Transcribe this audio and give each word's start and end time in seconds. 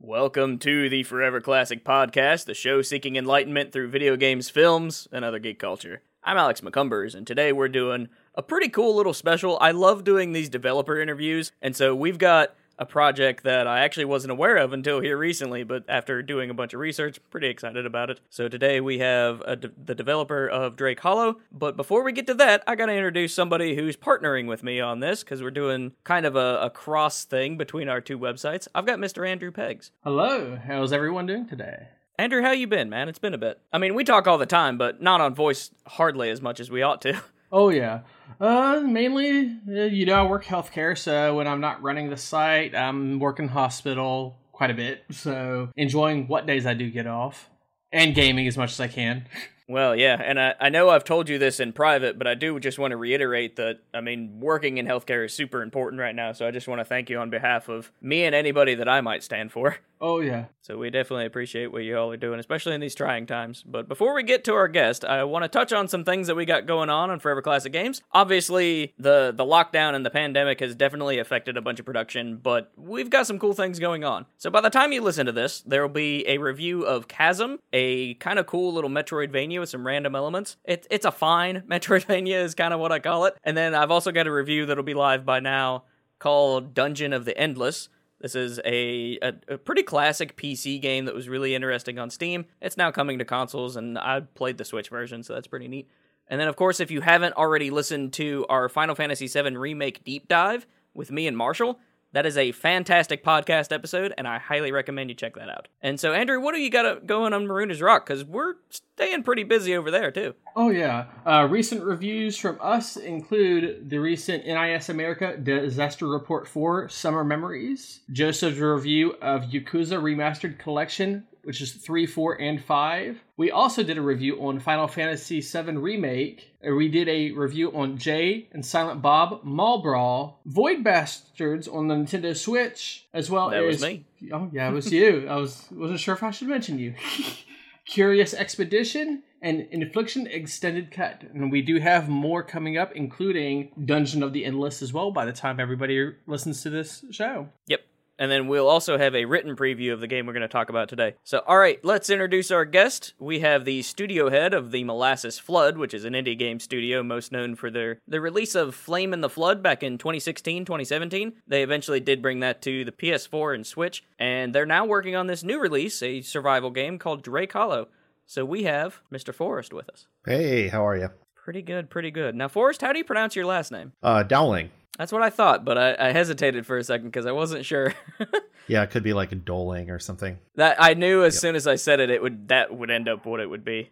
Welcome 0.00 0.60
to 0.60 0.88
the 0.88 1.02
Forever 1.02 1.40
Classic 1.40 1.84
Podcast, 1.84 2.44
the 2.44 2.54
show 2.54 2.82
seeking 2.82 3.16
enlightenment 3.16 3.72
through 3.72 3.88
video 3.88 4.14
games, 4.14 4.48
films, 4.48 5.08
and 5.10 5.24
other 5.24 5.40
geek 5.40 5.58
culture. 5.58 6.02
I'm 6.22 6.36
Alex 6.36 6.60
McCumbers, 6.60 7.16
and 7.16 7.26
today 7.26 7.52
we're 7.52 7.68
doing 7.68 8.08
a 8.36 8.40
pretty 8.40 8.68
cool 8.68 8.94
little 8.94 9.12
special. 9.12 9.58
I 9.60 9.72
love 9.72 10.04
doing 10.04 10.32
these 10.32 10.48
developer 10.48 11.00
interviews, 11.00 11.50
and 11.60 11.74
so 11.74 11.96
we've 11.96 12.16
got 12.16 12.54
a 12.78 12.86
project 12.86 13.44
that 13.44 13.66
I 13.66 13.80
actually 13.80 14.04
wasn't 14.04 14.30
aware 14.30 14.56
of 14.56 14.72
until 14.72 15.00
here 15.00 15.16
recently, 15.16 15.64
but 15.64 15.84
after 15.88 16.22
doing 16.22 16.50
a 16.50 16.54
bunch 16.54 16.74
of 16.74 16.80
research, 16.80 17.18
pretty 17.30 17.48
excited 17.48 17.84
about 17.86 18.10
it. 18.10 18.20
So 18.30 18.48
today 18.48 18.80
we 18.80 18.98
have 18.98 19.40
de- 19.60 19.72
the 19.84 19.94
developer 19.94 20.48
of 20.48 20.76
Drake 20.76 21.00
Hollow. 21.00 21.40
But 21.50 21.76
before 21.76 22.02
we 22.04 22.12
get 22.12 22.26
to 22.28 22.34
that, 22.34 22.62
I 22.66 22.76
gotta 22.76 22.92
introduce 22.92 23.34
somebody 23.34 23.74
who's 23.74 23.96
partnering 23.96 24.46
with 24.46 24.62
me 24.62 24.80
on 24.80 25.00
this 25.00 25.24
because 25.24 25.42
we're 25.42 25.50
doing 25.50 25.92
kind 26.04 26.26
of 26.26 26.36
a, 26.36 26.60
a 26.62 26.70
cross 26.70 27.24
thing 27.24 27.56
between 27.56 27.88
our 27.88 28.00
two 28.00 28.18
websites. 28.18 28.68
I've 28.74 28.86
got 28.86 28.98
Mr. 28.98 29.28
Andrew 29.28 29.50
Peggs. 29.50 29.90
Hello, 30.04 30.56
how's 30.56 30.92
everyone 30.92 31.26
doing 31.26 31.46
today? 31.46 31.88
Andrew, 32.20 32.42
how 32.42 32.50
you 32.50 32.66
been, 32.66 32.90
man? 32.90 33.08
It's 33.08 33.20
been 33.20 33.34
a 33.34 33.38
bit. 33.38 33.60
I 33.72 33.78
mean, 33.78 33.94
we 33.94 34.02
talk 34.02 34.26
all 34.26 34.38
the 34.38 34.46
time, 34.46 34.76
but 34.76 35.00
not 35.00 35.20
on 35.20 35.36
voice 35.36 35.70
hardly 35.86 36.30
as 36.30 36.42
much 36.42 36.58
as 36.58 36.70
we 36.70 36.82
ought 36.82 37.00
to. 37.02 37.20
Oh 37.50 37.70
yeah. 37.70 38.00
Uh, 38.40 38.82
mainly, 38.84 39.58
uh, 39.68 39.84
you 39.84 40.06
know, 40.06 40.14
I 40.14 40.22
work 40.26 40.44
healthcare, 40.44 40.96
so 40.96 41.34
when 41.36 41.48
I'm 41.48 41.60
not 41.60 41.82
running 41.82 42.10
the 42.10 42.16
site, 42.16 42.74
I'm 42.74 43.18
working 43.18 43.48
hospital 43.48 44.38
quite 44.52 44.70
a 44.70 44.74
bit. 44.74 45.04
So 45.10 45.70
enjoying 45.76 46.28
what 46.28 46.46
days 46.46 46.66
I 46.66 46.74
do 46.74 46.90
get 46.90 47.06
off, 47.06 47.48
and 47.90 48.14
gaming 48.14 48.46
as 48.46 48.56
much 48.56 48.72
as 48.72 48.80
I 48.80 48.88
can. 48.88 49.26
Well, 49.70 49.94
yeah, 49.94 50.16
and 50.22 50.40
I, 50.40 50.54
I 50.58 50.68
know 50.70 50.88
I've 50.88 51.04
told 51.04 51.28
you 51.28 51.38
this 51.38 51.60
in 51.60 51.74
private, 51.74 52.16
but 52.16 52.26
I 52.26 52.34
do 52.34 52.58
just 52.58 52.78
want 52.78 52.92
to 52.92 52.96
reiterate 52.96 53.56
that, 53.56 53.80
I 53.92 54.00
mean, 54.00 54.40
working 54.40 54.78
in 54.78 54.86
healthcare 54.86 55.26
is 55.26 55.34
super 55.34 55.60
important 55.60 56.00
right 56.00 56.14
now, 56.14 56.32
so 56.32 56.46
I 56.46 56.50
just 56.50 56.68
want 56.68 56.80
to 56.80 56.86
thank 56.86 57.10
you 57.10 57.18
on 57.18 57.28
behalf 57.28 57.68
of 57.68 57.92
me 58.00 58.24
and 58.24 58.34
anybody 58.34 58.74
that 58.76 58.88
I 58.88 59.02
might 59.02 59.22
stand 59.22 59.52
for. 59.52 59.76
Oh, 60.00 60.20
yeah. 60.20 60.46
So 60.60 60.76
we 60.76 60.90
definitely 60.90 61.26
appreciate 61.26 61.72
what 61.72 61.82
you 61.82 61.96
all 61.96 62.12
are 62.12 62.16
doing, 62.16 62.38
especially 62.38 62.74
in 62.74 62.80
these 62.80 62.94
trying 62.94 63.26
times. 63.26 63.64
But 63.66 63.88
before 63.88 64.14
we 64.14 64.22
get 64.22 64.44
to 64.44 64.54
our 64.54 64.68
guest, 64.68 65.04
I 65.04 65.24
want 65.24 65.44
to 65.44 65.48
touch 65.48 65.72
on 65.72 65.88
some 65.88 66.04
things 66.04 66.26
that 66.26 66.36
we 66.36 66.44
got 66.44 66.66
going 66.66 66.90
on 66.90 67.10
on 67.10 67.20
Forever 67.20 67.42
Classic 67.42 67.72
Games. 67.72 68.02
Obviously, 68.12 68.94
the, 68.98 69.32
the 69.34 69.44
lockdown 69.44 69.94
and 69.94 70.04
the 70.04 70.10
pandemic 70.10 70.60
has 70.60 70.74
definitely 70.74 71.18
affected 71.18 71.56
a 71.56 71.62
bunch 71.62 71.80
of 71.80 71.86
production, 71.86 72.36
but 72.36 72.70
we've 72.76 73.10
got 73.10 73.26
some 73.26 73.38
cool 73.38 73.54
things 73.54 73.78
going 73.78 74.04
on. 74.04 74.26
So 74.36 74.50
by 74.50 74.60
the 74.60 74.70
time 74.70 74.92
you 74.92 75.00
listen 75.00 75.26
to 75.26 75.32
this, 75.32 75.62
there 75.62 75.82
will 75.82 75.88
be 75.88 76.26
a 76.28 76.38
review 76.38 76.82
of 76.82 77.08
Chasm, 77.08 77.58
a 77.72 78.14
kind 78.14 78.38
of 78.38 78.46
cool 78.46 78.72
little 78.72 78.90
Metroidvania 78.90 79.60
with 79.60 79.70
some 79.70 79.86
random 79.86 80.14
elements. 80.14 80.56
It, 80.64 80.86
it's 80.90 81.06
a 81.06 81.12
fine 81.12 81.62
Metroidvania, 81.68 82.42
is 82.44 82.54
kind 82.54 82.74
of 82.74 82.80
what 82.80 82.92
I 82.92 82.98
call 82.98 83.24
it. 83.24 83.36
And 83.42 83.56
then 83.56 83.74
I've 83.74 83.90
also 83.90 84.12
got 84.12 84.26
a 84.26 84.32
review 84.32 84.66
that'll 84.66 84.84
be 84.84 84.94
live 84.94 85.24
by 85.24 85.40
now 85.40 85.84
called 86.18 86.74
Dungeon 86.74 87.12
of 87.12 87.24
the 87.24 87.36
Endless. 87.36 87.88
This 88.20 88.34
is 88.34 88.58
a, 88.64 89.18
a, 89.22 89.32
a, 89.48 89.58
pretty 89.58 89.84
classic 89.84 90.36
PC 90.36 90.80
game 90.82 91.04
that 91.04 91.14
was 91.14 91.28
really 91.28 91.54
interesting 91.54 91.98
on 91.98 92.10
Steam. 92.10 92.46
It's 92.60 92.76
now 92.76 92.90
coming 92.90 93.18
to 93.20 93.24
consoles, 93.24 93.76
and 93.76 93.96
I 93.96 94.20
played 94.20 94.58
the 94.58 94.64
Switch 94.64 94.88
version, 94.88 95.22
so 95.22 95.34
that's 95.34 95.46
pretty 95.46 95.68
neat. 95.68 95.88
And 96.26 96.40
then, 96.40 96.48
of 96.48 96.56
course, 96.56 96.80
if 96.80 96.90
you 96.90 97.00
haven't 97.00 97.36
already 97.36 97.70
listened 97.70 98.12
to 98.14 98.44
our 98.48 98.68
Final 98.68 98.94
Fantasy 98.94 99.28
VII 99.28 99.56
Remake 99.56 100.02
deep 100.04 100.26
dive 100.26 100.66
with 100.94 101.12
me 101.12 101.28
and 101.28 101.36
Marshall, 101.36 101.78
that 102.12 102.26
is 102.26 102.38
a 102.38 102.52
fantastic 102.52 103.24
podcast 103.24 103.72
episode, 103.72 104.14
and 104.16 104.26
I 104.26 104.38
highly 104.38 104.72
recommend 104.72 105.10
you 105.10 105.16
check 105.16 105.34
that 105.34 105.50
out. 105.50 105.68
And 105.82 106.00
so, 106.00 106.12
Andrew, 106.12 106.40
what 106.40 106.54
do 106.54 106.60
you 106.60 106.70
got 106.70 107.06
going 107.06 107.32
on 107.32 107.46
Marooners 107.46 107.82
Rock? 107.82 108.06
Because 108.06 108.24
we're 108.24 108.54
staying 108.70 109.22
pretty 109.22 109.44
busy 109.44 109.76
over 109.76 109.90
there, 109.90 110.10
too. 110.10 110.34
Oh, 110.56 110.70
yeah. 110.70 111.06
Uh, 111.26 111.46
recent 111.50 111.84
reviews 111.84 112.36
from 112.38 112.58
us 112.60 112.96
include 112.96 113.90
the 113.90 113.98
recent 113.98 114.46
NIS 114.46 114.88
America 114.88 115.36
Disaster 115.36 116.08
Report 116.08 116.48
4 116.48 116.88
Summer 116.88 117.24
Memories, 117.24 118.00
Joseph's 118.10 118.58
review 118.58 119.14
of 119.20 119.42
Yakuza 119.44 120.00
Remastered 120.00 120.58
Collection, 120.58 121.24
which 121.48 121.62
is 121.62 121.72
3, 121.72 122.04
4, 122.04 122.42
and 122.42 122.62
5. 122.62 123.24
We 123.38 123.50
also 123.50 123.82
did 123.82 123.96
a 123.96 124.02
review 124.02 124.36
on 124.46 124.60
Final 124.60 124.86
Fantasy 124.86 125.40
VII 125.40 125.78
Remake. 125.78 126.52
We 126.62 126.88
did 126.88 127.08
a 127.08 127.30
review 127.30 127.74
on 127.74 127.96
Jay 127.96 128.50
and 128.52 128.66
Silent 128.66 129.00
Bob 129.00 129.44
Mall 129.44 129.80
Brawl, 129.80 130.42
Void 130.44 130.84
Bastards 130.84 131.66
on 131.66 131.88
the 131.88 131.94
Nintendo 131.94 132.36
Switch, 132.36 133.06
as 133.14 133.30
well 133.30 133.48
that 133.48 133.64
as. 133.64 133.76
was 133.76 133.82
me. 133.82 134.04
Oh, 134.30 134.50
yeah, 134.52 134.68
it 134.68 134.74
was 134.74 134.92
you. 134.92 135.26
I 135.26 135.36
was, 135.36 135.66
wasn't 135.72 136.00
sure 136.00 136.12
if 136.12 136.22
I 136.22 136.32
should 136.32 136.48
mention 136.48 136.78
you. 136.78 136.94
Curious 137.86 138.34
Expedition, 138.34 139.22
and 139.40 139.68
Infliction 139.70 140.26
Extended 140.26 140.90
Cut. 140.90 141.22
And 141.32 141.50
we 141.50 141.62
do 141.62 141.80
have 141.80 142.10
more 142.10 142.42
coming 142.42 142.76
up, 142.76 142.92
including 142.94 143.72
Dungeon 143.86 144.22
of 144.22 144.34
the 144.34 144.44
Endless 144.44 144.82
as 144.82 144.92
well, 144.92 145.12
by 145.12 145.24
the 145.24 145.32
time 145.32 145.60
everybody 145.60 146.12
listens 146.26 146.62
to 146.64 146.68
this 146.68 147.06
show. 147.10 147.48
Yep. 147.68 147.80
And 148.18 148.30
then 148.30 148.48
we'll 148.48 148.68
also 148.68 148.98
have 148.98 149.14
a 149.14 149.24
written 149.24 149.54
preview 149.54 149.92
of 149.92 150.00
the 150.00 150.06
game 150.06 150.26
we're 150.26 150.32
going 150.32 150.40
to 150.42 150.48
talk 150.48 150.70
about 150.70 150.88
today. 150.88 151.14
So, 151.22 151.42
all 151.46 151.58
right, 151.58 151.78
let's 151.84 152.10
introduce 152.10 152.50
our 152.50 152.64
guest. 152.64 153.14
We 153.18 153.40
have 153.40 153.64
the 153.64 153.82
studio 153.82 154.28
head 154.28 154.54
of 154.54 154.72
the 154.72 154.84
Molasses 154.84 155.38
Flood, 155.38 155.78
which 155.78 155.94
is 155.94 156.04
an 156.04 156.14
indie 156.14 156.38
game 156.38 156.58
studio 156.58 157.02
most 157.02 157.30
known 157.30 157.54
for 157.54 157.70
their 157.70 158.00
the 158.08 158.20
release 158.20 158.54
of 158.54 158.74
Flame 158.74 159.12
in 159.12 159.20
the 159.20 159.30
Flood 159.30 159.62
back 159.62 159.82
in 159.82 159.98
2016, 159.98 160.64
2017. 160.64 161.34
They 161.46 161.62
eventually 161.62 162.00
did 162.00 162.22
bring 162.22 162.40
that 162.40 162.60
to 162.62 162.84
the 162.84 162.92
PS4 162.92 163.54
and 163.54 163.66
Switch, 163.66 164.04
and 164.18 164.54
they're 164.54 164.66
now 164.66 164.84
working 164.84 165.14
on 165.14 165.28
this 165.28 165.44
new 165.44 165.60
release, 165.60 166.02
a 166.02 166.20
survival 166.20 166.70
game 166.70 166.98
called 166.98 167.22
Drake 167.22 167.52
Hollow. 167.52 167.88
So 168.26 168.44
we 168.44 168.64
have 168.64 169.00
Mr. 169.12 169.34
Forrest 169.34 169.72
with 169.72 169.88
us. 169.88 170.06
Hey, 170.26 170.68
how 170.68 170.86
are 170.86 170.96
you? 170.96 171.08
Pretty 171.48 171.62
good, 171.62 171.88
pretty 171.88 172.10
good. 172.10 172.34
Now, 172.34 172.46
Forrest, 172.48 172.82
how 172.82 172.92
do 172.92 172.98
you 172.98 173.06
pronounce 173.06 173.34
your 173.34 173.46
last 173.46 173.72
name? 173.72 173.94
Uh, 174.02 174.22
Dowling. 174.22 174.68
That's 174.98 175.10
what 175.10 175.22
I 175.22 175.30
thought, 175.30 175.64
but 175.64 175.78
I, 175.78 175.96
I 175.98 176.12
hesitated 176.12 176.66
for 176.66 176.76
a 176.76 176.84
second 176.84 177.06
because 177.06 177.24
I 177.24 177.32
wasn't 177.32 177.64
sure. 177.64 177.94
yeah, 178.68 178.82
it 178.82 178.90
could 178.90 179.02
be 179.02 179.14
like 179.14 179.32
a 179.32 179.34
Doling 179.34 179.88
or 179.88 179.98
something. 179.98 180.36
That 180.56 180.76
I 180.78 180.92
knew 180.92 181.24
as 181.24 181.36
yep. 181.36 181.40
soon 181.40 181.56
as 181.56 181.66
I 181.66 181.76
said 181.76 182.00
it, 182.00 182.10
it 182.10 182.20
would 182.20 182.48
that 182.48 182.76
would 182.76 182.90
end 182.90 183.08
up 183.08 183.24
what 183.24 183.40
it 183.40 183.48
would 183.48 183.64
be. 183.64 183.88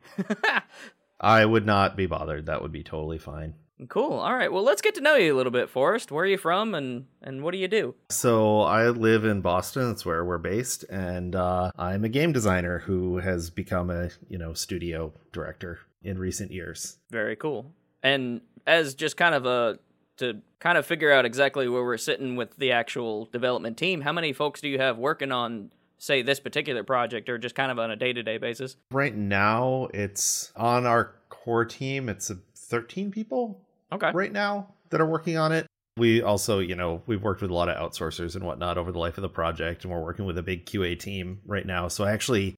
I 1.20 1.46
would 1.46 1.64
not 1.64 1.96
be 1.96 2.04
bothered. 2.04 2.44
That 2.44 2.60
would 2.60 2.72
be 2.72 2.82
totally 2.82 3.16
fine. 3.16 3.54
Cool. 3.88 4.12
All 4.18 4.34
right. 4.34 4.52
Well, 4.52 4.62
let's 4.62 4.82
get 4.82 4.94
to 4.96 5.00
know 5.00 5.16
you 5.16 5.34
a 5.34 5.38
little 5.38 5.50
bit, 5.50 5.70
Forrest. 5.70 6.12
Where 6.12 6.24
are 6.24 6.28
you 6.28 6.36
from, 6.36 6.74
and 6.74 7.06
and 7.22 7.42
what 7.42 7.52
do 7.52 7.58
you 7.58 7.68
do? 7.68 7.94
So 8.10 8.60
I 8.60 8.88
live 8.88 9.24
in 9.24 9.40
Boston. 9.40 9.88
That's 9.88 10.04
where 10.04 10.26
we're 10.26 10.36
based, 10.36 10.84
and 10.90 11.34
uh, 11.34 11.70
I'm 11.78 12.04
a 12.04 12.10
game 12.10 12.32
designer 12.32 12.80
who 12.80 13.16
has 13.16 13.48
become 13.48 13.88
a 13.88 14.10
you 14.28 14.36
know 14.36 14.52
studio 14.52 15.14
director 15.32 15.78
in 16.06 16.18
recent 16.18 16.50
years. 16.50 16.98
Very 17.10 17.36
cool. 17.36 17.72
And 18.02 18.40
as 18.66 18.94
just 18.94 19.16
kind 19.16 19.34
of 19.34 19.46
a 19.46 19.78
to 20.18 20.40
kind 20.60 20.78
of 20.78 20.86
figure 20.86 21.12
out 21.12 21.26
exactly 21.26 21.68
where 21.68 21.84
we're 21.84 21.98
sitting 21.98 22.36
with 22.36 22.56
the 22.56 22.72
actual 22.72 23.26
development 23.26 23.76
team, 23.76 24.00
how 24.00 24.12
many 24.12 24.32
folks 24.32 24.60
do 24.60 24.68
you 24.68 24.78
have 24.78 24.96
working 24.96 25.32
on 25.32 25.70
say 25.98 26.22
this 26.22 26.40
particular 26.40 26.82
project 26.82 27.28
or 27.28 27.36
just 27.36 27.54
kind 27.54 27.70
of 27.70 27.78
on 27.78 27.90
a 27.90 27.96
day-to-day 27.96 28.38
basis? 28.38 28.76
Right 28.90 29.14
now, 29.14 29.88
it's 29.92 30.52
on 30.56 30.86
our 30.86 31.14
core 31.28 31.64
team, 31.64 32.08
it's 32.08 32.30
13 32.68 33.10
people 33.10 33.60
okay 33.92 34.10
right 34.12 34.32
now 34.32 34.66
that 34.90 35.00
are 35.00 35.06
working 35.06 35.36
on 35.36 35.52
it 35.52 35.66
we 35.96 36.22
also 36.22 36.58
you 36.58 36.74
know 36.74 37.02
we've 37.06 37.22
worked 37.22 37.40
with 37.40 37.50
a 37.50 37.54
lot 37.54 37.68
of 37.68 37.76
outsourcers 37.76 38.34
and 38.34 38.44
whatnot 38.44 38.76
over 38.76 38.92
the 38.92 38.98
life 38.98 39.16
of 39.16 39.22
the 39.22 39.28
project 39.28 39.84
and 39.84 39.92
we're 39.92 40.02
working 40.02 40.24
with 40.24 40.36
a 40.36 40.42
big 40.42 40.66
qa 40.66 40.98
team 40.98 41.40
right 41.46 41.66
now 41.66 41.88
so 41.88 42.04
i 42.04 42.12
actually 42.12 42.54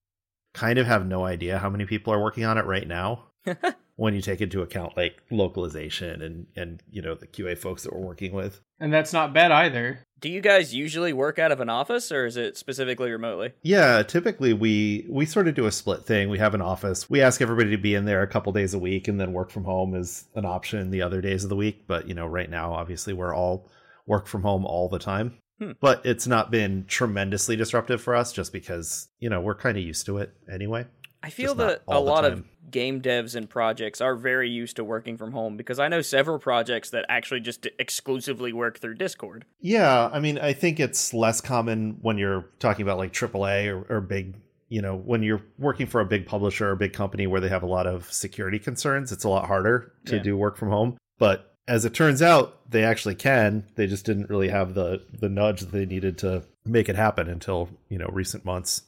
kind 0.55 0.79
of 0.79 0.87
have 0.87 1.07
no 1.07 1.25
idea 1.25 1.59
how 1.59 1.69
many 1.69 1.85
people 1.85 2.13
are 2.13 2.21
working 2.21 2.45
on 2.45 2.59
it 2.59 2.65
right 2.65 2.89
now 2.89 3.25
when 3.97 4.15
you 4.15 4.23
take 4.23 4.41
into 4.41 4.63
account 4.63 4.97
like 4.97 5.21
localization 5.31 6.23
and 6.23 6.47
and 6.55 6.83
you 6.91 7.03
know 7.03 7.17
the 7.17 7.27
qa 7.27 7.59
folks 7.59 7.83
that 7.83 7.93
we're 7.93 8.07
working 8.07 8.33
with. 8.33 8.61
And 8.81 8.93
that's 8.93 9.13
not 9.13 9.35
bad 9.35 9.51
either. 9.51 10.07
Do 10.21 10.29
you 10.29 10.41
guys 10.41 10.75
usually 10.75 11.13
work 11.13 11.39
out 11.39 11.53
of 11.53 11.61
an 11.61 11.69
office 11.69 12.13
or 12.13 12.25
is 12.25 12.37
it 12.37 12.57
specifically 12.57 13.11
remotely? 13.11 13.53
Yeah 13.63 14.03
typically 14.03 14.53
we 14.53 15.05
we 15.11 15.27
sort 15.27 15.49
of 15.49 15.55
do 15.55 15.67
a 15.67 15.73
split 15.73 16.07
thing. 16.07 16.29
We 16.31 16.39
have 16.39 16.55
an 16.55 16.63
office. 16.63 17.11
We 17.11 17.21
ask 17.21 17.43
everybody 17.43 17.71
to 17.71 17.77
be 17.77 17.95
in 17.95 18.05
there 18.05 18.23
a 18.23 18.29
couple 18.29 18.53
days 18.53 18.73
a 18.73 18.79
week 18.79 19.09
and 19.09 19.21
then 19.21 19.33
work 19.33 19.51
from 19.51 19.65
home 19.65 19.95
is 19.95 20.27
an 20.37 20.45
option 20.45 20.91
the 20.91 21.03
other 21.03 21.21
days 21.21 21.43
of 21.43 21.51
the 21.51 21.57
week. 21.57 21.85
But 21.87 22.09
you 22.09 22.15
know 22.15 22.27
right 22.27 22.49
now 22.49 22.73
obviously 22.73 23.13
we're 23.13 23.35
all 23.35 23.69
work 24.07 24.27
from 24.27 24.43
home 24.43 24.65
all 24.65 24.89
the 24.89 24.99
time. 24.99 25.39
Hmm. 25.59 25.73
but 25.81 26.07
it's 26.07 26.29
not 26.29 26.53
been 26.53 26.85
tremendously 26.87 27.57
disruptive 27.57 28.01
for 28.01 28.15
us 28.15 28.33
just 28.33 28.53
because 28.53 29.09
you 29.19 29.29
know 29.29 29.41
we're 29.41 29.57
kind 29.57 29.77
of 29.77 29.83
used 29.83 30.07
to 30.07 30.19
it 30.19 30.33
anyway. 30.49 30.87
I 31.21 31.31
feel 31.31 31.57
that 31.57 31.83
a 31.89 31.99
lot 31.99 32.25
of 32.25 32.45
game 32.71 33.01
devs 33.01 33.35
and 33.35 33.49
projects 33.49 34.01
are 34.01 34.15
very 34.15 34.49
used 34.49 34.77
to 34.77 34.85
working 34.85 35.17
from 35.17 35.33
home 35.33 35.57
because 35.57 35.79
I 35.79 35.89
know 35.89 36.03
several 36.03 36.39
projects 36.39 36.91
that 36.91 37.05
actually 37.09 37.41
just 37.41 37.67
exclusively 37.79 38.53
work 38.53 38.79
through 38.79 38.95
Discord. 38.95 39.45
Yeah, 39.61 40.09
I 40.13 40.21
mean, 40.21 40.39
I 40.39 40.53
think 40.53 40.81
it's 40.81 41.13
less 41.15 41.41
common 41.41 41.99
when 42.01 42.19
you're 42.19 42.47
talking 42.59 42.83
about 42.83 42.99
like 42.99 43.13
AAA 43.13 43.69
or, 43.69 43.97
or 43.97 44.01
big, 44.01 44.37
you 44.69 44.83
know, 44.83 44.97
when 44.97 45.23
you're 45.23 45.43
working 45.59 45.87
for 45.87 46.01
a 46.01 46.07
big 46.07 46.27
publisher 46.27 46.69
or 46.69 46.73
a 46.73 46.77
big 46.77 46.93
company 46.93 47.27
where 47.27 47.41
they 47.41 47.49
have 47.49 47.63
a 47.63 47.67
lot 47.67 47.87
of 47.87 48.13
security 48.13 48.59
concerns, 48.59 49.13
it's 49.13 49.25
a 49.25 49.29
lot 49.29 49.47
harder 49.47 49.93
to 50.07 50.17
yeah. 50.17 50.23
do 50.23 50.37
work 50.37 50.57
from 50.57 50.71
home. 50.71 50.97
But 51.19 51.55
as 51.67 51.85
it 51.85 51.95
turns 51.95 52.23
out, 52.23 52.59
they 52.71 52.85
actually 52.85 53.15
can. 53.15 53.65
They 53.77 53.87
just 53.87 54.07
didn't 54.07 54.31
really 54.31 54.49
have 54.49 54.75
the 54.75 55.03
the 55.13 55.29
nudge 55.29 55.61
that 55.61 55.71
they 55.71 55.85
needed 55.85 56.19
to 56.19 56.43
make 56.65 56.89
it 56.89 56.97
happen 56.97 57.29
until, 57.29 57.69
you 57.89 57.99
know, 57.99 58.09
recent 58.13 58.45
months. 58.45 58.83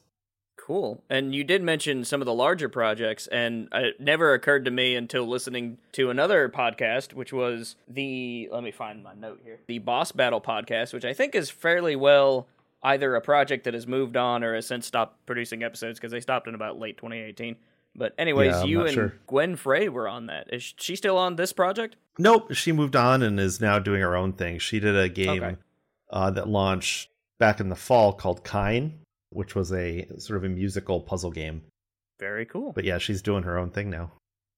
Cool. 0.71 1.03
And 1.11 1.35
you 1.35 1.43
did 1.43 1.65
mention 1.65 2.05
some 2.05 2.23
of 2.23 2.27
the 2.27 2.33
larger 2.33 2.69
projects, 2.69 3.27
and 3.27 3.67
it 3.73 3.99
never 3.99 4.35
occurred 4.35 4.65
to 4.67 4.71
me 4.71 4.95
until 4.95 5.27
listening 5.27 5.79
to 5.95 6.11
another 6.11 6.49
podcast, 6.49 7.13
which 7.13 7.33
was 7.33 7.75
the, 7.89 8.49
let 8.53 8.63
me 8.63 8.71
find 8.71 9.03
my 9.03 9.13
note 9.15 9.41
here, 9.43 9.59
the 9.67 9.81
Boss 9.81 10.13
Battle 10.13 10.41
podcast, 10.41 10.93
which 10.93 11.05
I 11.05 11.13
think 11.13 11.35
is 11.35 11.51
fairly 11.51 11.97
well 11.97 12.47
either 12.85 13.17
a 13.17 13.21
project 13.21 13.65
that 13.65 13.75
has 13.75 13.89
moved 13.89 14.17
on 14.17 14.45
or 14.45 14.55
has 14.55 14.65
since 14.65 14.87
stopped 14.87 15.27
producing 15.27 15.65
episodes 15.65 15.99
because 15.99 16.13
they 16.13 16.21
stopped 16.21 16.47
in 16.47 16.55
about 16.55 16.79
late 16.79 16.97
2018. 16.99 17.57
But 17.97 18.15
anyways, 18.17 18.53
Yeah, 18.55 18.63
you 18.63 18.81
and 18.83 18.93
sure. 18.95 19.15
Gwen 19.27 19.57
Frey 19.57 19.89
were 19.89 20.07
on 20.07 20.27
that. 20.27 20.55
Is 20.55 20.73
she 20.77 20.95
still 20.95 21.19
on 21.19 21.35
this 21.35 21.53
project? 21.53 21.97
Nope, 22.17 22.53
she 22.55 22.71
moved 22.71 22.95
on 22.95 23.25
and 23.25 23.41
is 23.41 23.61
now 23.61 23.81
doing 23.81 24.03
her 24.03 24.15
own 24.15 24.35
thing. 24.35 24.61
She 24.61 24.79
did 24.79 24.97
a 24.97 25.09
game 25.09 25.43
Okay. 25.43 25.57
uh, 26.11 26.31
that 26.31 26.49
launched 26.49 27.11
back 27.41 27.59
in 27.59 27.71
the 27.71 27.75
fall 27.75 28.13
called 28.13 28.45
Kine, 28.45 29.01
which 29.31 29.55
was 29.55 29.73
a 29.73 30.07
sort 30.19 30.37
of 30.39 30.45
a 30.45 30.49
musical 30.49 31.01
puzzle 31.01 31.31
game. 31.31 31.63
Very 32.19 32.45
cool. 32.47 32.73
But 32.73 32.85
yeah, 32.85 32.99
she's 32.99 33.23
doing 33.23 33.45
her 33.45 33.57
own 33.59 33.71
thing 33.71 33.91
now. 33.91 34.13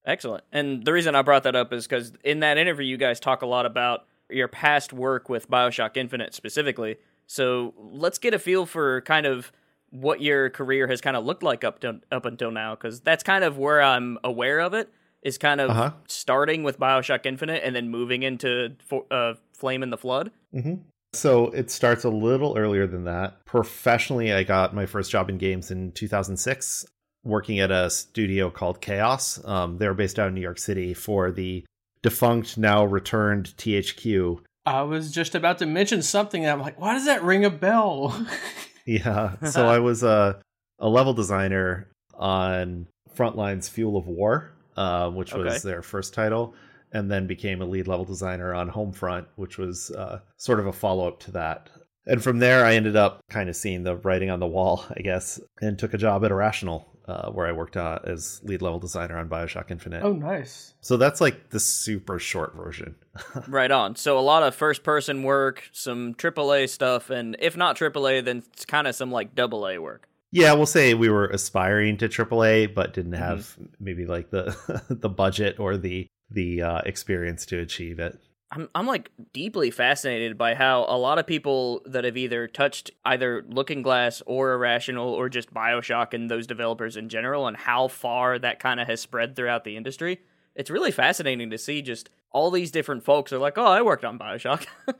Excellent. 0.04 0.42
And 0.50 0.84
the 0.84 0.92
reason 0.92 1.14
I 1.14 1.22
brought 1.22 1.44
that 1.44 1.54
up 1.54 1.72
is 1.72 1.86
because 1.86 2.12
in 2.24 2.40
that 2.40 2.58
interview, 2.58 2.84
you 2.86 2.96
guys 2.96 3.20
talk 3.20 3.42
a 3.42 3.46
lot 3.46 3.66
about 3.66 4.06
your 4.28 4.48
past 4.48 4.92
work 4.92 5.28
with 5.28 5.48
Bioshock 5.48 5.96
Infinite 5.96 6.34
specifically. 6.34 6.96
So 7.28 7.72
let's 7.78 8.18
get 8.18 8.34
a 8.34 8.38
feel 8.38 8.66
for 8.66 9.00
kind 9.02 9.26
of 9.26 9.52
what 9.90 10.20
your 10.20 10.50
career 10.50 10.88
has 10.88 11.00
kind 11.00 11.16
of 11.16 11.24
looked 11.24 11.42
like 11.42 11.62
up 11.64 11.78
to, 11.80 12.00
up 12.10 12.24
until 12.24 12.50
now, 12.50 12.74
because 12.74 13.00
that's 13.00 13.22
kind 13.22 13.44
of 13.44 13.58
where 13.58 13.80
I'm 13.82 14.18
aware 14.24 14.58
of 14.60 14.74
it. 14.74 14.90
Is 15.22 15.38
kind 15.38 15.60
of 15.60 15.70
Uh-huh. 15.70 15.92
starting 16.08 16.64
with 16.64 16.80
Bioshock 16.80 17.24
Infinite 17.26 17.62
and 17.64 17.76
then 17.76 17.88
moving 17.90 18.24
into 18.24 18.74
Fo- 18.84 19.06
uh, 19.08 19.34
Flame 19.52 19.84
in 19.84 19.90
the 19.90 19.96
Flood. 19.96 20.32
hmm 20.52 20.74
So 21.14 21.46
it 21.48 21.70
starts 21.70 22.04
a 22.04 22.08
little 22.08 22.56
earlier 22.56 22.86
than 22.86 23.04
that. 23.04 23.44
Professionally, 23.44 24.32
I 24.32 24.44
got 24.44 24.74
my 24.74 24.86
first 24.86 25.10
job 25.10 25.28
in 25.28 25.36
games 25.38 25.70
in 25.70 25.92
2006, 25.92 26.86
working 27.22 27.60
at 27.60 27.70
a 27.70 27.90
studio 27.90 28.50
called 28.50 28.80
Kaos. 28.80 29.44
Um, 29.44 29.76
they 29.78 29.86
were 29.86 29.94
based 29.94 30.18
out 30.18 30.28
of 30.28 30.34
New 30.34 30.40
York 30.40 30.58
City 30.58 30.94
for 30.94 31.30
the 31.30 31.64
defunct, 32.02 32.56
now 32.56 32.84
returned 32.84 33.54
THQ. 33.58 34.40
I 34.64 34.82
was 34.82 35.10
just 35.12 35.34
about 35.34 35.58
to 35.58 35.66
mention 35.66 36.02
something. 36.02 36.44
And 36.44 36.50
I'm 36.52 36.60
like, 36.60 36.80
why 36.80 36.94
does 36.94 37.04
that 37.06 37.22
ring 37.22 37.44
a 37.44 37.50
bell? 37.50 38.26
Yeah. 38.84 39.36
So 39.48 39.68
I 39.68 39.78
was 39.78 40.02
a, 40.02 40.40
a 40.80 40.88
level 40.88 41.14
designer 41.14 41.86
on 42.14 42.88
Frontlines 43.16 43.70
Fuel 43.70 43.96
of 43.96 44.08
War, 44.08 44.50
uh, 44.76 45.08
which 45.08 45.32
was 45.32 45.46
Okay. 45.46 45.58
their 45.68 45.82
first 45.82 46.14
title, 46.14 46.56
and 46.92 47.10
then 47.10 47.26
became 47.26 47.62
a 47.62 47.66
lead 47.66 47.88
level 47.88 48.04
designer 48.04 48.54
on 48.54 48.70
Homefront, 48.70 49.26
which 49.36 49.58
was 49.58 49.90
uh, 49.92 50.20
sort 50.36 50.60
of 50.60 50.66
a 50.66 50.72
follow 50.72 51.08
up 51.08 51.20
to 51.20 51.32
that. 51.32 51.70
And 52.06 52.22
from 52.22 52.38
there, 52.38 52.64
I 52.64 52.74
ended 52.74 52.96
up 52.96 53.22
kind 53.28 53.48
of 53.48 53.56
seeing 53.56 53.84
the 53.84 53.96
writing 53.96 54.30
on 54.30 54.40
the 54.40 54.46
wall, 54.46 54.84
I 54.90 55.02
guess, 55.02 55.40
and 55.60 55.78
took 55.78 55.94
a 55.94 55.98
job 55.98 56.24
at 56.24 56.32
Irrational, 56.32 56.88
uh, 57.06 57.30
where 57.30 57.46
I 57.46 57.52
worked 57.52 57.76
uh, 57.76 58.00
as 58.04 58.40
lead 58.42 58.60
level 58.60 58.80
designer 58.80 59.18
on 59.18 59.28
Bioshock 59.28 59.70
Infinite. 59.70 60.02
oh, 60.02 60.12
nice. 60.12 60.74
So 60.80 60.96
that's 60.96 61.20
like 61.20 61.50
the 61.50 61.60
super 61.60 62.18
short 62.18 62.56
version. 62.56 62.96
right 63.48 63.70
on. 63.70 63.94
So 63.94 64.18
a 64.18 64.20
lot 64.20 64.42
of 64.42 64.54
first 64.54 64.82
person 64.82 65.22
work, 65.22 65.68
some 65.72 66.14
AAA 66.14 66.68
stuff, 66.68 67.10
and 67.10 67.36
if 67.38 67.56
not 67.56 67.76
AAA, 67.76 68.24
then 68.24 68.42
it's 68.52 68.64
kind 68.64 68.86
of 68.86 68.94
some 68.94 69.12
like 69.12 69.38
AA 69.38 69.78
work. 69.78 70.08
Yeah, 70.34 70.54
we'll 70.54 70.64
say 70.64 70.94
we 70.94 71.10
were 71.10 71.26
aspiring 71.26 71.98
to 71.98 72.08
AAA, 72.08 72.74
but 72.74 72.94
didn't 72.94 73.12
have 73.12 73.54
maybe 73.78 74.06
like 74.06 74.30
the 74.30 74.56
the 74.88 75.10
budget 75.10 75.60
or 75.60 75.76
the 75.76 76.08
the 76.32 76.62
uh, 76.62 76.80
experience 76.86 77.46
to 77.46 77.58
achieve 77.58 77.98
it. 77.98 78.18
I'm 78.50 78.68
I'm 78.74 78.86
like 78.86 79.10
deeply 79.32 79.70
fascinated 79.70 80.36
by 80.36 80.54
how 80.54 80.84
a 80.88 80.98
lot 80.98 81.18
of 81.18 81.26
people 81.26 81.80
that 81.86 82.04
have 82.04 82.16
either 82.18 82.46
touched 82.46 82.90
either 83.04 83.44
Looking 83.48 83.80
Glass 83.82 84.22
or 84.26 84.52
Irrational 84.52 85.08
or 85.08 85.28
just 85.30 85.54
BioShock 85.54 86.12
and 86.12 86.30
those 86.30 86.46
developers 86.46 86.96
in 86.98 87.08
general 87.08 87.46
and 87.46 87.56
how 87.56 87.88
far 87.88 88.38
that 88.38 88.58
kind 88.60 88.78
of 88.78 88.86
has 88.88 89.00
spread 89.00 89.34
throughout 89.36 89.64
the 89.64 89.76
industry. 89.76 90.20
It's 90.54 90.68
really 90.68 90.90
fascinating 90.90 91.48
to 91.48 91.56
see 91.56 91.80
just 91.80 92.10
all 92.30 92.50
these 92.50 92.70
different 92.70 93.04
folks 93.04 93.32
are 93.32 93.38
like, 93.38 93.56
"Oh, 93.56 93.64
I 93.64 93.80
worked 93.80 94.04
on 94.04 94.18
BioShock 94.18 94.66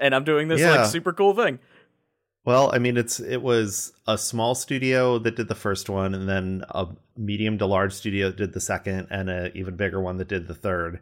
and 0.00 0.14
I'm 0.14 0.22
doing 0.24 0.46
this 0.46 0.60
Yeah. 0.60 0.76
like 0.82 0.86
super 0.86 1.12
cool 1.12 1.34
thing." 1.34 1.58
Well, 2.44 2.70
I 2.74 2.78
mean, 2.78 2.96
it's 2.96 3.20
it 3.20 3.40
was 3.40 3.92
a 4.06 4.18
small 4.18 4.54
studio 4.54 5.18
that 5.20 5.36
did 5.36 5.48
the 5.48 5.54
first 5.54 5.88
one, 5.88 6.14
and 6.14 6.28
then 6.28 6.64
a 6.70 6.88
medium 7.16 7.58
to 7.58 7.66
large 7.66 7.92
studio 7.92 8.28
that 8.28 8.36
did 8.36 8.52
the 8.52 8.60
second, 8.60 9.08
and 9.10 9.30
an 9.30 9.52
even 9.54 9.76
bigger 9.76 10.00
one 10.00 10.16
that 10.18 10.28
did 10.28 10.48
the 10.48 10.54
third. 10.54 11.00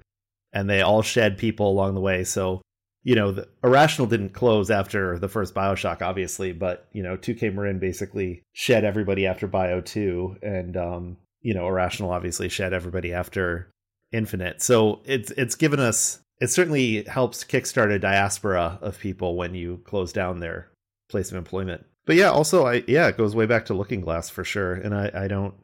And 0.52 0.68
they 0.68 0.82
all 0.82 1.02
shed 1.02 1.38
people 1.38 1.70
along 1.70 1.94
the 1.94 2.00
way. 2.00 2.24
So, 2.24 2.60
you 3.04 3.14
know, 3.14 3.32
the, 3.32 3.48
Irrational 3.64 4.08
didn't 4.08 4.34
close 4.34 4.70
after 4.70 5.18
the 5.18 5.28
first 5.28 5.54
Bioshock, 5.54 6.02
obviously, 6.02 6.52
but 6.52 6.88
you 6.92 7.02
know, 7.02 7.16
2K 7.16 7.54
Marin 7.54 7.78
basically 7.78 8.42
shed 8.52 8.84
everybody 8.84 9.26
after 9.26 9.46
Bio 9.46 9.80
2, 9.80 10.36
and 10.42 10.76
um, 10.76 11.16
you 11.40 11.54
know, 11.54 11.66
Irrational 11.66 12.10
obviously 12.10 12.50
shed 12.50 12.74
everybody 12.74 13.14
after 13.14 13.70
Infinite. 14.12 14.60
So 14.60 15.00
it's 15.04 15.30
it's 15.32 15.54
given 15.54 15.80
us 15.80 16.20
it 16.40 16.48
certainly 16.48 17.04
helps 17.04 17.44
kickstart 17.44 17.94
a 17.94 17.98
diaspora 17.98 18.78
of 18.82 18.98
people 18.98 19.36
when 19.36 19.54
you 19.54 19.80
close 19.84 20.12
down 20.12 20.40
their 20.40 20.70
place 21.10 21.30
of 21.30 21.36
employment. 21.36 21.84
But 22.06 22.16
yeah, 22.16 22.30
also 22.30 22.66
I 22.66 22.84
yeah, 22.86 23.08
it 23.08 23.16
goes 23.16 23.34
way 23.36 23.46
back 23.46 23.66
to 23.66 23.74
Looking 23.74 24.00
Glass 24.00 24.30
for 24.30 24.44
sure. 24.44 24.74
And 24.74 24.94
I, 24.94 25.10
I 25.14 25.28
don't 25.28 25.54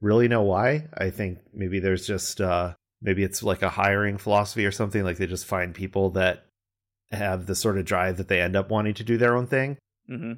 really 0.00 0.28
know 0.28 0.42
why. 0.42 0.88
I 0.96 1.10
think 1.10 1.38
maybe 1.52 1.78
there's 1.80 2.06
just 2.06 2.40
uh 2.40 2.74
maybe 3.02 3.22
it's 3.22 3.42
like 3.42 3.62
a 3.62 3.68
hiring 3.68 4.18
philosophy 4.18 4.64
or 4.66 4.72
something, 4.72 5.04
like 5.04 5.18
they 5.18 5.26
just 5.26 5.46
find 5.46 5.74
people 5.74 6.10
that 6.10 6.44
have 7.12 7.46
the 7.46 7.54
sort 7.54 7.78
of 7.78 7.84
drive 7.84 8.16
that 8.16 8.28
they 8.28 8.40
end 8.40 8.56
up 8.56 8.70
wanting 8.70 8.94
to 8.94 9.04
do 9.04 9.16
their 9.16 9.36
own 9.36 9.46
thing. 9.46 9.76
hmm 10.08 10.32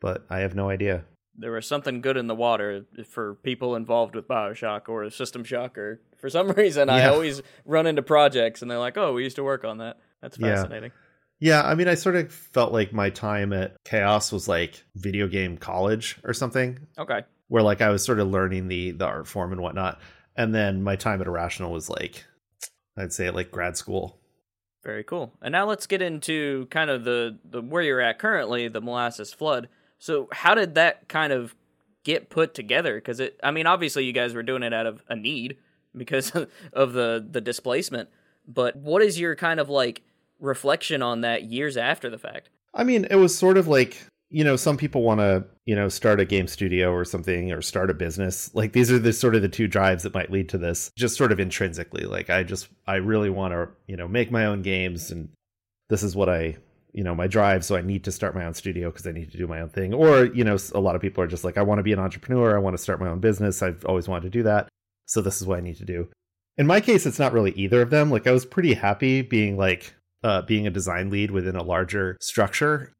But 0.00 0.24
I 0.30 0.38
have 0.38 0.54
no 0.54 0.70
idea. 0.70 1.04
There 1.40 1.52
was 1.52 1.66
something 1.66 2.00
good 2.00 2.16
in 2.16 2.26
the 2.26 2.34
water 2.34 2.84
for 3.08 3.34
people 3.36 3.76
involved 3.76 4.16
with 4.16 4.26
BioShock 4.26 4.88
or 4.88 5.08
System 5.10 5.44
Shock, 5.44 5.78
or 5.78 6.00
for 6.16 6.28
some 6.28 6.50
reason, 6.52 6.90
I 6.90 7.06
always 7.06 7.42
run 7.64 7.86
into 7.86 8.02
projects 8.02 8.60
and 8.62 8.70
they're 8.70 8.78
like, 8.78 8.96
"Oh, 8.96 9.12
we 9.12 9.22
used 9.22 9.36
to 9.36 9.44
work 9.44 9.64
on 9.64 9.78
that." 9.78 9.98
That's 10.20 10.36
fascinating. 10.36 10.90
Yeah, 10.90 11.07
I 11.40 11.74
mean, 11.74 11.88
I 11.88 11.94
sort 11.94 12.16
of 12.16 12.32
felt 12.32 12.72
like 12.72 12.92
my 12.92 13.10
time 13.10 13.52
at 13.52 13.76
Kaos 13.84 14.32
was 14.32 14.48
like 14.48 14.82
video 14.96 15.28
game 15.28 15.56
college 15.56 16.18
or 16.24 16.32
something. 16.32 16.78
Okay. 16.98 17.22
where 17.48 17.62
like 17.62 17.80
I 17.80 17.90
was 17.90 18.04
sort 18.04 18.20
of 18.20 18.28
learning 18.28 18.68
the 18.68 18.92
the 18.92 19.06
art 19.06 19.26
form 19.26 19.52
and 19.52 19.60
whatnot. 19.60 20.00
And 20.36 20.54
then 20.54 20.82
my 20.82 20.96
time 20.96 21.20
at 21.20 21.26
Irrational 21.26 21.72
was 21.72 21.88
like 21.88 22.24
I'd 22.96 23.12
say 23.12 23.30
like 23.30 23.50
grad 23.50 23.76
school. 23.76 24.18
Very 24.84 25.04
cool. 25.04 25.32
And 25.42 25.52
now 25.52 25.66
let's 25.66 25.86
get 25.86 26.02
into 26.02 26.66
kind 26.70 26.88
of 26.90 27.04
the, 27.04 27.38
the 27.44 27.60
where 27.60 27.82
you're 27.82 28.00
at 28.00 28.18
currently, 28.18 28.68
the 28.68 28.80
molasses 28.80 29.32
flood. 29.32 29.68
So 29.98 30.28
how 30.32 30.54
did 30.54 30.76
that 30.76 31.08
kind 31.08 31.32
of 31.32 31.54
get 32.04 32.30
put 32.30 32.54
together? 32.54 32.94
Because 32.94 33.20
it, 33.20 33.38
I 33.42 33.50
mean, 33.50 33.66
obviously 33.66 34.04
you 34.04 34.12
guys 34.12 34.34
were 34.34 34.42
doing 34.44 34.62
it 34.62 34.72
out 34.72 34.86
of 34.86 35.02
a 35.08 35.16
need 35.16 35.56
because 35.96 36.30
of 36.72 36.92
the 36.92 37.26
the 37.28 37.40
displacement. 37.40 38.08
But 38.46 38.76
what 38.76 39.02
is 39.02 39.20
your 39.20 39.36
kind 39.36 39.60
of 39.60 39.68
like 39.68 40.02
reflection 40.40 41.02
on 41.02 41.22
that 41.22 41.44
years 41.44 41.76
after 41.76 42.10
the 42.10 42.18
fact? 42.18 42.50
I 42.74 42.84
mean, 42.84 43.06
it 43.10 43.16
was 43.16 43.36
sort 43.36 43.56
of 43.56 43.68
like 43.68 43.98
you 44.30 44.44
know, 44.44 44.56
some 44.56 44.76
people 44.76 45.02
want 45.02 45.20
to, 45.20 45.44
you 45.64 45.74
know, 45.74 45.88
start 45.88 46.20
a 46.20 46.24
game 46.24 46.46
studio 46.46 46.92
or 46.92 47.04
something 47.04 47.50
or 47.50 47.62
start 47.62 47.90
a 47.90 47.94
business. 47.94 48.54
Like 48.54 48.72
these 48.72 48.90
are 48.90 48.98
the 48.98 49.12
sort 49.12 49.34
of 49.34 49.42
the 49.42 49.48
two 49.48 49.66
drives 49.66 50.02
that 50.02 50.14
might 50.14 50.30
lead 50.30 50.50
to 50.50 50.58
this, 50.58 50.90
just 50.96 51.16
sort 51.16 51.32
of 51.32 51.40
intrinsically. 51.40 52.04
Like 52.04 52.28
I 52.28 52.42
just, 52.42 52.68
I 52.86 52.96
really 52.96 53.30
want 53.30 53.52
to, 53.52 53.68
you 53.86 53.96
know, 53.96 54.06
make 54.06 54.30
my 54.30 54.44
own 54.44 54.62
games 54.62 55.10
and 55.10 55.30
this 55.88 56.02
is 56.02 56.14
what 56.14 56.28
I, 56.28 56.56
you 56.92 57.04
know, 57.04 57.14
my 57.14 57.26
drive. 57.26 57.64
So 57.64 57.76
I 57.76 57.80
need 57.80 58.04
to 58.04 58.12
start 58.12 58.34
my 58.34 58.44
own 58.44 58.52
studio 58.52 58.90
because 58.90 59.06
I 59.06 59.12
need 59.12 59.30
to 59.32 59.38
do 59.38 59.46
my 59.46 59.62
own 59.62 59.70
thing. 59.70 59.94
Or, 59.94 60.26
you 60.26 60.44
know, 60.44 60.58
a 60.74 60.80
lot 60.80 60.94
of 60.94 61.00
people 61.00 61.24
are 61.24 61.28
just 61.28 61.44
like, 61.44 61.56
I 61.56 61.62
want 61.62 61.78
to 61.78 61.82
be 61.82 61.92
an 61.94 61.98
entrepreneur. 61.98 62.54
I 62.54 62.60
want 62.60 62.76
to 62.76 62.82
start 62.82 63.00
my 63.00 63.08
own 63.08 63.20
business. 63.20 63.62
I've 63.62 63.84
always 63.86 64.08
wanted 64.08 64.24
to 64.24 64.30
do 64.30 64.42
that. 64.42 64.68
So 65.06 65.22
this 65.22 65.40
is 65.40 65.46
what 65.46 65.58
I 65.58 65.62
need 65.62 65.76
to 65.76 65.86
do. 65.86 66.08
In 66.58 66.66
my 66.66 66.80
case, 66.80 67.06
it's 67.06 67.20
not 67.20 67.32
really 67.32 67.52
either 67.52 67.80
of 67.80 67.88
them. 67.88 68.10
Like 68.10 68.26
I 68.26 68.32
was 68.32 68.44
pretty 68.44 68.74
happy 68.74 69.22
being 69.22 69.56
like, 69.56 69.94
uh, 70.22 70.42
being 70.42 70.66
a 70.66 70.70
design 70.70 71.10
lead 71.10 71.30
within 71.30 71.56
a 71.56 71.62
larger 71.62 72.16
structure 72.20 72.92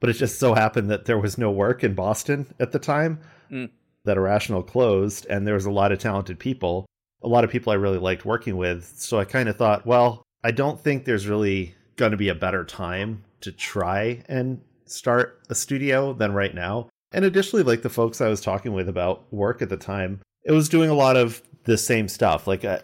but 0.00 0.08
it 0.08 0.14
just 0.14 0.38
so 0.38 0.54
happened 0.54 0.90
that 0.90 1.04
there 1.04 1.18
was 1.18 1.36
no 1.36 1.50
work 1.50 1.84
in 1.84 1.92
Boston 1.94 2.46
at 2.58 2.72
the 2.72 2.78
time 2.78 3.20
Mm. 3.50 3.68
that 4.06 4.16
Irrational 4.16 4.62
closed, 4.62 5.26
and 5.28 5.46
there 5.46 5.52
was 5.54 5.66
a 5.66 5.70
lot 5.70 5.92
of 5.92 5.98
talented 5.98 6.38
people, 6.38 6.86
a 7.22 7.28
lot 7.28 7.44
of 7.44 7.50
people 7.50 7.70
I 7.70 7.76
really 7.76 7.98
liked 7.98 8.24
working 8.24 8.56
with. 8.56 8.90
So 8.96 9.18
I 9.18 9.26
kind 9.26 9.48
of 9.48 9.56
thought, 9.56 9.84
well, 9.84 10.22
I 10.42 10.52
don't 10.52 10.80
think 10.80 11.04
there's 11.04 11.26
really 11.26 11.74
going 11.96 12.12
to 12.12 12.16
be 12.16 12.30
a 12.30 12.34
better 12.34 12.64
time 12.64 13.24
to 13.42 13.52
try 13.52 14.22
and 14.26 14.60
start 14.86 15.40
a 15.50 15.54
studio 15.54 16.14
than 16.14 16.32
right 16.32 16.54
now. 16.54 16.88
And 17.12 17.26
additionally, 17.26 17.62
like 17.64 17.82
the 17.82 17.90
folks 17.90 18.22
I 18.22 18.28
was 18.28 18.40
talking 18.40 18.72
with 18.72 18.88
about 18.88 19.30
work 19.32 19.60
at 19.60 19.68
the 19.68 19.76
time, 19.76 20.20
it 20.44 20.52
was 20.52 20.70
doing 20.70 20.88
a 20.88 20.94
lot 20.94 21.16
of 21.16 21.42
the 21.64 21.76
same 21.76 22.08
stuff. 22.08 22.46
Like, 22.46 22.64
uh, 22.64 22.78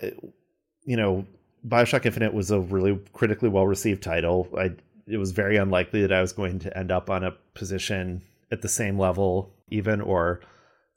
you 0.84 0.96
know, 0.96 1.24
Bioshock 1.66 2.06
Infinite 2.06 2.32
was 2.34 2.50
a 2.50 2.60
really 2.60 2.98
critically 3.12 3.48
well 3.48 3.66
received 3.66 4.02
title. 4.02 4.48
I 4.56 4.72
it 5.06 5.18
was 5.18 5.32
very 5.32 5.56
unlikely 5.56 6.02
that 6.02 6.12
I 6.12 6.20
was 6.20 6.32
going 6.32 6.58
to 6.60 6.76
end 6.76 6.90
up 6.90 7.10
on 7.10 7.22
a 7.22 7.32
position 7.54 8.22
at 8.50 8.62
the 8.62 8.68
same 8.68 8.98
level, 8.98 9.52
even 9.70 10.00
or 10.00 10.40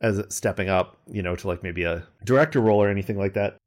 as 0.02 0.24
stepping 0.30 0.70
up, 0.70 0.98
you 1.08 1.22
know, 1.22 1.36
to 1.36 1.48
like 1.48 1.62
maybe 1.62 1.84
a 1.84 2.08
director 2.24 2.60
role 2.60 2.82
or 2.82 2.90
anything 2.90 3.18
like 3.18 3.34
that 3.34 3.58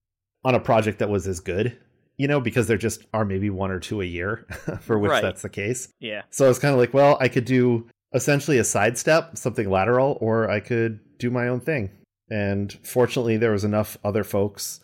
on 0.44 0.54
a 0.54 0.60
project 0.60 0.98
that 0.98 1.08
was 1.08 1.28
as 1.28 1.38
good, 1.40 1.76
you 2.16 2.26
know, 2.26 2.40
because 2.40 2.66
there 2.66 2.76
just 2.78 3.04
are 3.12 3.24
maybe 3.24 3.50
one 3.50 3.70
or 3.70 3.78
two 3.78 4.00
a 4.00 4.04
year 4.04 4.46
for 4.80 4.98
which 4.98 5.10
Right. 5.10 5.22
that's 5.22 5.42
the 5.42 5.48
case. 5.48 5.88
Yeah. 6.00 6.22
So 6.30 6.44
I 6.44 6.48
was 6.48 6.58
kind 6.58 6.72
of 6.72 6.80
like, 6.80 6.92
well, 6.94 7.16
I 7.20 7.28
could 7.28 7.44
do 7.44 7.86
essentially 8.12 8.58
a 8.58 8.64
sidestep, 8.64 9.36
something 9.38 9.70
lateral, 9.70 10.18
or 10.20 10.50
I 10.50 10.58
could 10.60 10.98
do 11.18 11.30
my 11.30 11.46
own 11.48 11.60
thing. 11.60 11.90
And 12.30 12.72
fortunately, 12.82 13.36
there 13.36 13.52
was 13.52 13.62
enough 13.64 13.96
other 14.02 14.24
folks 14.24 14.80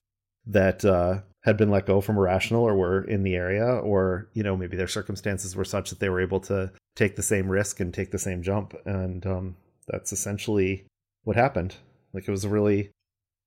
that 0.47 0.85
uh, 0.85 1.21
had 1.45 1.57
been 1.57 1.71
let 1.71 1.87
go 1.87 2.00
from 2.00 2.16
Irrational 2.16 2.62
or 2.62 2.76
were 2.76 3.02
in 3.02 3.23
the 3.23 3.35
area, 3.35 3.64
or 3.64 4.28
you 4.33 4.42
know 4.42 4.57
maybe 4.57 4.76
their 4.76 4.88
circumstances 4.88 5.54
were 5.54 5.64
such 5.64 5.90
that 5.90 6.00
they 6.00 6.09
were 6.09 6.21
able 6.21 6.40
to 6.40 6.73
take 6.97 7.16
the 7.16 7.23
same 7.23 7.49
risk 7.49 7.80
and 7.80 7.95
take 7.95 8.11
the 8.11 8.18
same 8.18 8.42
jump. 8.42 8.75
And 8.85 9.25
um, 9.26 9.57
that's 9.87 10.12
essentially 10.12 10.85
what 11.25 11.37
happened. 11.37 11.76
Like 12.12 12.26
it 12.26 12.30
was 12.30 12.45
a 12.45 12.49
really 12.49 12.90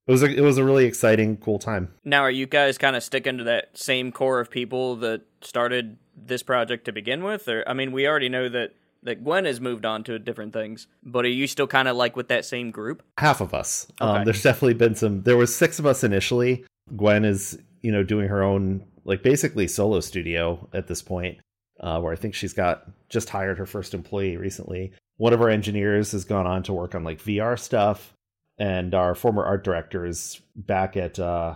it 0.08 0.12
was 0.12 0.24
a, 0.24 0.28
it 0.28 0.42
was 0.42 0.58
a 0.58 0.64
really 0.64 0.86
exciting, 0.86 1.38
cool 1.38 1.60
time. 1.60 1.94
Now, 2.04 2.22
are 2.22 2.32
you 2.32 2.48
guys 2.48 2.78
kind 2.78 2.96
of 2.96 3.04
sticking 3.04 3.38
to 3.38 3.44
that 3.46 3.78
same 3.78 4.12
core 4.12 4.40
of 4.40 4.50
people 4.50 4.96
that 4.98 5.22
started 5.42 5.98
this 6.16 6.44
project 6.44 6.86
to 6.86 6.92
begin 6.92 7.24
with? 7.24 7.48
Or 7.48 7.64
I 7.68 7.74
mean, 7.74 7.92
we 7.92 8.08
already 8.08 8.30
know 8.30 8.50
that 8.50 8.74
that 9.04 9.24
Gwen 9.24 9.46
has 9.46 9.60
moved 9.60 9.86
on 9.86 10.04
to 10.04 10.20
different 10.20 10.54
things, 10.54 10.88
but 11.04 11.26
are 11.26 11.30
you 11.30 11.48
still 11.48 11.68
kind 11.68 11.88
of 11.88 11.96
like 11.96 12.16
with 12.16 12.28
that 12.28 12.46
same 12.46 12.72
group? 12.72 13.02
Half 13.18 13.42
of 13.42 13.54
us. 13.54 13.88
Um, 14.00 14.26
there's 14.26 14.44
definitely 14.44 14.76
been 14.76 14.96
some. 14.96 15.24
There 15.24 15.38
was 15.38 15.56
six 15.56 15.80
of 15.80 15.86
us 15.86 16.04
initially. 16.04 16.66
Gwen 16.96 17.26
is 17.26 17.60
you 17.82 17.92
know 17.92 18.04
doing 18.04 18.28
her 18.28 18.44
own 18.44 18.86
like 19.04 19.24
basically 19.24 19.68
solo 19.68 20.00
studio 20.00 20.70
at 20.74 20.88
this 20.88 21.02
point, 21.02 21.40
uh, 21.80 22.00
where 22.00 22.14
I 22.14 22.16
think 22.16 22.36
she's 22.36 22.54
got 22.54 22.84
just 23.10 23.30
hired 23.30 23.58
her 23.58 23.66
first 23.66 23.94
employee 23.94 24.38
recently. 24.38 24.94
One 25.18 25.34
of 25.34 25.42
our 25.42 25.50
engineers 25.50 26.12
has 26.14 26.26
gone 26.26 26.48
on 26.48 26.64
to 26.64 26.74
work 26.74 26.96
on 26.96 27.04
like 27.04 27.22
VR 27.22 27.58
stuff, 27.60 28.14
and 28.58 28.94
our 28.94 29.16
former 29.16 29.44
art 29.44 29.64
director 29.64 30.06
is 30.06 30.42
back 30.56 30.98
at 30.98 31.20
uh, 31.20 31.56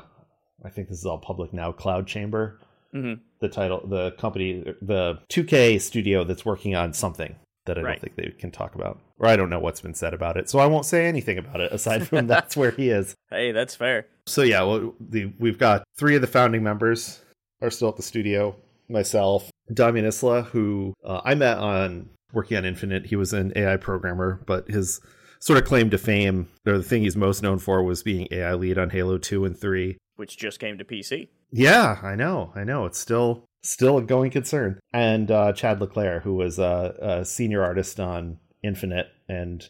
I 0.63 0.70
think 0.70 0.89
this 0.89 1.00
is 1.00 1.05
all 1.05 1.20
public 1.20 1.53
now. 1.53 1.72
Cloud 1.72 2.08
Chamber, 2.08 2.60
hmm 2.91 3.13
the 3.39 3.50
title, 3.50 3.86
the 3.86 4.12
company, 4.12 4.63
the 4.82 5.20
2K 5.29 5.79
studio 5.79 6.24
that's 6.24 6.46
working 6.46 6.74
on 6.74 6.94
something 6.94 7.36
that 7.66 7.78
I 7.78 7.82
Right. 7.82 7.92
don't 8.02 8.02
think 8.02 8.16
they 8.16 8.40
can 8.40 8.52
talk 8.52 8.76
about, 8.76 9.00
or 9.20 9.28
I 9.28 9.36
don't 9.36 9.50
know 9.50 9.60
what's 9.60 9.82
been 9.82 9.94
said 9.94 10.14
about 10.14 10.38
it, 10.38 10.50
so 10.50 10.60
I 10.60 10.66
won't 10.68 10.86
say 10.86 11.06
anything 11.08 11.38
about 11.38 11.60
it 11.62 11.72
aside 11.72 12.08
from 12.08 12.28
that's 12.28 12.56
where 12.58 12.72
he 12.72 12.90
is. 12.90 13.16
Hey, 13.30 13.52
that's 13.52 13.76
fair. 13.76 14.08
So 14.28 14.42
yeah, 14.44 14.64
well, 14.64 14.94
the, 15.00 15.34
we've 15.40 15.58
got 15.58 15.84
three 15.98 16.16
of 16.16 16.22
the 16.22 16.28
founding 16.28 16.64
members 16.64 17.22
are 17.62 17.70
still 17.72 17.90
at 17.90 17.96
the 17.98 18.04
studio. 18.04 18.56
Myself, 18.90 19.50
Damian 19.74 20.06
Isla, 20.06 20.44
who 20.44 20.94
uh, 21.04 21.22
I 21.26 21.34
met 21.36 21.58
on 21.58 22.10
working 22.34 22.58
on 22.58 22.66
Infinite. 22.66 23.08
He 23.08 23.16
was 23.16 23.34
an 23.34 23.52
AI 23.56 23.78
programmer, 23.78 24.42
but 24.46 24.68
his 24.70 25.00
sort 25.40 25.58
of 25.58 25.66
claim 25.66 25.90
to 25.90 25.98
fame, 25.98 26.50
or 26.68 26.78
the 26.78 26.84
thing 26.84 27.02
he's 27.02 27.16
most 27.16 27.42
known 27.42 27.58
for, 27.58 27.82
was 27.84 28.04
being 28.04 28.28
AI 28.32 28.54
lead 28.54 28.78
on 28.78 28.92
Halo 28.92 29.18
Two 29.18 29.44
and 29.46 29.58
Three. 29.58 29.98
Which 30.18 30.38
just 30.38 30.60
came 30.60 30.78
to 30.78 30.86
PC. 30.86 31.30
Yeah, 31.52 31.98
I 32.04 32.16
know, 32.16 32.52
I 32.56 32.64
know. 32.64 32.86
It's 32.86 33.00
still 33.00 33.46
still 33.66 33.98
a 33.98 34.02
going 34.02 34.32
concern. 34.32 34.80
And 34.94 35.30
uh, 35.32 35.54
Chad 35.54 35.82
LaClair, 35.82 36.20
who 36.20 36.36
was 36.36 36.60
a, 36.60 36.96
a 37.02 37.26
senior 37.26 37.64
artist 37.64 38.00
on 38.00 38.40
Infinite, 38.64 39.08
and 39.28 39.68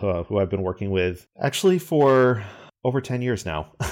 uh, 0.00 0.24
who 0.24 0.38
I've 0.38 0.50
been 0.50 0.62
working 0.62 0.90
with 0.90 1.26
actually 1.40 1.78
for 1.78 2.44
over 2.84 3.00
ten 3.00 3.22
years 3.22 3.46
now. 3.46 3.72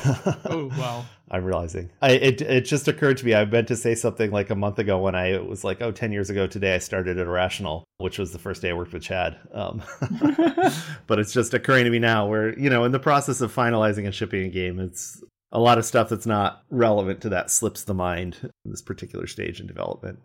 Oh 0.47 0.67
wow. 0.77 1.05
I'm 1.31 1.45
realizing. 1.45 1.91
I 2.03 2.13
it 2.13 2.43
it 2.43 2.61
just 2.63 2.87
occurred 2.87 3.17
to 3.17 3.27
me. 3.27 3.35
I 3.35 3.45
meant 3.45 3.67
to 3.69 3.77
say 3.77 3.95
something 3.95 4.31
like 4.31 4.51
a 4.51 4.55
month 4.55 4.79
ago 4.79 4.99
when 4.99 5.15
I 5.15 5.39
was 5.39 5.65
like, 5.65 5.81
oh, 5.81 5.91
10 5.91 6.13
years 6.13 6.31
ago 6.31 6.47
today 6.47 6.75
I 6.75 6.79
started 6.79 7.19
at 7.19 7.27
Irrational, 7.27 7.85
which 7.99 8.19
was 8.19 8.33
the 8.33 8.39
first 8.39 8.63
day 8.63 8.71
I 8.71 8.75
worked 8.75 8.93
with 8.93 9.03
Chad. 9.03 9.37
Um, 9.53 9.83
but 11.07 11.19
it's 11.19 11.33
just 11.33 11.55
occurring 11.55 11.85
to 11.85 11.91
me 11.91 11.99
now 11.99 12.29
where, 12.29 12.57
you 12.59 12.69
know, 12.69 12.85
in 12.85 12.93
the 12.93 12.99
process 12.99 13.41
of 13.41 13.55
finalizing 13.55 14.05
and 14.05 14.15
shipping 14.15 14.45
a 14.45 14.49
game, 14.49 14.79
it's 14.79 15.25
a 15.55 15.61
lot 15.61 15.79
of 15.79 15.85
stuff 15.85 16.09
that's 16.09 16.27
not 16.27 16.65
relevant 16.69 17.21
to 17.23 17.29
that 17.31 17.51
slips 17.51 17.85
the 17.85 17.95
mind 17.95 18.39
in 18.65 18.71
this 18.73 18.83
particular 18.83 19.27
stage 19.27 19.61
in 19.61 19.67
development. 19.67 20.19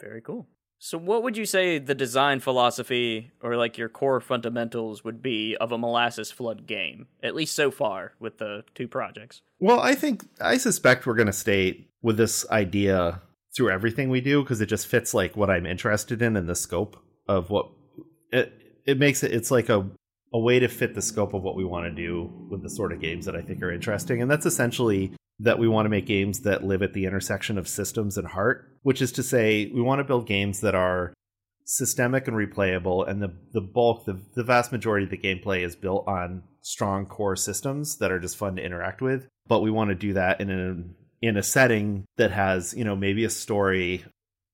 Very 0.00 0.20
cool. 0.20 0.46
So, 0.82 0.96
what 0.96 1.22
would 1.22 1.36
you 1.36 1.44
say 1.44 1.78
the 1.78 1.94
design 1.94 2.40
philosophy 2.40 3.32
or 3.42 3.56
like 3.56 3.76
your 3.76 3.90
core 3.90 4.20
fundamentals 4.20 5.04
would 5.04 5.20
be 5.20 5.56
of 5.56 5.72
a 5.72 5.78
molasses 5.78 6.30
flood 6.30 6.66
game, 6.66 7.06
at 7.22 7.34
least 7.34 7.54
so 7.54 7.70
far 7.70 8.14
with 8.18 8.38
the 8.38 8.64
two 8.74 8.88
projects? 8.88 9.42
Well, 9.58 9.80
I 9.80 9.94
think 9.94 10.26
I 10.40 10.56
suspect 10.56 11.06
we're 11.06 11.16
going 11.16 11.26
to 11.26 11.34
stay 11.34 11.86
with 12.00 12.16
this 12.16 12.48
idea 12.50 13.20
through 13.54 13.70
everything 13.70 14.08
we 14.08 14.22
do 14.22 14.42
because 14.42 14.60
it 14.60 14.66
just 14.66 14.86
fits 14.86 15.12
like 15.12 15.36
what 15.36 15.50
I'm 15.50 15.66
interested 15.66 16.22
in 16.22 16.36
and 16.36 16.48
the 16.48 16.54
scope 16.54 16.96
of 17.28 17.50
what 17.50 17.68
it 18.32 18.52
it 18.86 18.98
makes 18.98 19.22
it 19.22 19.32
it's 19.32 19.50
like 19.50 19.68
a 19.68 19.86
a 20.32 20.38
way 20.38 20.58
to 20.58 20.68
fit 20.68 20.94
the 20.94 21.02
scope 21.02 21.34
of 21.34 21.42
what 21.42 21.56
we 21.56 21.64
want 21.64 21.86
to 21.86 21.90
do 21.90 22.30
with 22.48 22.62
the 22.62 22.70
sort 22.70 22.92
of 22.92 23.00
games 23.00 23.26
that 23.26 23.34
I 23.34 23.42
think 23.42 23.62
are 23.62 23.72
interesting 23.72 24.22
and 24.22 24.30
that's 24.30 24.46
essentially 24.46 25.12
that 25.40 25.58
we 25.58 25.66
want 25.66 25.86
to 25.86 25.90
make 25.90 26.06
games 26.06 26.40
that 26.40 26.64
live 26.64 26.82
at 26.82 26.92
the 26.92 27.06
intersection 27.06 27.56
of 27.56 27.66
systems 27.66 28.18
and 28.18 28.28
heart, 28.28 28.68
which 28.82 29.00
is 29.00 29.10
to 29.12 29.22
say 29.22 29.70
we 29.74 29.80
want 29.80 29.98
to 29.98 30.04
build 30.04 30.26
games 30.26 30.60
that 30.60 30.74
are 30.74 31.14
systemic 31.64 32.26
and 32.26 32.36
replayable 32.36 33.08
and 33.08 33.22
the 33.22 33.32
the 33.52 33.60
bulk 33.60 34.04
the, 34.04 34.20
the 34.34 34.42
vast 34.42 34.72
majority 34.72 35.04
of 35.04 35.10
the 35.10 35.16
gameplay 35.16 35.64
is 35.64 35.76
built 35.76 36.04
on 36.08 36.42
strong 36.62 37.06
core 37.06 37.36
systems 37.36 37.98
that 37.98 38.10
are 38.10 38.18
just 38.18 38.36
fun 38.36 38.56
to 38.56 38.64
interact 38.64 39.00
with 39.00 39.28
but 39.46 39.60
we 39.60 39.70
want 39.70 39.88
to 39.88 39.94
do 39.94 40.12
that 40.12 40.40
in 40.40 40.50
a 40.50 41.24
in 41.24 41.36
a 41.36 41.42
setting 41.44 42.04
that 42.16 42.32
has 42.32 42.74
you 42.76 42.82
know 42.82 42.96
maybe 42.96 43.24
a 43.24 43.30
story 43.30 44.04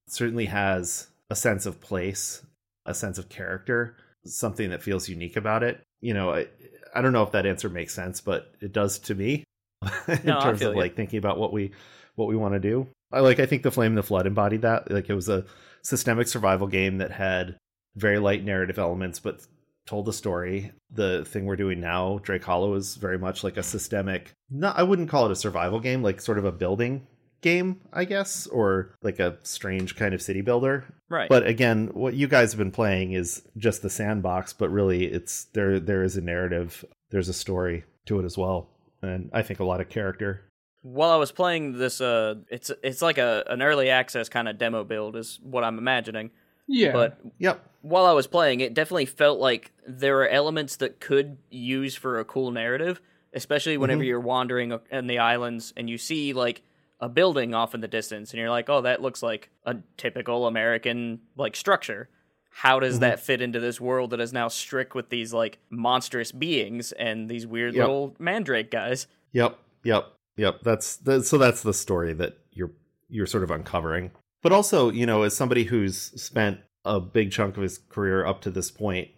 certainly 0.08 0.44
has 0.44 1.06
a 1.30 1.34
sense 1.34 1.64
of 1.64 1.80
place 1.80 2.44
a 2.84 2.92
sense 2.92 3.16
of 3.16 3.30
character 3.30 3.96
something 4.26 4.70
that 4.70 4.82
feels 4.82 5.08
unique 5.08 5.36
about 5.36 5.62
it 5.62 5.80
you 6.00 6.14
know 6.14 6.30
i, 6.32 6.46
I 6.94 7.00
don't 7.02 7.12
know 7.12 7.22
if 7.22 7.32
that 7.32 7.46
answer 7.46 7.68
makes 7.68 7.94
sense 7.94 8.20
but 8.20 8.52
it 8.60 8.72
does 8.72 8.98
to 9.00 9.14
me 9.14 9.44
in 10.08 10.20
No, 10.24 10.40
terms 10.40 10.62
of 10.62 10.74
you. 10.74 10.80
like 10.80 10.96
thinking 10.96 11.18
about 11.18 11.38
what 11.38 11.52
we 11.52 11.72
what 12.14 12.28
we 12.28 12.36
want 12.36 12.54
to 12.54 12.60
do 12.60 12.86
i 13.12 13.20
like 13.20 13.40
i 13.40 13.46
think 13.46 13.62
the 13.62 13.70
flame 13.70 13.92
and 13.92 13.98
the 13.98 14.02
flood 14.02 14.26
embodied 14.26 14.62
that 14.62 14.90
like 14.90 15.08
it 15.08 15.14
was 15.14 15.28
a 15.28 15.44
systemic 15.82 16.26
survival 16.28 16.66
game 16.66 16.98
that 16.98 17.10
had 17.12 17.56
very 17.96 18.18
light 18.18 18.44
narrative 18.44 18.78
elements 18.78 19.20
but 19.20 19.40
told 19.86 20.08
a 20.08 20.12
story. 20.12 20.72
The 20.90 21.24
thing 21.24 21.46
we're 21.46 21.56
doing 21.56 21.80
now, 21.80 22.18
Drake 22.22 22.44
Hollow, 22.44 22.74
is 22.74 22.96
very 22.96 23.18
much 23.18 23.44
like 23.44 23.56
a 23.56 23.62
systemic. 23.62 24.32
Not, 24.50 24.76
I 24.76 24.82
wouldn't 24.82 25.08
call 25.08 25.26
it 25.26 25.32
a 25.32 25.36
survival 25.36 25.80
game, 25.80 26.02
like 26.02 26.20
sort 26.20 26.38
of 26.38 26.44
a 26.44 26.52
building 26.52 27.06
game, 27.40 27.80
I 27.92 28.04
guess, 28.04 28.46
or 28.46 28.94
like 29.02 29.18
a 29.18 29.38
strange 29.42 29.96
kind 29.96 30.14
of 30.14 30.22
city 30.22 30.40
builder. 30.40 30.84
Right. 31.08 31.28
But 31.28 31.46
again, 31.46 31.90
what 31.92 32.14
you 32.14 32.26
guys 32.28 32.52
have 32.52 32.58
been 32.58 32.70
playing 32.72 33.12
is 33.12 33.42
just 33.56 33.82
the 33.82 33.90
sandbox, 33.90 34.52
but 34.52 34.70
really, 34.70 35.04
it's 35.04 35.44
there. 35.52 35.78
There 35.78 36.02
is 36.02 36.16
a 36.16 36.20
narrative. 36.20 36.84
There's 37.10 37.28
a 37.28 37.32
story 37.34 37.84
to 38.06 38.18
it 38.20 38.24
as 38.24 38.36
well, 38.36 38.68
and 39.02 39.30
I 39.32 39.42
think 39.42 39.60
a 39.60 39.64
lot 39.64 39.80
of 39.80 39.88
character. 39.88 40.42
While 40.82 41.10
I 41.10 41.16
was 41.16 41.32
playing 41.32 41.78
this, 41.78 42.00
uh, 42.00 42.36
it's 42.50 42.70
it's 42.82 43.02
like 43.02 43.18
a 43.18 43.44
an 43.48 43.62
early 43.62 43.90
access 43.90 44.28
kind 44.28 44.48
of 44.48 44.58
demo 44.58 44.84
build, 44.84 45.16
is 45.16 45.38
what 45.42 45.64
I'm 45.64 45.78
imagining. 45.78 46.30
Yeah. 46.68 46.92
But 46.92 47.20
Yep. 47.38 47.64
while 47.82 48.06
I 48.06 48.12
was 48.12 48.26
playing, 48.26 48.60
it 48.60 48.74
definitely 48.74 49.06
felt 49.06 49.38
like 49.38 49.70
there 49.86 50.20
are 50.22 50.28
elements 50.28 50.76
that 50.76 50.98
could 50.98 51.38
use 51.48 51.94
for 51.94 52.18
a 52.18 52.24
cool 52.24 52.50
narrative, 52.50 53.00
especially 53.32 53.76
whenever 53.76 54.02
you're 54.02 54.18
wandering 54.18 54.76
in 54.90 55.06
the 55.06 55.18
islands 55.20 55.72
and 55.76 55.88
you 55.88 55.96
see 55.98 56.32
like 56.32 56.62
a 57.00 57.08
building 57.08 57.54
off 57.54 57.74
in 57.74 57.80
the 57.80 57.88
distance 57.88 58.32
and 58.32 58.40
you're 58.40 58.50
like, 58.50 58.68
"Oh, 58.68 58.80
that 58.82 59.02
looks 59.02 59.22
like 59.22 59.50
a 59.64 59.76
typical 59.96 60.46
American 60.46 61.20
like 61.36 61.56
structure." 61.56 62.08
How 62.50 62.80
does 62.80 63.00
that 63.00 63.18
mm-hmm. 63.18 63.24
fit 63.24 63.42
into 63.42 63.60
this 63.60 63.82
world 63.82 64.10
that 64.10 64.20
is 64.20 64.32
now 64.32 64.48
strict 64.48 64.94
with 64.94 65.10
these 65.10 65.34
like 65.34 65.58
monstrous 65.68 66.32
beings 66.32 66.90
and 66.92 67.28
these 67.28 67.46
weird 67.46 67.74
Yep. 67.74 67.82
little 67.82 68.16
mandrake 68.18 68.70
guys? 68.70 69.06
Yep, 69.32 69.58
yep, 69.84 70.14
yep. 70.38 70.60
That's 70.62 70.96
the, 70.96 71.22
so 71.22 71.36
that's 71.36 71.62
the 71.62 71.74
story 71.74 72.14
that 72.14 72.38
you're 72.52 72.70
you're 73.10 73.26
sort 73.26 73.44
of 73.44 73.50
uncovering. 73.50 74.10
But 74.42 74.52
also, 74.52 74.90
you 74.90 75.04
know, 75.04 75.22
as 75.22 75.36
somebody 75.36 75.64
who's 75.64 75.98
spent 76.20 76.60
a 76.86 76.98
big 76.98 77.30
chunk 77.30 77.58
of 77.58 77.62
his 77.62 77.76
career 77.76 78.24
up 78.24 78.40
to 78.42 78.50
this 78.50 78.70
point, 78.70 79.08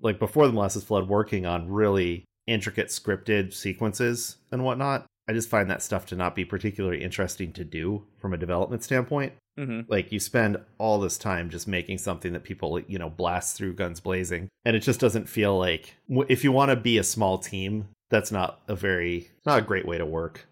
like 0.00 0.18
before 0.18 0.48
the 0.48 0.52
Molasses 0.52 0.82
Flood, 0.82 1.08
working 1.08 1.46
on 1.46 1.70
really 1.70 2.24
intricate 2.48 2.88
scripted 2.88 3.52
sequences 3.52 4.38
and 4.50 4.64
whatnot, 4.64 5.06
I 5.28 5.32
just 5.34 5.50
find 5.50 5.70
that 5.70 5.82
stuff 5.82 6.06
to 6.06 6.16
not 6.16 6.34
be 6.34 6.44
particularly 6.44 7.02
interesting 7.02 7.52
to 7.52 7.64
do 7.64 8.04
from 8.16 8.32
a 8.32 8.38
development 8.38 8.82
standpoint. 8.82 9.34
hmm 9.58 9.82
Like 9.86 10.10
you 10.10 10.18
spend 10.18 10.56
all 10.78 10.98
this 10.98 11.18
time 11.18 11.50
just 11.50 11.68
making 11.68 11.98
something 11.98 12.32
that 12.32 12.44
people, 12.44 12.80
you 12.80 12.98
know, 12.98 13.10
blast 13.10 13.56
through 13.56 13.74
guns 13.74 14.00
blazing, 14.00 14.48
and 14.64 14.74
it 14.74 14.80
just 14.80 15.00
doesn't 15.00 15.28
feel 15.28 15.58
like 15.58 15.96
if 16.28 16.44
you 16.44 16.52
want 16.52 16.70
to 16.70 16.76
be 16.76 16.98
a 16.98 17.04
small 17.04 17.38
team, 17.38 17.88
that's 18.10 18.32
not 18.32 18.62
a 18.68 18.74
very 18.74 19.30
not 19.44 19.58
a 19.58 19.62
great 19.62 19.86
way 19.86 19.98
to 19.98 20.06
work. 20.06 20.46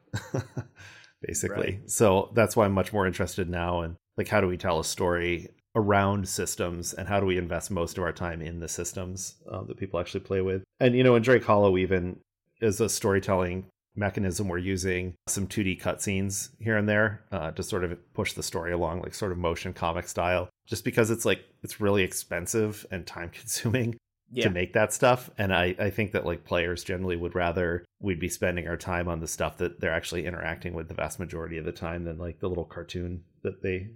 Basically, 1.23 1.81
so 1.87 2.31
that's 2.35 2.55
why 2.55 2.67
I'm 2.67 2.73
much 2.73 2.93
more 2.93 3.07
interested 3.07 3.49
now 3.49 3.83
in 3.83 3.97
like 4.19 4.29
how 4.29 4.41
do 4.41 4.47
we 4.47 4.59
tell 4.59 4.79
a 4.79 4.85
story 4.85 5.49
around 5.75 6.27
systems 6.29 6.95
and 6.95 7.07
how 7.07 7.21
do 7.21 7.27
we 7.27 7.37
invest 7.37 7.71
most 7.71 7.99
of 7.99 8.05
our 8.05 8.13
time 8.13 8.41
in 8.41 8.61
the 8.61 8.69
systems 8.69 9.37
uh, 9.51 9.63
that 9.65 9.77
people 9.77 10.01
actually 10.01 10.21
play 10.21 10.41
with. 10.41 10.63
And 10.81 10.95
you 10.95 11.03
know, 11.05 11.15
in 11.17 11.23
Drake 11.23 11.45
Hollow, 11.45 11.77
even 11.77 12.19
as 12.63 12.81
a 12.81 12.89
storytelling 12.89 13.67
mechanism, 13.97 14.49
we're 14.49 14.59
using 14.59 15.15
some 15.27 15.47
2D 15.47 15.81
cutscenes 15.81 16.51
here 16.59 16.77
and 16.77 16.89
there 16.89 17.23
uh, 17.33 17.51
to 17.53 17.63
sort 17.63 17.85
of 17.85 17.99
push 18.15 18.33
the 18.35 18.43
story 18.43 18.73
along, 18.73 19.01
like 19.03 19.15
sort 19.15 19.33
of 19.33 19.39
motion 19.39 19.73
comic 19.73 20.09
style. 20.09 20.49
Just 20.67 20.85
because 20.85 21.11
it's 21.11 21.25
like 21.25 21.45
it's 21.63 21.81
really 21.81 22.03
expensive 22.03 22.85
and 22.91 23.07
time 23.07 23.31
consuming 23.41 23.97
Yeah. 24.33 24.45
to 24.45 24.51
make 24.51 24.73
that 24.73 24.93
stuff, 24.93 25.31
and 25.39 25.55
I 25.55 25.75
I 25.79 25.91
think 25.91 26.13
that 26.13 26.27
like 26.27 26.45
players 26.45 26.83
generally 26.85 27.17
would 27.17 27.35
rather 27.35 27.85
we'd 28.01 28.19
be 28.21 28.29
spending 28.29 28.67
our 28.69 28.77
time 28.77 29.09
on 29.09 29.21
the 29.21 29.29
stuff 29.29 29.59
that 29.59 29.81
they're 29.81 29.93
actually 29.93 30.27
interacting 30.27 30.75
with 30.75 30.89
the 30.89 30.95
vast 30.95 31.19
majority 31.21 31.57
of 31.59 31.65
the 31.65 31.73
time 31.73 32.05
than 32.05 32.19
like 32.19 32.41
the 32.41 32.49
little 32.49 32.65
cartoon 32.65 33.23
that 33.43 33.63
they 33.63 33.89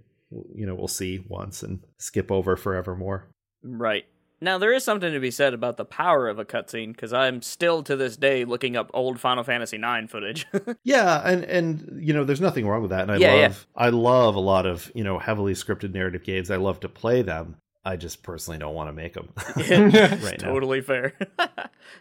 you 0.55 0.65
know 0.65 0.75
will 0.75 0.87
see 0.87 1.19
once 1.27 1.61
and 1.63 1.83
skip 1.97 2.31
over 2.31 2.55
forevermore. 2.55 3.27
Right. 3.63 4.05
Now, 4.43 4.57
there 4.57 4.73
is 4.73 4.83
something 4.83 5.13
to 5.13 5.19
be 5.19 5.29
said 5.29 5.53
about 5.53 5.77
the 5.77 5.85
power 5.85 6.27
of 6.27 6.39
a 6.39 6.45
cutscene, 6.45 6.93
because 6.93 7.13
I'm 7.13 7.43
still 7.43 7.83
to 7.83 7.95
this 7.95 8.17
day 8.17 8.43
looking 8.43 8.75
up 8.75 8.89
old 8.93 9.19
Final 9.19 9.43
Fantasy 9.43 9.77
IX 9.77 10.11
footage. 10.11 10.47
Yeah, 10.83 11.21
and 11.23 11.43
and 11.45 11.99
you 12.03 12.13
know, 12.13 12.23
there's 12.23 12.41
nothing 12.41 12.67
wrong 12.67 12.81
with 12.81 12.89
that. 12.91 13.01
And 13.03 13.11
I 13.11 13.17
Yeah, 13.17 13.35
yeah. 13.35 13.41
love 13.43 13.67
I 13.75 13.89
love 13.89 14.35
a 14.35 14.39
lot 14.39 14.65
of, 14.65 14.91
you 14.95 15.03
know, 15.03 15.19
heavily 15.19 15.53
scripted 15.53 15.93
narrative 15.93 16.23
games. 16.23 16.49
I 16.49 16.55
love 16.55 16.79
to 16.81 16.89
play 16.89 17.21
them. 17.21 17.57
I 17.83 17.97
just 17.97 18.21
personally 18.23 18.57
don't 18.59 18.73
want 18.75 18.89
to 18.89 18.93
make 18.93 19.13
them. 19.13 19.29
Right 20.23 20.39
totally 20.39 20.81
fair. 20.81 21.13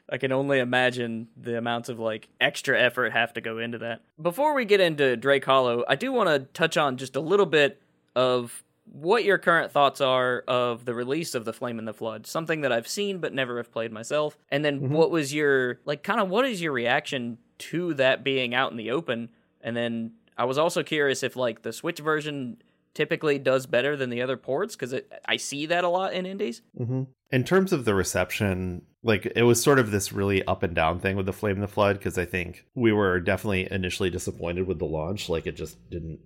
I 0.09 0.19
can 0.19 0.33
only 0.33 0.59
imagine 0.61 1.29
the 1.37 1.57
amounts 1.59 1.89
of 1.89 1.99
like 1.99 2.29
extra 2.41 2.81
effort 2.81 3.13
have 3.13 3.33
to 3.35 3.41
go 3.41 3.59
into 3.59 3.79
that. 3.79 4.03
Before 4.21 4.55
we 4.55 4.65
get 4.65 4.81
into 4.81 5.17
Drake 5.17 5.45
Hollow, 5.45 5.85
I 5.89 5.97
do 5.97 6.13
want 6.13 6.29
to 6.29 6.41
touch 6.53 6.77
on 6.77 6.97
just 6.97 7.17
a 7.17 7.21
little 7.21 7.47
bit 7.47 7.81
of 8.15 8.63
what 8.93 9.25
your 9.25 9.39
current 9.39 9.71
thoughts 9.71 10.01
are 10.01 10.43
of 10.49 10.85
the 10.85 10.95
release 10.95 11.35
of 11.35 11.45
the 11.45 11.53
Flame 11.53 11.79
in 11.79 11.85
the 11.85 11.95
Flood, 11.95 12.27
something 12.27 12.63
that 12.63 12.73
I've 12.73 12.89
seen 12.89 13.19
but 13.19 13.33
never 13.33 13.57
have 13.59 13.71
played 13.73 13.93
myself. 13.93 14.37
And 14.51 14.65
then 14.65 14.81
Mm-hmm. 14.81 14.95
what 14.95 15.11
was 15.11 15.33
your 15.33 15.79
like 15.85 16.03
kind 16.03 16.21
of 16.21 16.29
what 16.29 16.45
is 16.45 16.61
your 16.61 16.73
reaction 16.73 17.39
to 17.59 17.95
that 17.95 18.25
being 18.25 18.55
out 18.55 18.71
in 18.73 18.77
the 18.77 18.91
open? 18.91 19.31
And 19.61 19.77
then 19.77 20.13
I 20.37 20.45
was 20.45 20.59
also 20.59 20.83
curious 20.83 21.23
if 21.23 21.37
like 21.37 21.63
the 21.63 21.73
Switch 21.73 22.01
version 22.01 22.57
typically 22.95 23.39
does 23.39 23.67
better 23.67 23.97
than 23.97 24.11
the 24.11 24.23
other 24.23 24.37
ports 24.37 24.75
because 24.75 24.95
I 25.25 25.37
see 25.37 25.67
that 25.67 25.85
a 25.85 25.89
lot 25.89 26.13
in 26.13 26.27
indies. 26.27 26.61
hmm 26.77 27.05
In 27.31 27.45
terms 27.45 27.73
of 27.73 27.85
the 27.85 27.95
reception, 27.95 28.83
like 29.05 29.31
it 29.37 29.45
was 29.45 29.63
sort 29.63 29.79
of 29.79 29.93
this 29.93 30.13
really 30.13 30.45
up 30.47 30.63
and 30.65 30.75
down 30.75 30.99
thing 30.99 31.15
with 31.17 31.27
the 31.27 31.33
Flame 31.33 31.55
in 31.57 31.61
the 31.61 31.69
Flood 31.69 31.99
because 31.99 32.19
I 32.19 32.25
think 32.25 32.65
we 32.75 32.91
were 32.91 33.21
definitely 33.21 33.69
initially 33.71 34.11
disappointed 34.11 34.67
with 34.67 34.81
the 34.81 34.87
launch. 34.87 35.29
Like 35.29 35.47
it 35.47 35.57
just 35.57 35.79
didn't 35.91 36.19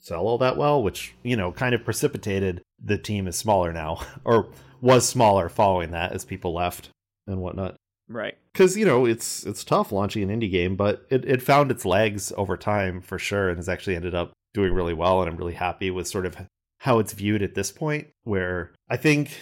sell 0.00 0.26
all 0.26 0.38
that 0.38 0.56
well, 0.56 0.82
which 0.82 1.14
you 1.22 1.36
know 1.36 1.52
kind 1.52 1.74
of 1.74 1.84
precipitated 1.84 2.62
the 2.82 2.98
team 2.98 3.26
is 3.26 3.36
smaller 3.36 3.72
now 3.72 4.00
or 4.24 4.48
was 4.80 5.08
smaller 5.08 5.48
following 5.48 5.90
that 5.92 6.12
as 6.12 6.24
people 6.24 6.54
left 6.54 6.90
and 7.26 7.40
whatnot. 7.40 7.76
Right. 8.08 8.36
Because 8.52 8.76
you 8.76 8.84
know 8.84 9.06
it's 9.06 9.44
it's 9.44 9.62
tough 9.62 9.92
launching 9.92 10.28
an 10.28 10.40
indie 10.40 10.50
game, 10.50 10.74
but 10.74 11.06
it, 11.10 11.24
it 11.24 11.42
found 11.42 11.70
its 11.70 11.84
legs 11.84 12.32
over 12.36 12.56
time 12.56 13.00
for 13.00 13.18
sure, 13.18 13.48
and 13.48 13.58
has 13.58 13.68
actually 13.68 13.96
ended 13.96 14.14
up 14.14 14.32
doing 14.52 14.72
really 14.72 14.94
well. 14.94 15.20
And 15.20 15.30
I'm 15.30 15.36
really 15.36 15.54
happy 15.54 15.90
with 15.90 16.08
sort 16.08 16.26
of 16.26 16.36
how 16.78 16.98
it's 16.98 17.12
viewed 17.12 17.42
at 17.42 17.54
this 17.54 17.70
point. 17.70 18.08
Where 18.24 18.72
I 18.88 18.96
think, 18.96 19.38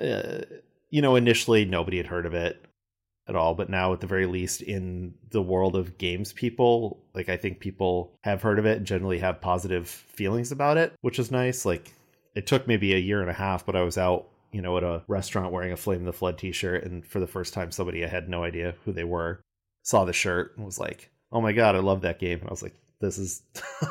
uh, 0.00 0.40
you 0.90 1.00
know, 1.00 1.14
initially 1.14 1.64
nobody 1.64 1.98
had 1.98 2.06
heard 2.06 2.26
of 2.26 2.34
it 2.34 2.64
at 3.28 3.36
all, 3.36 3.54
but 3.54 3.68
now 3.68 3.92
at 3.92 4.00
the 4.00 4.06
very 4.06 4.26
least 4.26 4.62
in 4.62 5.14
the 5.30 5.42
world 5.42 5.76
of 5.76 5.98
games, 5.98 6.32
people 6.32 7.02
like 7.14 7.28
I 7.28 7.36
think 7.36 7.60
people 7.60 8.12
have 8.22 8.42
heard 8.42 8.58
of 8.58 8.66
it 8.66 8.78
and 8.78 8.86
generally 8.86 9.18
have 9.18 9.40
positive 9.40 9.88
feelings 9.88 10.52
about 10.52 10.76
it, 10.76 10.94
which 11.02 11.18
is 11.18 11.30
nice. 11.30 11.64
Like 11.64 11.92
it 12.34 12.46
took 12.46 12.66
maybe 12.66 12.94
a 12.94 12.98
year 12.98 13.20
and 13.20 13.30
a 13.30 13.34
half, 13.34 13.66
but 13.66 13.76
I 13.76 13.82
was 13.82 13.98
out 13.98 14.28
you 14.52 14.62
know, 14.62 14.76
at 14.76 14.84
a 14.84 15.02
restaurant 15.08 15.52
wearing 15.52 15.72
a 15.72 15.76
Flame 15.76 16.04
the 16.04 16.12
Flood 16.12 16.38
t 16.38 16.52
shirt. 16.52 16.84
And 16.84 17.04
for 17.04 17.20
the 17.20 17.26
first 17.26 17.52
time, 17.54 17.70
somebody 17.70 18.04
I 18.04 18.08
had 18.08 18.28
no 18.28 18.44
idea 18.44 18.74
who 18.84 18.92
they 18.92 19.04
were 19.04 19.40
saw 19.82 20.04
the 20.04 20.12
shirt 20.12 20.56
and 20.56 20.64
was 20.64 20.78
like, 20.78 21.10
oh 21.32 21.40
my 21.40 21.52
God, 21.52 21.74
I 21.74 21.80
love 21.80 22.02
that 22.02 22.18
game. 22.18 22.40
And 22.40 22.48
I 22.48 22.50
was 22.50 22.62
like, 22.62 22.74
this 23.00 23.18
is 23.18 23.42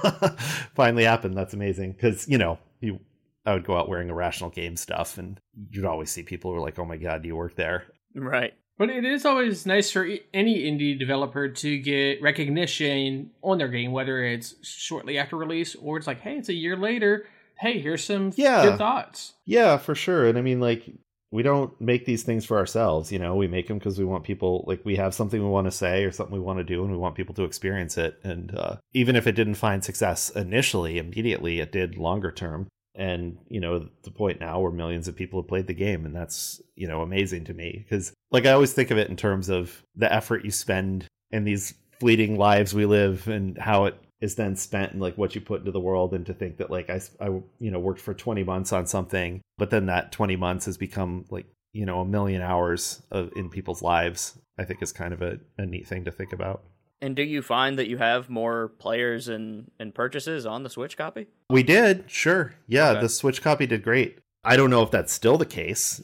finally 0.76 1.04
happened. 1.04 1.38
That's 1.38 1.54
amazing. 1.54 1.96
Cause, 1.96 2.28
you 2.28 2.38
know, 2.38 2.60
you, 2.82 3.00
I 3.46 3.54
would 3.54 3.66
go 3.66 3.78
out 3.78 3.88
wearing 3.88 4.10
irrational 4.10 4.50
game 4.50 4.76
stuff 4.76 5.18
and 5.18 5.40
you'd 5.70 5.86
always 5.86 6.12
see 6.12 6.24
people 6.24 6.52
who 6.52 6.56
were 6.56 6.64
like, 6.64 6.80
oh 6.80 6.86
my 6.86 6.98
God, 6.98 7.22
do 7.22 7.28
you 7.28 7.36
work 7.36 7.56
there? 7.56 7.86
Right. 8.16 8.54
But 8.78 8.90
it 8.90 9.06
is 9.06 9.26
always 9.26 9.66
nice 9.66 9.90
for 9.92 10.08
any 10.34 10.60
indie 10.64 10.98
developer 10.98 11.50
to 11.50 11.78
get 11.80 12.22
recognition 12.22 13.32
on 13.42 13.58
their 13.58 13.68
game, 13.70 13.92
whether 13.92 14.24
it's 14.24 14.56
shortly 14.62 15.18
after 15.18 15.36
release 15.36 15.76
or 15.76 15.98
it's 15.98 16.08
like, 16.08 16.22
hey, 16.22 16.38
it's 16.38 16.50
a 16.50 16.54
year 16.54 16.78
later. 16.78 17.26
Hey, 17.60 17.80
here's 17.80 18.04
some 18.04 18.32
Yeah. 18.36 18.64
good 18.64 18.78
thoughts. 18.78 19.34
Yeah, 19.46 19.78
for 19.78 19.96
sure. 19.96 20.28
And 20.28 20.38
I 20.38 20.42
mean, 20.42 20.60
like, 20.60 20.84
we 21.32 21.44
don't 21.44 21.80
make 21.82 22.06
these 22.06 22.24
things 22.24 22.46
for 22.46 22.58
ourselves, 22.58 23.12
you 23.12 23.20
know. 23.20 23.36
We 23.36 23.48
make 23.48 23.68
them 23.68 23.80
because 23.80 23.98
we 24.00 24.06
want 24.06 24.24
people, 24.24 24.64
like, 24.68 24.86
we 24.86 24.96
have 24.96 25.14
something 25.14 25.42
we 25.42 25.50
want 25.50 25.66
to 25.68 25.72
say 25.72 26.04
or 26.06 26.12
something 26.12 26.34
we 26.34 26.40
want 26.40 26.60
to 26.60 26.64
do, 26.64 26.84
and 26.84 26.92
we 26.92 26.98
want 26.98 27.16
people 27.16 27.36
to 27.36 27.44
experience 27.44 27.98
it. 27.98 28.18
And 28.24 28.56
uh, 28.56 28.78
even 28.94 29.16
if 29.16 29.28
it 29.28 29.34
didn't 29.34 29.56
find 29.56 29.84
success 29.84 30.30
initially, 30.30 31.00
immediately, 31.00 31.60
it 31.60 31.72
did 31.72 31.98
longer 31.98 32.32
term. 32.32 32.68
And 32.96 33.38
you 33.50 33.60
know, 33.60 33.90
the 34.04 34.12
point 34.12 34.40
now 34.40 34.60
where 34.60 34.72
millions 34.72 35.08
of 35.08 35.16
people 35.16 35.42
have 35.42 35.50
played 35.50 35.68
the 35.68 35.74
game, 35.74 36.06
and 36.06 36.16
that's 36.16 36.62
you 36.76 36.88
know 36.88 37.02
amazing 37.02 37.44
to 37.46 37.54
me 37.54 37.84
because, 37.84 38.14
like, 38.32 38.46
I 38.46 38.52
always 38.52 38.74
think 38.74 38.92
of 38.92 38.98
it 38.98 39.10
in 39.10 39.16
terms 39.16 39.50
of 39.50 39.84
the 39.96 40.12
effort 40.12 40.44
you 40.46 40.52
spend 40.52 41.06
in 41.32 41.44
these 41.44 41.74
fleeting 42.00 42.38
lives 42.38 42.74
we 42.74 42.86
live, 42.86 43.28
and 43.28 43.58
how 43.58 43.86
it 43.86 43.96
is 44.22 44.36
then 44.36 44.56
spent 44.56 44.92
and 44.94 45.02
like 45.02 45.18
what 45.18 45.36
you 45.36 45.42
put 45.42 45.60
into 45.60 45.72
the 45.72 45.80
world 45.80 46.14
and 46.14 46.26
to 46.26 46.34
think 46.34 46.58
that 46.58 46.72
like 46.72 46.90
I, 46.90 47.00
I 47.22 47.28
you 47.60 47.70
know 47.72 47.80
worked 47.80 48.00
for 48.02 48.16
20 48.16 48.44
months 48.44 48.74
on 48.74 48.88
something 48.88 49.42
but 49.60 49.70
then 49.70 49.86
that 49.86 50.12
20 50.12 50.36
months 50.36 50.66
has 50.66 50.76
become 50.76 51.26
like 51.30 51.46
you 51.72 51.86
know 51.86 52.00
a 52.02 52.06
million 52.06 52.42
hours 52.42 53.04
of 53.12 53.30
in 53.36 53.48
people's 53.52 53.84
lives 53.84 54.36
i 54.58 54.64
think 54.64 54.82
is 54.82 54.92
kind 54.92 55.14
of 55.14 55.22
a, 55.22 55.38
a 55.60 55.68
neat 55.68 55.88
thing 55.88 56.04
to 56.06 56.10
think 56.12 56.34
about 56.34 56.64
And 57.00 57.16
do 57.16 57.22
you 57.22 57.44
find 57.44 57.78
that 57.78 57.90
you 57.90 57.98
have 57.98 58.28
more 58.28 58.70
players 58.80 59.28
and, 59.28 59.70
and 59.80 59.94
purchases 59.94 60.48
on 60.48 60.64
the 60.64 60.70
Switch 60.72 60.98
copy? 60.98 61.28
we 61.52 61.62
did 61.62 62.06
sure 62.10 62.56
yeah 62.66 62.94
Okay. 62.94 63.02
the 63.02 63.10
switch 63.10 63.44
copy 63.44 63.68
did 63.68 63.84
great 63.84 64.18
i 64.44 64.58
don't 64.58 64.72
know 64.72 64.82
if 64.82 64.90
that's 64.90 65.14
still 65.14 65.38
the 65.38 65.46
case 65.46 66.02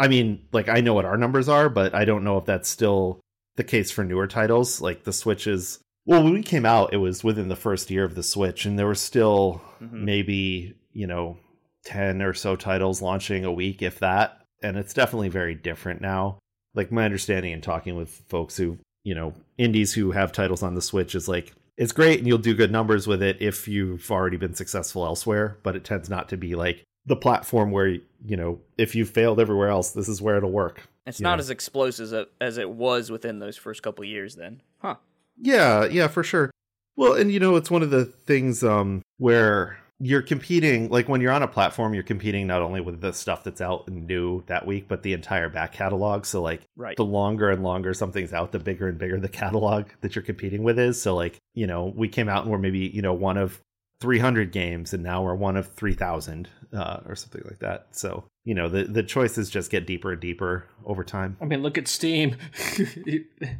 i 0.00 0.08
mean 0.08 0.42
like 0.52 0.68
i 0.68 0.80
know 0.80 0.94
what 0.94 1.04
our 1.04 1.16
numbers 1.16 1.48
are 1.48 1.68
but 1.68 1.94
i 1.94 2.04
don't 2.04 2.24
know 2.24 2.36
if 2.38 2.44
that's 2.44 2.68
still 2.68 3.20
the 3.56 3.64
case 3.64 3.90
for 3.90 4.04
newer 4.04 4.26
titles. 4.26 4.80
Like 4.80 5.04
the 5.04 5.12
switch 5.12 5.46
is 5.46 5.80
well 6.06 6.22
when 6.24 6.32
we 6.32 6.42
came 6.42 6.64
out 6.64 6.94
it 6.94 6.96
was 6.98 7.22
within 7.22 7.48
the 7.48 7.56
first 7.56 7.90
year 7.90 8.04
of 8.04 8.14
the 8.14 8.22
switch 8.22 8.64
and 8.64 8.78
there 8.78 8.86
were 8.86 8.94
still 8.94 9.60
Mhm. 9.82 9.92
maybe 10.04 10.74
you 10.92 11.06
know 11.06 11.36
10 11.84 12.22
or 12.22 12.32
so 12.34 12.56
titles 12.56 13.02
launching 13.02 13.44
a 13.44 13.52
week 13.52 13.82
if 13.82 13.98
that. 14.00 14.42
And 14.62 14.76
it's 14.76 14.92
definitely 14.94 15.28
very 15.30 15.54
different 15.54 16.00
now. 16.02 16.38
Like 16.74 16.92
my 16.92 17.04
understanding 17.04 17.52
and 17.52 17.62
talking 17.62 17.96
with 17.96 18.10
folks 18.28 18.56
who 18.56 18.78
you 19.04 19.14
know 19.14 19.34
indies 19.58 19.92
who 19.94 20.12
have 20.12 20.32
titles 20.32 20.62
on 20.62 20.74
the 20.74 20.82
switch 20.82 21.14
is 21.14 21.28
like 21.28 21.52
it's 21.76 21.92
great 21.92 22.18
and 22.18 22.26
you'll 22.28 22.38
do 22.38 22.54
good 22.54 22.70
numbers 22.72 23.06
with 23.06 23.22
it 23.22 23.36
if 23.40 23.66
you've 23.66 24.10
already 24.10 24.36
been 24.36 24.54
successful 24.54 25.04
elsewhere 25.04 25.56
but 25.62 25.74
it 25.76 25.84
tends 25.84 26.08
not 26.10 26.28
to 26.28 26.36
be 26.36 26.54
like 26.54 26.84
the 27.06 27.16
platform 27.16 27.70
where 27.70 27.86
you 27.88 28.36
know 28.36 28.60
if 28.78 28.94
you've 28.94 29.10
failed 29.10 29.40
everywhere 29.40 29.68
else 29.68 29.90
this 29.90 30.08
is 30.08 30.20
where 30.20 30.36
it'll 30.36 30.50
work 30.52 30.82
It's 31.06 31.20
not 31.20 31.38
as 31.40 31.50
explosive 31.50 32.04
as 32.04 32.12
it, 32.12 32.32
as 32.40 32.58
it 32.58 32.70
was 32.70 33.10
within 33.10 33.38
those 33.38 33.56
first 33.56 33.82
couple 33.82 34.04
years 34.04 34.36
then. 34.36 34.60
Huh. 34.78 34.96
Yeah, 35.40 35.86
yeah, 35.86 36.06
for 36.08 36.22
sure. 36.22 36.50
Well, 36.96 37.14
and 37.14 37.32
you 37.32 37.40
know, 37.40 37.56
it's 37.56 37.70
one 37.70 37.82
of 37.82 37.90
the 37.90 38.04
things 38.04 38.62
um 38.62 39.00
where 39.18 39.78
you're 40.02 40.22
competing 40.22 40.88
like 40.90 41.08
when 41.08 41.20
you're 41.20 41.32
on 41.32 41.42
a 41.42 41.48
platform, 41.48 41.92
you're 41.94 42.02
competing 42.02 42.46
not 42.46 42.62
only 42.62 42.80
with 42.80 43.00
the 43.00 43.12
stuff 43.12 43.44
that's 43.44 43.60
out 43.60 43.86
and 43.88 44.06
new 44.06 44.42
that 44.46 44.66
week, 44.66 44.86
but 44.88 45.02
the 45.02 45.12
entire 45.14 45.48
back 45.48 45.72
catalog. 45.72 46.24
So 46.26 46.40
like 46.42 46.62
Right. 46.76 46.96
the 46.96 47.04
longer 47.04 47.50
and 47.50 47.62
longer 47.62 47.92
something's 47.94 48.32
out, 48.32 48.52
the 48.52 48.58
bigger 48.58 48.88
and 48.88 48.98
bigger 48.98 49.18
the 49.20 49.28
catalog 49.28 49.86
that 50.02 50.14
you're 50.14 50.22
competing 50.22 50.62
with 50.62 50.78
is. 50.78 51.00
So 51.00 51.14
like, 51.16 51.36
you 51.54 51.66
know, 51.66 51.92
we 51.96 52.08
came 52.08 52.28
out 52.28 52.42
and 52.42 52.50
we're 52.52 52.58
maybe, 52.58 52.80
you 52.80 53.02
know, 53.02 53.14
one 53.14 53.36
of 53.38 53.60
300 54.00 54.50
games 54.52 54.92
and 54.94 55.02
now 55.02 55.22
we're 55.22 55.34
one 55.34 55.56
of 55.56 55.66
3000 55.74 56.48
uh, 56.72 57.00
or 57.06 57.14
something 57.14 57.42
like 57.44 57.58
that. 57.58 57.88
So, 57.90 58.24
you 58.44 58.54
know, 58.54 58.68
the 58.68 58.84
the 58.84 59.02
choices 59.02 59.50
just 59.50 59.70
get 59.70 59.86
deeper 59.86 60.12
and 60.12 60.20
deeper 60.20 60.66
over 60.86 61.04
time. 61.04 61.36
I 61.40 61.44
mean, 61.44 61.62
look 61.62 61.76
at 61.78 61.86
Steam. 61.88 62.36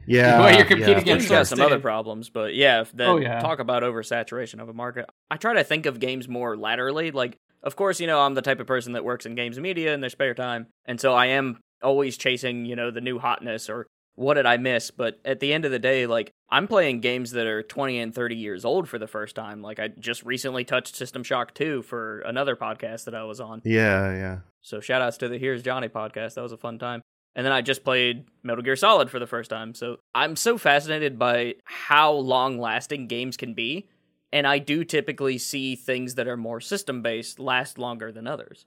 Yeah. 0.06 0.40
Well, 0.40 0.56
you're 0.56 0.64
competing 0.64 0.94
yeah, 0.94 1.00
against 1.00 1.24
It's 1.24 1.28
sure. 1.28 1.36
got 1.38 1.46
some 1.46 1.60
other 1.60 1.78
problems, 1.78 2.30
but 2.30 2.54
yeah, 2.54 2.80
if 2.80 2.92
that, 2.92 3.08
Oh, 3.08 3.16
yeah. 3.18 3.40
talk 3.40 3.60
about 3.60 3.82
oversaturation 3.82 4.60
of 4.60 4.68
a 4.68 4.72
market. 4.72 5.08
I 5.30 5.36
try 5.36 5.54
to 5.54 5.64
think 5.64 5.86
of 5.86 6.00
games 6.00 6.28
more 6.28 6.56
laterally. 6.56 7.10
Like, 7.10 7.36
of 7.62 7.76
course, 7.76 8.00
you 8.00 8.06
know, 8.06 8.20
I'm 8.20 8.34
the 8.34 8.42
type 8.42 8.60
of 8.60 8.66
person 8.66 8.94
that 8.94 9.04
works 9.04 9.26
in 9.26 9.34
games 9.34 9.58
media 9.58 9.94
in 9.94 10.00
their 10.00 10.10
spare 10.10 10.34
time, 10.34 10.66
and 10.86 11.00
so 11.00 11.14
I 11.14 11.26
am 11.26 11.58
always 11.82 12.16
chasing, 12.16 12.64
you 12.66 12.76
know, 12.76 12.90
the 12.90 13.00
new 13.00 13.18
hotness 13.18 13.70
or 13.70 13.86
what 14.14 14.34
did 14.34 14.46
I 14.46 14.56
miss. 14.56 14.90
But 14.90 15.20
at 15.24 15.40
the 15.40 15.52
end 15.52 15.64
of 15.64 15.70
the 15.70 15.78
day, 15.78 16.06
like, 16.06 16.30
I'm 16.50 16.66
playing 16.66 17.00
games 17.00 17.30
that 17.32 17.46
are 17.46 17.62
20 17.62 17.98
and 17.98 18.14
30 18.14 18.36
years 18.36 18.64
old 18.64 18.88
for 18.88 18.98
the 18.98 19.06
first 19.06 19.36
time. 19.36 19.62
Like, 19.62 19.78
I 19.78 19.88
just 19.88 20.24
recently 20.24 20.64
touched 20.64 20.96
System 20.96 21.22
Shock 21.22 21.54
2 21.54 21.82
for 21.82 22.20
another 22.20 22.56
podcast 22.56 23.04
that 23.04 23.14
I 23.14 23.24
was 23.24 23.40
on. 23.40 23.62
Yeah, 23.64 24.12
yeah. 24.12 24.38
So 24.62 24.80
shout 24.80 25.02
outs 25.02 25.18
to 25.18 25.28
the 25.28 25.38
Here's 25.38 25.62
Johnny 25.62 25.88
podcast. 25.88 26.34
That 26.34 26.42
was 26.42 26.52
a 26.52 26.58
fun 26.58 26.78
time. 26.78 27.02
And 27.36 27.46
then 27.46 27.52
I 27.52 27.62
just 27.62 27.84
played 27.84 28.26
Metal 28.42 28.62
Gear 28.62 28.76
Solid 28.76 29.08
for 29.08 29.18
the 29.18 29.26
first 29.26 29.50
time. 29.50 29.74
So 29.74 29.98
I'm 30.14 30.34
so 30.36 30.58
fascinated 30.58 31.18
by 31.18 31.54
how 31.64 32.12
long 32.12 32.58
lasting 32.58 33.06
games 33.06 33.36
can 33.36 33.54
be. 33.54 33.88
And 34.32 34.46
I 34.46 34.58
do 34.58 34.84
typically 34.84 35.38
see 35.38 35.76
things 35.76 36.16
that 36.16 36.28
are 36.28 36.36
more 36.36 36.60
system 36.60 37.02
based 37.02 37.38
last 37.40 37.78
longer 37.78 38.12
than 38.12 38.26
others, 38.26 38.64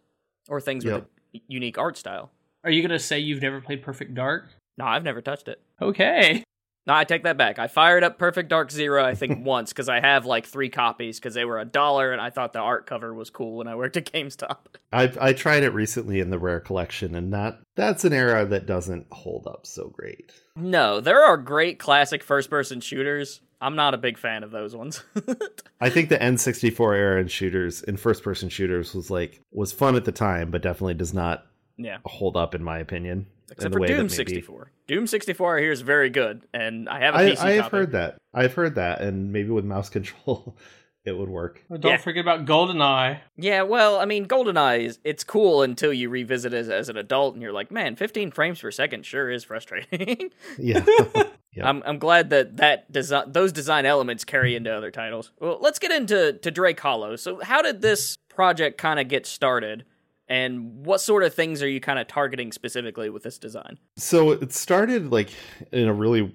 or 0.49 0.60
things 0.60 0.84
with 0.84 1.06
a 1.34 1.41
unique 1.47 1.77
art 1.77 1.97
style. 1.97 2.32
Are 2.65 2.71
you 2.71 2.82
gonna 2.82 2.99
say 2.99 3.19
you've 3.19 3.41
never 3.41 3.62
played 3.62 3.82
Perfect 3.82 4.13
Dark? 4.13 4.49
No, 4.78 4.86
I've 4.86 5.04
never 5.04 5.22
touched 5.22 5.48
it. 5.48 5.62
Okay. 5.82 6.44
No, 6.86 6.94
I 6.94 7.06
take 7.06 7.24
that 7.24 7.38
back. 7.38 7.60
I 7.60 7.68
fired 7.68 8.04
up 8.04 8.18
Perfect 8.20 8.50
Dark 8.50 8.70
Zero, 8.70 9.06
I 9.06 9.16
think, 9.16 9.46
once 9.46 9.72
because 9.72 9.88
I 9.88 10.02
have 10.02 10.26
like 10.26 10.46
three 10.46 10.70
copies 10.70 11.18
because 11.18 11.34
they 11.34 11.46
were 11.46 11.60
a 11.60 11.66
dollar 11.66 12.12
and 12.12 12.20
I 12.20 12.30
thought 12.30 12.52
the 12.52 12.60
art 12.60 12.86
cover 12.86 13.14
was 13.14 13.30
cool 13.30 13.58
when 13.58 13.68
I 13.68 13.76
worked 13.76 13.96
at 13.96 14.12
GameStop. 14.12 14.58
I 14.92 15.12
I 15.20 15.34
tried 15.34 15.64
it 15.64 15.74
recently 15.74 16.20
in 16.20 16.30
the 16.30 16.40
rare 16.40 16.60
collection, 16.60 17.16
and 17.16 17.32
that 17.34 17.62
that's 17.76 18.04
an 18.04 18.12
era 18.12 18.46
that 18.46 18.66
doesn't 18.66 19.08
hold 19.12 19.48
up 19.48 19.66
so 19.66 19.88
great. 19.90 20.34
No, 20.58 21.00
there 21.00 21.24
are 21.24 21.38
great 21.38 21.80
classic 21.80 22.22
first 22.22 22.50
person 22.50 22.82
shooters. 22.82 23.40
I'm 23.62 23.78
not 23.78 23.94
a 23.94 23.98
big 23.98 24.18
fan 24.18 24.44
of 24.44 24.52
those 24.52 24.76
ones. 24.76 25.02
I 25.80 25.90
think 25.90 26.10
the 26.10 26.18
N64 26.18 26.98
era 26.98 27.22
in 27.22 27.30
shooters, 27.30 27.82
in 27.82 27.96
first 27.96 28.22
person 28.22 28.50
shooters, 28.50 28.94
was 28.94 29.10
like 29.10 29.40
was 29.54 29.72
fun 29.72 29.96
at 29.96 30.04
the 30.04 30.12
time, 30.12 30.52
but 30.52 30.62
definitely 30.62 30.96
does 30.96 31.14
not 31.14 31.46
yeah. 31.78 31.98
hold 32.06 32.36
up 32.38 32.56
in 32.56 32.64
my 32.64 32.80
opinion. 32.80 33.28
Except 33.52 33.74
for 33.74 33.86
Doom 33.86 34.10
64. 34.10 34.72
Doom 34.88 35.06
64 35.06 35.58
I 35.58 35.62
hear 35.62 35.72
is 35.72 35.82
very 35.82 36.10
good, 36.10 36.44
and 36.54 36.88
I 36.90 37.00
have 37.02 37.14
a 37.14 37.18
I, 37.18 37.24
PC 37.32 37.38
I 37.40 37.52
have 37.52 37.64
copy. 37.66 37.78
heard 37.78 37.92
that. 37.92 38.18
I've 38.34 38.54
heard 38.54 38.76
that, 38.76 39.02
and 39.02 39.32
maybe 39.32 39.50
with 39.50 39.66
mouse 39.66 39.90
control, 39.98 40.58
it 41.06 41.12
would 41.12 41.30
work. 41.30 41.62
Well, 41.70 41.78
don't 41.80 41.92
Yeah. 41.92 41.98
forget 41.98 42.22
about 42.22 42.46
GoldenEye. 42.46 43.20
Yeah, 43.36 43.64
well, 43.64 44.00
I 44.00 44.06
mean, 44.06 44.26
GoldenEye 44.26 44.86
is 44.86 45.00
it's 45.04 45.24
cool 45.24 45.62
until 45.62 45.92
you 45.94 46.10
revisit 46.10 46.54
it 46.54 46.58
as, 46.58 46.70
as 46.70 46.90
an 46.90 46.98
adult 46.98 47.34
and 47.36 47.44
you're 47.44 47.52
like, 47.52 47.70
man, 47.70 47.96
15 47.96 48.32
frames 48.32 48.60
per 48.62 48.72
second 48.72 49.06
sure 49.06 49.30
is 49.30 49.44
frustrating. 49.44 50.30
Yeah. 50.58 50.84
Yep. 51.56 51.66
I'm 51.68 51.84
I'm 51.86 52.00
glad 52.00 52.32
that 52.32 52.58
that 52.58 52.92
design 52.92 53.32
those 53.32 53.52
design 53.52 53.86
elements 53.86 54.26
carry 54.26 54.56
into 54.56 54.76
other 54.76 54.90
titles. 54.90 55.32
Well, 55.40 55.60
let's 55.62 55.78
get 55.78 55.92
into 55.92 56.34
to 56.34 56.50
Drake 56.50 56.80
Hollow. 56.80 57.16
So, 57.16 57.42
how 57.44 57.62
did 57.62 57.80
this 57.84 58.16
project 58.28 58.80
kind 58.80 59.00
of 59.00 59.08
get 59.08 59.28
started, 59.28 59.86
and 60.28 60.86
what 60.86 61.02
sort 61.02 61.24
of 61.24 61.34
things 61.34 61.62
are 61.62 61.70
you 61.70 61.80
kind 61.80 62.00
of 62.00 62.08
targeting 62.08 62.52
specifically 62.52 63.10
with 63.10 63.24
this 63.24 63.38
design? 63.38 63.78
so 63.98 64.32
it 64.32 64.52
started 64.54 65.12
like 65.12 65.30
in 65.72 65.88
a 65.88 65.94
really 65.94 66.34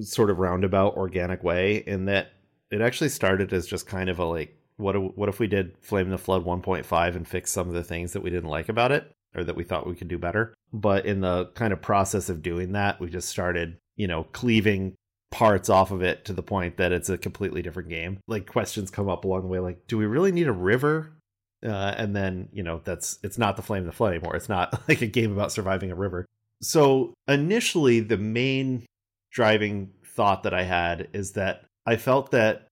sort 0.00 0.30
of 0.30 0.38
roundabout 0.38 0.96
organic 0.96 1.42
way 1.42 1.76
in 1.78 2.04
that 2.04 2.32
it 2.70 2.80
actually 2.80 3.08
started 3.08 3.52
as 3.52 3.66
just 3.66 3.86
kind 3.86 4.08
of 4.08 4.18
a 4.18 4.24
like 4.24 4.54
what 4.76 4.94
if- 4.94 5.12
what 5.16 5.28
if 5.28 5.40
we 5.40 5.46
did 5.48 5.74
Flame 5.80 6.10
the 6.10 6.18
Flood 6.18 6.44
1.5 6.44 7.16
and 7.16 7.26
fix 7.26 7.50
some 7.50 7.66
of 7.68 7.74
the 7.74 7.82
things 7.82 8.12
that 8.12 8.22
we 8.22 8.30
didn't 8.30 8.48
like 8.50 8.68
about 8.68 8.92
it 8.92 9.10
or 9.34 9.42
that 9.44 9.56
we 9.56 9.64
thought 9.64 9.86
we 9.86 9.94
could 9.96 10.08
do 10.08 10.18
better. 10.18 10.54
But 10.72 11.04
in 11.04 11.20
the 11.20 11.46
kind 11.54 11.72
of 11.72 11.82
process 11.82 12.28
of 12.30 12.42
doing 12.42 12.72
that, 12.72 12.98
we 13.00 13.08
just 13.10 13.28
started, 13.28 13.76
you 13.96 14.06
know, 14.06 14.24
cleaving 14.24 14.94
parts 15.30 15.68
off 15.68 15.90
of 15.90 16.00
it 16.00 16.24
to 16.24 16.32
the 16.32 16.42
point 16.42 16.76
that 16.78 16.92
it's 16.92 17.10
a 17.10 17.18
completely 17.18 17.60
different 17.60 17.88
game. 17.90 18.20
Like 18.26 18.46
questions 18.46 18.90
come 18.90 19.08
up 19.08 19.24
along 19.24 19.42
the 19.42 19.48
way 19.48 19.58
like 19.58 19.86
do 19.86 19.98
we 19.98 20.06
really 20.06 20.32
need 20.32 20.46
a 20.48 20.52
river? 20.52 21.12
Uh, 21.64 21.94
and 21.96 22.14
then, 22.14 22.48
you 22.52 22.62
know, 22.62 22.80
that's 22.84 23.18
it's 23.22 23.38
not 23.38 23.56
the 23.56 23.62
Flame 23.62 23.82
in 23.82 23.86
the 23.86 23.92
Flood 23.92 24.14
anymore. 24.14 24.36
It's 24.36 24.48
not 24.48 24.82
like 24.88 25.02
a 25.02 25.06
game 25.06 25.32
about 25.32 25.52
surviving 25.52 25.90
a 25.90 25.96
river. 25.96 26.26
So 26.62 27.14
initially, 27.26 28.00
the 28.00 28.16
main 28.16 28.86
driving 29.30 29.92
thought 30.04 30.42
that 30.44 30.54
I 30.54 30.62
had 30.64 31.08
is 31.12 31.32
that 31.32 31.64
I 31.86 31.96
felt 31.96 32.32
that 32.32 32.68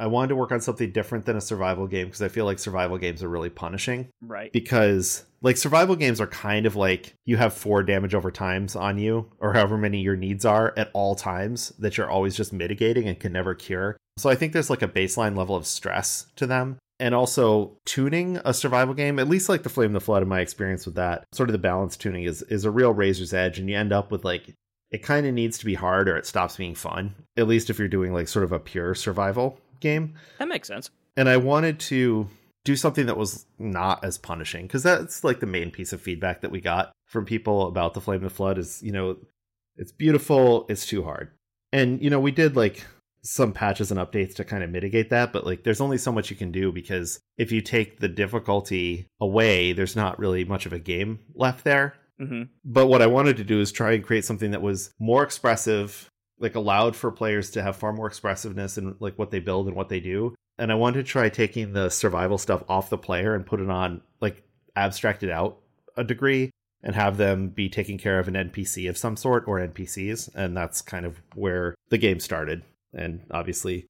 I 0.00 0.06
wanted 0.06 0.28
to 0.28 0.36
work 0.36 0.50
on 0.50 0.62
something 0.62 0.92
different 0.92 1.26
than 1.26 1.36
a 1.36 1.42
survival 1.42 1.86
game 1.86 2.06
because 2.06 2.22
I 2.22 2.28
feel 2.28 2.46
like 2.46 2.58
survival 2.58 2.96
games 2.96 3.22
are 3.22 3.28
really 3.28 3.50
punishing. 3.50 4.08
Right. 4.22 4.50
Because 4.50 5.26
like 5.42 5.58
survival 5.58 5.94
games 5.94 6.22
are 6.22 6.26
kind 6.26 6.64
of 6.64 6.74
like 6.74 7.14
you 7.26 7.36
have 7.36 7.52
four 7.52 7.82
damage 7.82 8.14
over 8.14 8.30
times 8.30 8.74
on 8.74 8.96
you, 8.96 9.30
or 9.40 9.52
however 9.52 9.76
many 9.76 10.00
your 10.00 10.16
needs 10.16 10.46
are 10.46 10.72
at 10.78 10.90
all 10.94 11.14
times 11.14 11.74
that 11.78 11.98
you're 11.98 12.08
always 12.08 12.34
just 12.34 12.50
mitigating 12.52 13.08
and 13.08 13.20
can 13.20 13.32
never 13.32 13.54
cure. 13.54 13.98
So 14.16 14.30
I 14.30 14.34
think 14.34 14.54
there's 14.54 14.70
like 14.70 14.82
a 14.82 14.88
baseline 14.88 15.36
level 15.36 15.54
of 15.54 15.66
stress 15.66 16.26
to 16.36 16.46
them. 16.46 16.78
And 17.00 17.14
also 17.14 17.78
tuning 17.86 18.38
a 18.44 18.54
survival 18.54 18.94
game, 18.94 19.18
at 19.18 19.28
least 19.28 19.48
like 19.48 19.62
the 19.62 19.68
Flame 19.68 19.86
of 19.86 19.92
the 19.94 20.00
Flood 20.00 20.22
in 20.22 20.28
my 20.28 20.40
experience 20.40 20.84
with 20.84 20.96
that, 20.96 21.24
sort 21.32 21.48
of 21.48 21.52
the 21.52 21.58
balance 21.58 21.96
tuning 21.96 22.24
is 22.24 22.42
is 22.42 22.64
a 22.64 22.70
real 22.70 22.92
razor's 22.92 23.34
edge, 23.34 23.58
and 23.58 23.68
you 23.68 23.76
end 23.76 23.92
up 23.92 24.12
with 24.12 24.24
like 24.24 24.54
it 24.90 25.02
kind 25.02 25.26
of 25.26 25.34
needs 25.34 25.58
to 25.58 25.64
be 25.64 25.74
hard 25.74 26.08
or 26.08 26.16
it 26.16 26.26
stops 26.26 26.56
being 26.56 26.74
fun. 26.74 27.14
At 27.36 27.48
least 27.48 27.70
if 27.70 27.78
you're 27.78 27.88
doing 27.88 28.12
like 28.12 28.28
sort 28.28 28.44
of 28.44 28.52
a 28.52 28.58
pure 28.58 28.94
survival 28.94 29.58
game. 29.80 30.14
That 30.38 30.48
makes 30.48 30.68
sense. 30.68 30.90
And 31.16 31.28
I 31.28 31.36
wanted 31.36 31.80
to 31.80 32.28
do 32.64 32.76
something 32.76 33.06
that 33.06 33.16
was 33.16 33.46
not 33.58 34.04
as 34.04 34.18
punishing 34.18 34.66
because 34.66 34.82
that's 34.82 35.24
like 35.24 35.40
the 35.40 35.46
main 35.46 35.70
piece 35.70 35.92
of 35.92 36.00
feedback 36.00 36.42
that 36.42 36.50
we 36.50 36.60
got 36.60 36.92
from 37.06 37.24
people 37.24 37.66
about 37.66 37.94
the 37.94 38.00
Flame 38.00 38.16
of 38.16 38.22
the 38.22 38.30
Flood 38.30 38.58
is, 38.58 38.82
you 38.82 38.92
know, 38.92 39.16
it's 39.76 39.92
beautiful, 39.92 40.66
it's 40.68 40.86
too 40.86 41.02
hard. 41.02 41.30
And 41.72 42.02
you 42.02 42.10
know, 42.10 42.20
we 42.20 42.32
did 42.32 42.56
like 42.56 42.84
some 43.22 43.52
patches 43.52 43.90
and 43.90 44.00
updates 44.00 44.34
to 44.36 44.44
kind 44.44 44.62
of 44.62 44.70
mitigate 44.70 45.10
that, 45.10 45.32
but 45.32 45.44
like 45.44 45.62
there's 45.62 45.80
only 45.80 45.98
so 45.98 46.12
much 46.12 46.30
you 46.30 46.36
can 46.36 46.50
do 46.50 46.72
because 46.72 47.20
if 47.36 47.52
you 47.52 47.60
take 47.60 48.00
the 48.00 48.08
difficulty 48.08 49.06
away, 49.20 49.72
there's 49.72 49.96
not 49.96 50.18
really 50.18 50.44
much 50.44 50.66
of 50.66 50.72
a 50.72 50.78
game 50.78 51.18
left 51.34 51.64
there. 51.64 51.94
hmm 52.18 52.44
But 52.64 52.86
what 52.86 53.02
I 53.02 53.06
wanted 53.06 53.36
to 53.38 53.44
do 53.44 53.60
is 53.60 53.72
try 53.72 53.92
and 53.92 54.04
create 54.04 54.24
something 54.24 54.52
that 54.52 54.62
was 54.62 54.92
more 54.98 55.22
expressive, 55.22 56.08
like 56.38 56.54
allowed 56.54 56.96
for 56.96 57.10
players 57.10 57.50
to 57.50 57.62
have 57.62 57.76
far 57.76 57.92
more 57.92 58.06
expressiveness 58.06 58.78
in 58.78 58.96
like 59.00 59.18
what 59.18 59.30
they 59.30 59.40
build 59.40 59.66
and 59.66 59.76
what 59.76 59.88
they 59.88 60.00
do. 60.00 60.34
And 60.58 60.70
I 60.70 60.74
wanted 60.74 61.04
to 61.04 61.10
try 61.10 61.28
taking 61.28 61.72
the 61.72 61.88
survival 61.90 62.38
stuff 62.38 62.62
off 62.68 62.90
the 62.90 62.98
player 62.98 63.34
and 63.34 63.46
put 63.46 63.60
it 63.60 63.70
on 63.70 64.02
like 64.20 64.42
abstracted 64.76 65.30
out 65.30 65.58
a 65.96 66.04
degree 66.04 66.50
and 66.82 66.94
have 66.94 67.18
them 67.18 67.48
be 67.48 67.68
taking 67.68 67.98
care 67.98 68.18
of 68.18 68.28
an 68.28 68.34
NPC 68.34 68.88
of 68.88 68.96
some 68.96 69.16
sort 69.16 69.44
or 69.46 69.58
NPCs. 69.58 70.34
And 70.34 70.56
that's 70.56 70.80
kind 70.80 71.04
of 71.04 71.20
where 71.34 71.74
the 71.90 71.98
game 71.98 72.20
started. 72.20 72.62
And 72.92 73.26
obviously 73.30 73.86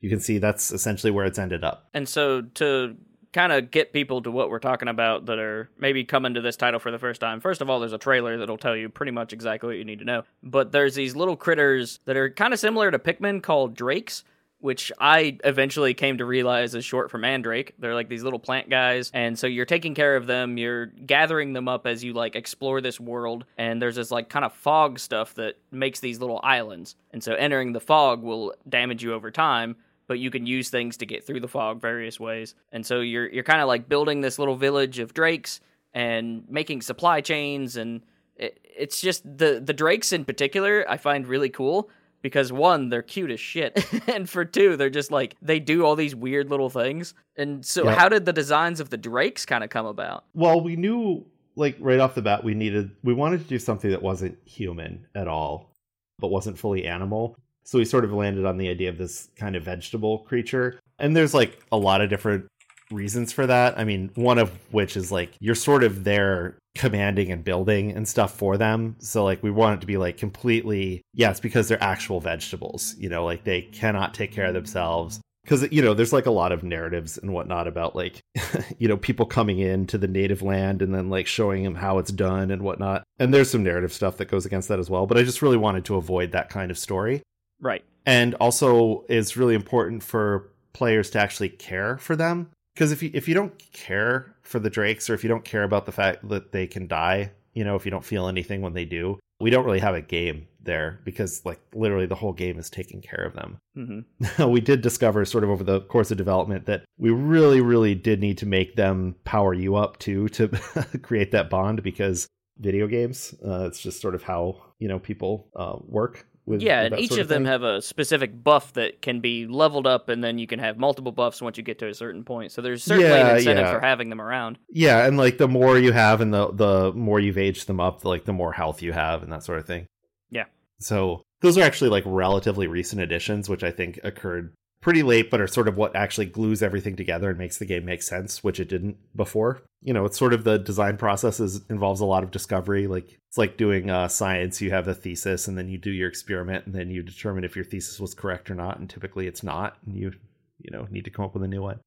you 0.00 0.10
can 0.10 0.20
see 0.20 0.38
that's 0.38 0.70
essentially 0.70 1.10
where 1.10 1.24
it's 1.24 1.38
ended 1.38 1.64
up. 1.64 1.88
And 1.94 2.08
so 2.08 2.42
to 2.42 2.96
kind 3.34 3.52
of 3.52 3.70
get 3.72 3.92
people 3.92 4.22
to 4.22 4.30
what 4.30 4.48
we're 4.48 4.60
talking 4.60 4.86
about 4.86 5.26
that 5.26 5.40
are 5.40 5.68
maybe 5.76 6.04
coming 6.04 6.34
to 6.34 6.40
this 6.40 6.56
title 6.56 6.78
for 6.78 6.92
the 6.92 6.98
first 7.00 7.20
time. 7.20 7.40
First 7.40 7.60
of 7.60 7.68
all, 7.68 7.80
there's 7.80 7.92
a 7.92 7.98
trailer 7.98 8.38
that'll 8.38 8.56
tell 8.56 8.76
you 8.76 8.88
pretty 8.88 9.10
much 9.10 9.32
exactly 9.32 9.66
what 9.66 9.76
you 9.76 9.84
need 9.84 9.98
to 9.98 10.04
know. 10.04 10.22
But 10.42 10.70
there's 10.70 10.94
these 10.94 11.16
little 11.16 11.36
critters 11.36 11.98
that 12.04 12.16
are 12.16 12.30
kind 12.30 12.54
of 12.54 12.60
similar 12.60 12.92
to 12.92 12.98
Pikmin 12.98 13.42
called 13.42 13.74
drakes, 13.74 14.22
which 14.64 14.90
I 14.98 15.36
eventually 15.44 15.92
came 15.92 16.16
to 16.16 16.24
realize 16.24 16.74
is 16.74 16.86
short 16.86 17.10
for 17.10 17.18
mandrake. 17.18 17.74
They're 17.78 17.94
like 17.94 18.08
these 18.08 18.22
little 18.22 18.38
plant 18.38 18.70
guys, 18.70 19.10
and 19.12 19.38
so 19.38 19.46
you're 19.46 19.66
taking 19.66 19.94
care 19.94 20.16
of 20.16 20.26
them, 20.26 20.56
you're 20.56 20.86
gathering 20.86 21.52
them 21.52 21.68
up 21.68 21.86
as 21.86 22.02
you 22.02 22.14
like 22.14 22.34
explore 22.34 22.80
this 22.80 22.98
world, 22.98 23.44
and 23.58 23.82
there's 23.82 23.96
this 23.96 24.10
like 24.10 24.30
kind 24.30 24.42
of 24.42 24.54
fog 24.54 24.98
stuff 24.98 25.34
that 25.34 25.58
makes 25.70 26.00
these 26.00 26.18
little 26.18 26.40
islands. 26.42 26.96
And 27.12 27.22
so 27.22 27.34
entering 27.34 27.74
the 27.74 27.80
fog 27.80 28.22
will 28.22 28.54
damage 28.66 29.02
you 29.02 29.12
over 29.12 29.30
time, 29.30 29.76
but 30.06 30.18
you 30.18 30.30
can 30.30 30.46
use 30.46 30.70
things 30.70 30.96
to 30.96 31.04
get 31.04 31.26
through 31.26 31.40
the 31.40 31.48
fog 31.48 31.82
various 31.82 32.18
ways. 32.18 32.54
And 32.72 32.86
so 32.86 33.00
you're 33.00 33.28
you're 33.28 33.44
kind 33.44 33.60
of 33.60 33.68
like 33.68 33.86
building 33.86 34.22
this 34.22 34.38
little 34.38 34.56
village 34.56 34.98
of 34.98 35.12
drakes 35.12 35.60
and 35.92 36.42
making 36.48 36.80
supply 36.80 37.20
chains 37.20 37.76
and 37.76 38.00
it, 38.36 38.58
it's 38.64 39.02
just 39.02 39.24
the 39.24 39.60
the 39.62 39.74
drakes 39.74 40.10
in 40.10 40.24
particular 40.24 40.86
I 40.88 40.96
find 40.96 41.26
really 41.26 41.50
cool 41.50 41.90
because 42.24 42.50
one 42.52 42.88
they're 42.88 43.02
cute 43.02 43.30
as 43.30 43.38
shit 43.38 43.86
and 44.08 44.28
for 44.28 44.44
two 44.46 44.76
they're 44.76 44.90
just 44.90 45.12
like 45.12 45.36
they 45.42 45.60
do 45.60 45.84
all 45.84 45.94
these 45.94 46.16
weird 46.16 46.50
little 46.50 46.70
things. 46.70 47.14
And 47.36 47.64
so 47.64 47.84
Yeah. 47.84 47.94
how 47.94 48.08
did 48.08 48.24
the 48.24 48.32
designs 48.32 48.80
of 48.80 48.88
the 48.90 48.96
drakes 48.96 49.44
kind 49.46 49.62
of 49.62 49.68
come 49.70 49.86
about? 49.86 50.24
Well, 50.34 50.60
we 50.62 50.74
knew 50.74 51.24
like 51.54 51.76
right 51.78 52.00
off 52.00 52.16
the 52.16 52.22
bat 52.22 52.42
we 52.42 52.54
needed 52.54 52.90
we 53.04 53.14
wanted 53.14 53.40
to 53.42 53.46
do 53.46 53.58
something 53.60 53.90
that 53.90 54.02
wasn't 54.02 54.36
human 54.46 55.06
at 55.14 55.28
all, 55.28 55.70
but 56.18 56.28
wasn't 56.28 56.58
fully 56.58 56.86
animal. 56.86 57.36
So 57.66 57.78
we 57.78 57.84
sort 57.84 58.04
of 58.04 58.12
landed 58.12 58.44
on 58.46 58.56
the 58.58 58.68
idea 58.68 58.88
of 58.88 58.98
this 58.98 59.28
kind 59.36 59.54
of 59.54 59.62
vegetable 59.62 60.18
creature. 60.20 60.80
And 60.98 61.14
there's 61.16 61.34
like 61.34 61.60
a 61.72 61.76
lot 61.76 62.00
of 62.00 62.08
different 62.10 62.46
reasons 62.90 63.32
for 63.32 63.46
that. 63.46 63.78
I 63.78 63.84
mean, 63.84 64.10
one 64.14 64.38
of 64.38 64.50
which 64.72 64.96
is 64.96 65.10
like 65.12 65.32
you're 65.40 65.54
sort 65.54 65.84
of 65.84 66.04
there 66.04 66.56
commanding 66.74 67.30
and 67.30 67.44
building 67.44 67.92
and 67.92 68.06
stuff 68.08 68.36
for 68.36 68.56
them. 68.56 68.96
So 68.98 69.24
like 69.24 69.42
we 69.42 69.50
want 69.50 69.78
it 69.78 69.80
to 69.82 69.86
be 69.86 69.96
like 69.96 70.16
completely 70.16 71.02
yeah, 71.12 71.30
it's 71.30 71.40
because 71.40 71.68
they're 71.68 71.82
actual 71.82 72.20
vegetables, 72.20 72.94
you 72.98 73.08
know, 73.08 73.24
like 73.24 73.44
they 73.44 73.62
cannot 73.62 74.14
take 74.14 74.32
care 74.32 74.46
of 74.46 74.54
themselves 74.54 75.20
because 75.44 75.70
you 75.70 75.82
know 75.82 75.94
there's 75.94 76.12
like 76.12 76.26
a 76.26 76.30
lot 76.30 76.52
of 76.52 76.64
narratives 76.64 77.18
and 77.18 77.32
whatnot 77.32 77.68
about 77.68 77.94
like 77.94 78.20
you 78.78 78.88
know 78.88 78.96
people 78.96 79.26
coming 79.26 79.58
in 79.58 79.86
to 79.86 79.98
the 79.98 80.08
native 80.08 80.42
land 80.42 80.82
and 80.82 80.94
then 80.94 81.10
like 81.10 81.26
showing 81.26 81.62
them 81.62 81.74
how 81.74 81.98
it's 81.98 82.10
done 82.10 82.50
and 82.50 82.62
whatnot 82.62 83.04
and 83.18 83.32
there's 83.32 83.50
some 83.50 83.62
narrative 83.62 83.92
stuff 83.92 84.16
that 84.16 84.30
goes 84.30 84.46
against 84.46 84.68
that 84.68 84.78
as 84.78 84.88
well 84.88 85.06
but 85.06 85.18
i 85.18 85.22
just 85.22 85.42
really 85.42 85.56
wanted 85.56 85.84
to 85.84 85.96
avoid 85.96 86.32
that 86.32 86.48
kind 86.48 86.70
of 86.70 86.78
story 86.78 87.22
Right. 87.60 87.84
and 88.06 88.34
also 88.36 89.04
it's 89.08 89.36
really 89.36 89.54
important 89.54 90.02
for 90.02 90.50
players 90.72 91.10
to 91.10 91.20
actually 91.20 91.50
care 91.50 91.98
for 91.98 92.16
them 92.16 92.50
because 92.74 92.92
if 92.92 93.02
you 93.02 93.10
if 93.14 93.28
you 93.28 93.34
don't 93.34 93.56
care 93.72 94.34
for 94.42 94.58
the 94.58 94.70
drakes 94.70 95.08
or 95.08 95.14
if 95.14 95.22
you 95.22 95.28
don't 95.28 95.44
care 95.44 95.62
about 95.62 95.86
the 95.86 95.92
fact 95.92 96.28
that 96.28 96.52
they 96.52 96.66
can 96.66 96.86
die 96.86 97.30
you 97.54 97.64
know 97.64 97.76
if 97.76 97.84
you 97.84 97.90
don't 97.90 98.04
feel 98.04 98.28
anything 98.28 98.60
when 98.60 98.74
they 98.74 98.84
do 98.84 99.18
we 99.40 99.50
don't 99.50 99.64
really 99.64 99.80
have 99.80 99.94
a 99.94 100.00
game 100.00 100.46
there 100.62 101.00
because 101.04 101.44
like 101.44 101.60
literally 101.74 102.06
the 102.06 102.14
whole 102.14 102.32
game 102.32 102.58
is 102.58 102.70
taking 102.70 103.02
care 103.02 103.24
of 103.24 103.34
them. 103.34 103.58
Hmm 103.74 104.48
we 104.50 104.60
did 104.60 104.80
discover 104.80 105.24
sort 105.24 105.44
of 105.44 105.50
over 105.50 105.64
the 105.64 105.82
course 105.82 106.10
of 106.10 106.16
development 106.16 106.66
that 106.66 106.84
we 106.98 107.10
really 107.10 107.60
really 107.60 107.94
did 107.94 108.20
need 108.20 108.38
to 108.38 108.46
make 108.46 108.76
them 108.76 109.16
power 109.24 109.54
you 109.54 109.76
up 109.76 109.98
too 109.98 110.28
to 110.30 110.48
create 111.02 111.32
that 111.32 111.50
bond 111.50 111.82
because 111.82 112.26
video 112.58 112.86
games 112.86 113.34
uh, 113.44 113.66
it's 113.66 113.80
just 113.80 114.00
sort 114.00 114.14
of 114.14 114.22
how 114.22 114.62
you 114.78 114.88
know 114.88 114.98
people 114.98 115.48
uh, 115.56 115.76
work 115.86 116.26
with 116.46 116.60
Yeah, 116.62 116.84
with 116.84 116.92
and 116.94 117.00
each 117.02 117.08
sort 117.10 117.20
of 117.20 117.28
them 117.28 117.44
have 117.46 117.62
a 117.62 117.80
specific 117.82 118.42
buff 118.44 118.72
that 118.74 119.00
can 119.02 119.20
be 119.20 119.46
leveled 119.46 119.86
up, 119.86 120.08
and 120.08 120.22
then 120.22 120.38
you 120.38 120.46
can 120.46 120.58
have 120.58 120.76
multiple 120.78 121.12
buffs 121.12 121.40
once 121.40 121.56
you 121.56 121.62
get 121.64 121.78
to 121.80 121.88
a 121.88 121.94
certain 121.94 122.24
point. 122.24 122.52
So 122.52 122.60
there's 122.62 122.84
certainly 122.84 123.08
Yeah, 123.10 123.28
an 123.30 123.36
incentive 123.36 123.64
yeah. 123.66 123.72
for 123.72 123.80
having 123.80 124.10
them 124.10 124.20
around. 124.20 124.58
yeah 124.70 125.06
and 125.06 125.16
like 125.16 125.38
the 125.38 125.48
more 125.48 125.78
you 125.78 125.92
have 125.92 126.20
and 126.20 126.32
the 126.34 126.50
the 126.52 126.92
more 126.94 127.18
you've 127.20 127.38
aged 127.38 127.66
them 127.66 127.80
up 127.80 128.00
the, 128.02 128.08
like 128.08 128.24
the 128.24 128.32
more 128.32 128.52
health 128.52 128.82
you 128.82 128.92
have 128.92 129.22
and 129.22 129.32
that 129.32 129.42
sort 129.44 129.58
of 129.58 129.66
thing 129.66 129.86
Yeah. 130.30 130.44
so 130.80 131.22
those 131.40 131.56
are 131.58 131.62
actually 131.62 131.90
like 131.90 132.04
relatively 132.06 132.66
recent 132.66 133.00
additions 133.02 133.48
which 133.48 133.62
i 133.64 133.70
think 133.70 133.98
occurred 134.04 134.52
pretty 134.84 135.02
late 135.02 135.30
but 135.30 135.40
are 135.40 135.46
sort 135.46 135.66
of 135.66 135.76
what 135.78 135.96
actually 135.96 136.26
glues 136.26 136.62
everything 136.62 136.94
together 136.94 137.30
and 137.30 137.38
makes 137.38 137.56
the 137.56 137.64
game 137.64 137.84
make 137.86 138.02
sense 138.02 138.44
which 138.44 138.60
it 138.60 138.68
didn't 138.68 138.96
before 139.16 139.62
you 139.82 139.94
know 139.94 140.04
it's 140.04 140.18
sort 140.18 140.34
of 140.34 140.44
the 140.44 140.58
design 140.58 140.96
process 140.96 141.40
is 141.40 141.62
involves 141.70 142.02
a 142.02 142.04
lot 142.04 142.22
of 142.22 142.30
discovery 142.30 142.86
like 142.86 143.18
it's 143.28 143.38
like 143.38 143.56
doing 143.56 143.88
uh, 143.88 144.06
science 144.06 144.60
you 144.60 144.70
have 144.70 144.86
a 144.86 144.94
thesis 144.94 145.48
and 145.48 145.56
then 145.56 145.68
you 145.70 145.78
do 145.78 145.90
your 145.90 146.08
experiment 146.08 146.66
and 146.66 146.74
then 146.74 146.90
you 146.90 147.02
determine 147.02 147.44
if 147.44 147.56
your 147.56 147.64
thesis 147.64 147.98
was 147.98 148.14
correct 148.14 148.50
or 148.50 148.54
not 148.54 148.78
and 148.78 148.90
typically 148.90 149.26
it's 149.26 149.42
not 149.42 149.78
and 149.86 149.96
you 149.96 150.12
you 150.58 150.70
know 150.70 150.86
need 150.90 151.04
to 151.06 151.10
come 151.10 151.24
up 151.24 151.32
with 151.32 151.42
a 151.42 151.48
new 151.48 151.62
one 151.62 151.80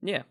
Yeah. 0.00 0.22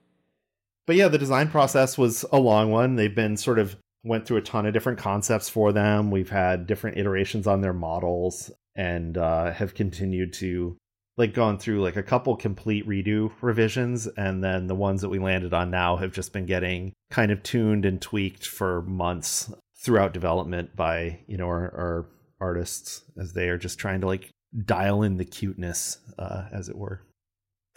but 0.88 0.96
yeah, 0.96 1.10
the 1.10 1.18
design 1.18 1.50
process 1.50 1.98
was 1.98 2.24
a 2.32 2.40
long 2.40 2.72
one. 2.72 2.96
They've 2.96 3.14
been 3.14 3.36
sort 3.36 3.60
of 3.60 3.76
went 4.06 4.26
through 4.26 4.38
a 4.38 4.42
ton 4.42 4.66
of 4.66 4.74
different 4.74 5.00
concepts 5.00 5.50
for 5.50 5.74
them. 5.74 6.12
We've 6.12 6.30
had 6.30 6.66
different 6.68 6.98
iterations 6.98 7.46
on 7.46 7.62
their 7.62 7.74
models 7.74 8.52
and 8.76 9.18
uh, 9.18 9.52
have 9.52 9.74
continued 9.74 10.32
to 10.34 10.78
like 11.18 11.34
gone 11.34 11.58
through 11.58 11.82
like 11.82 11.96
a 11.96 12.04
couple 12.04 12.36
complete 12.36 12.88
redo 12.88 13.32
revisions 13.42 14.08
and 14.18 14.44
then 14.44 14.68
the 14.68 14.76
ones 14.76 15.02
that 15.02 15.10
we 15.10 15.20
landed 15.20 15.54
on 15.54 15.72
now 15.72 15.96
have 15.96 16.12
just 16.12 16.34
been 16.34 16.46
getting 16.46 16.94
kind 17.10 17.32
of 17.32 17.42
tuned 17.44 17.86
and 17.86 18.02
tweaked 18.02 18.46
for 18.46 18.82
months 18.84 19.52
throughout 19.78 20.14
development 20.14 20.76
by 20.76 21.20
you 21.28 21.38
know 21.38 21.46
our, 21.46 21.72
our 21.76 22.06
artists 22.42 23.04
as 23.20 23.34
they 23.34 23.50
are 23.50 23.58
just 23.58 23.80
trying 23.80 24.02
to 24.02 24.08
like 24.08 24.30
dial 24.66 25.04
in 25.04 25.18
the 25.18 25.26
cuteness 25.26 26.00
uh, 26.18 26.46
as 26.52 26.70
it 26.70 26.78
were 26.78 27.02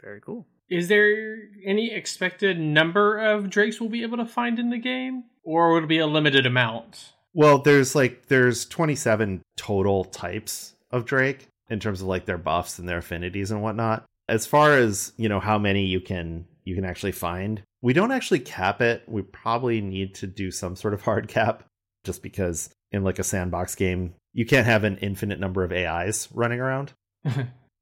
Very 0.02 0.20
cool. 0.20 0.46
Is 0.70 0.88
there 0.88 1.36
any 1.64 1.92
expected 1.92 2.60
number 2.60 3.18
of 3.18 3.48
drakes 3.48 3.80
we'll 3.80 3.88
be 3.88 4.02
able 4.02 4.18
to 4.18 4.26
find 4.26 4.58
in 4.58 4.68
the 4.68 4.76
game, 4.76 5.24
or 5.42 5.72
would 5.72 5.84
it 5.84 5.88
be 5.88 5.98
a 5.98 6.06
limited 6.06 6.44
amount? 6.44 7.14
well 7.34 7.58
there's 7.58 7.94
like 7.94 8.26
there's 8.26 8.66
27 8.66 9.42
total 9.56 10.04
types 10.04 10.74
of 10.90 11.04
drake 11.04 11.46
in 11.68 11.80
terms 11.80 12.00
of 12.00 12.06
like 12.06 12.26
their 12.26 12.38
buffs 12.38 12.78
and 12.78 12.88
their 12.88 12.98
affinities 12.98 13.50
and 13.50 13.62
whatnot 13.62 14.04
as 14.28 14.46
far 14.46 14.74
as 14.74 15.12
you 15.16 15.28
know 15.28 15.40
how 15.40 15.58
many 15.58 15.86
you 15.86 16.00
can 16.00 16.46
you 16.64 16.74
can 16.74 16.84
actually 16.84 17.12
find 17.12 17.62
we 17.82 17.92
don't 17.92 18.12
actually 18.12 18.40
cap 18.40 18.80
it 18.80 19.02
we 19.06 19.22
probably 19.22 19.80
need 19.80 20.14
to 20.14 20.26
do 20.26 20.50
some 20.50 20.76
sort 20.76 20.94
of 20.94 21.02
hard 21.02 21.28
cap 21.28 21.64
just 22.04 22.22
because 22.22 22.70
in 22.92 23.04
like 23.04 23.18
a 23.18 23.24
sandbox 23.24 23.74
game 23.74 24.14
you 24.32 24.46
can't 24.46 24.66
have 24.66 24.84
an 24.84 24.96
infinite 24.98 25.40
number 25.40 25.64
of 25.64 25.72
ais 25.72 26.28
running 26.32 26.60
around 26.60 26.92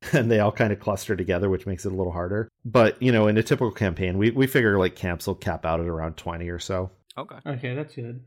and 0.12 0.30
they 0.30 0.40
all 0.40 0.52
kind 0.52 0.72
of 0.72 0.80
cluster 0.80 1.16
together 1.16 1.48
which 1.48 1.66
makes 1.66 1.86
it 1.86 1.92
a 1.92 1.96
little 1.96 2.12
harder 2.12 2.48
but 2.64 3.00
you 3.02 3.10
know 3.10 3.28
in 3.28 3.38
a 3.38 3.42
typical 3.42 3.72
campaign 3.72 4.18
we, 4.18 4.30
we 4.30 4.46
figure 4.46 4.78
like 4.78 4.94
camps 4.94 5.26
will 5.26 5.34
cap 5.34 5.64
out 5.64 5.80
at 5.80 5.86
around 5.86 6.16
20 6.16 6.48
or 6.48 6.58
so 6.58 6.90
Okay. 7.18 7.36
Okay, 7.46 7.74
that's 7.74 7.94
good. 7.94 8.22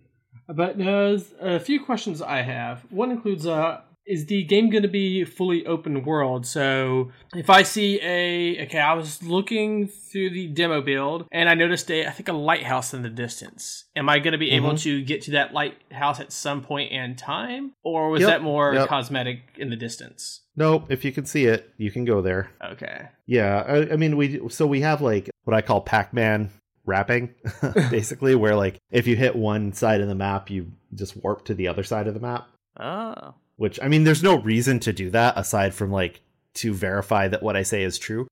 But 0.47 0.77
there's 0.77 1.33
a 1.39 1.59
few 1.59 1.83
questions 1.83 2.21
I 2.21 2.41
have. 2.41 2.81
One 2.89 3.11
includes 3.11 3.45
uh 3.45 3.81
is 4.09 4.25
the 4.25 4.43
game 4.43 4.69
going 4.69 4.81
to 4.83 4.89
be 4.89 5.23
fully 5.23 5.65
open 5.65 6.03
world? 6.03 6.45
So 6.45 7.11
if 7.35 7.49
I 7.49 7.63
see 7.63 7.99
a 8.01 8.63
okay, 8.65 8.79
I 8.79 8.93
was 8.93 9.23
looking 9.23 9.87
through 9.87 10.31
the 10.31 10.47
demo 10.47 10.81
build 10.81 11.27
and 11.31 11.47
I 11.47 11.53
noticed 11.53 11.89
a 11.91 12.07
I 12.07 12.11
think 12.11 12.27
a 12.27 12.33
lighthouse 12.33 12.93
in 12.93 13.03
the 13.03 13.09
distance. 13.09 13.85
Am 13.95 14.09
I 14.09 14.19
going 14.19 14.31
to 14.33 14.37
be 14.37 14.51
able 14.51 14.71
Mhm. 14.73 14.81
to 14.81 15.01
get 15.03 15.21
to 15.23 15.31
that 15.31 15.53
lighthouse 15.53 16.19
at 16.19 16.31
some 16.31 16.61
point 16.61 16.91
in 16.91 17.15
time, 17.15 17.71
or 17.83 18.09
was 18.09 18.21
Yep, 18.21 18.29
that 18.29 18.41
more 18.41 18.73
yep. 18.73 18.87
cosmetic 18.89 19.39
in 19.57 19.69
the 19.69 19.75
distance? 19.75 20.41
nope 20.55 20.85
if 20.89 21.05
you 21.05 21.11
can 21.13 21.25
see 21.25 21.45
it 21.45 21.71
you 21.77 21.89
can 21.89 22.03
go 22.03 22.21
there 22.21 22.49
Okay. 22.73 23.07
Yeah, 23.27 23.63
I, 23.65 23.93
I 23.93 23.95
mean, 23.95 24.17
we 24.17 24.41
so 24.49 24.65
we 24.67 24.81
have 24.81 25.01
like 25.01 25.29
what 25.45 25.55
I 25.55 25.61
call 25.61 25.81
Pac-Man 25.81 26.49
wrapping, 26.85 27.35
basically, 27.91 28.33
where 28.35 28.55
like 28.55 28.77
if 28.91 29.05
you 29.07 29.15
hit 29.15 29.35
one 29.35 29.71
side 29.73 30.01
of 30.01 30.07
the 30.07 30.15
map, 30.15 30.49
you 30.49 30.71
just 30.95 31.15
warp 31.23 31.45
to 31.45 31.53
the 31.53 31.67
other 31.67 31.83
side 31.83 32.07
of 32.07 32.13
the 32.15 32.19
map. 32.19 32.47
Oh. 32.79 33.35
Which 33.59 33.77
I 33.83 33.89
mean, 33.89 34.05
there's 34.05 34.23
no 34.23 34.39
reason 34.39 34.79
to 34.79 34.93
do 34.93 35.09
that 35.09 35.37
aside 35.37 35.73
from 35.73 35.91
like 35.91 36.21
to 36.55 36.73
verify 36.73 37.27
that 37.27 37.43
what 37.43 37.57
I 37.57 37.63
say 37.63 37.83
is 37.83 37.97
true. 37.99 38.25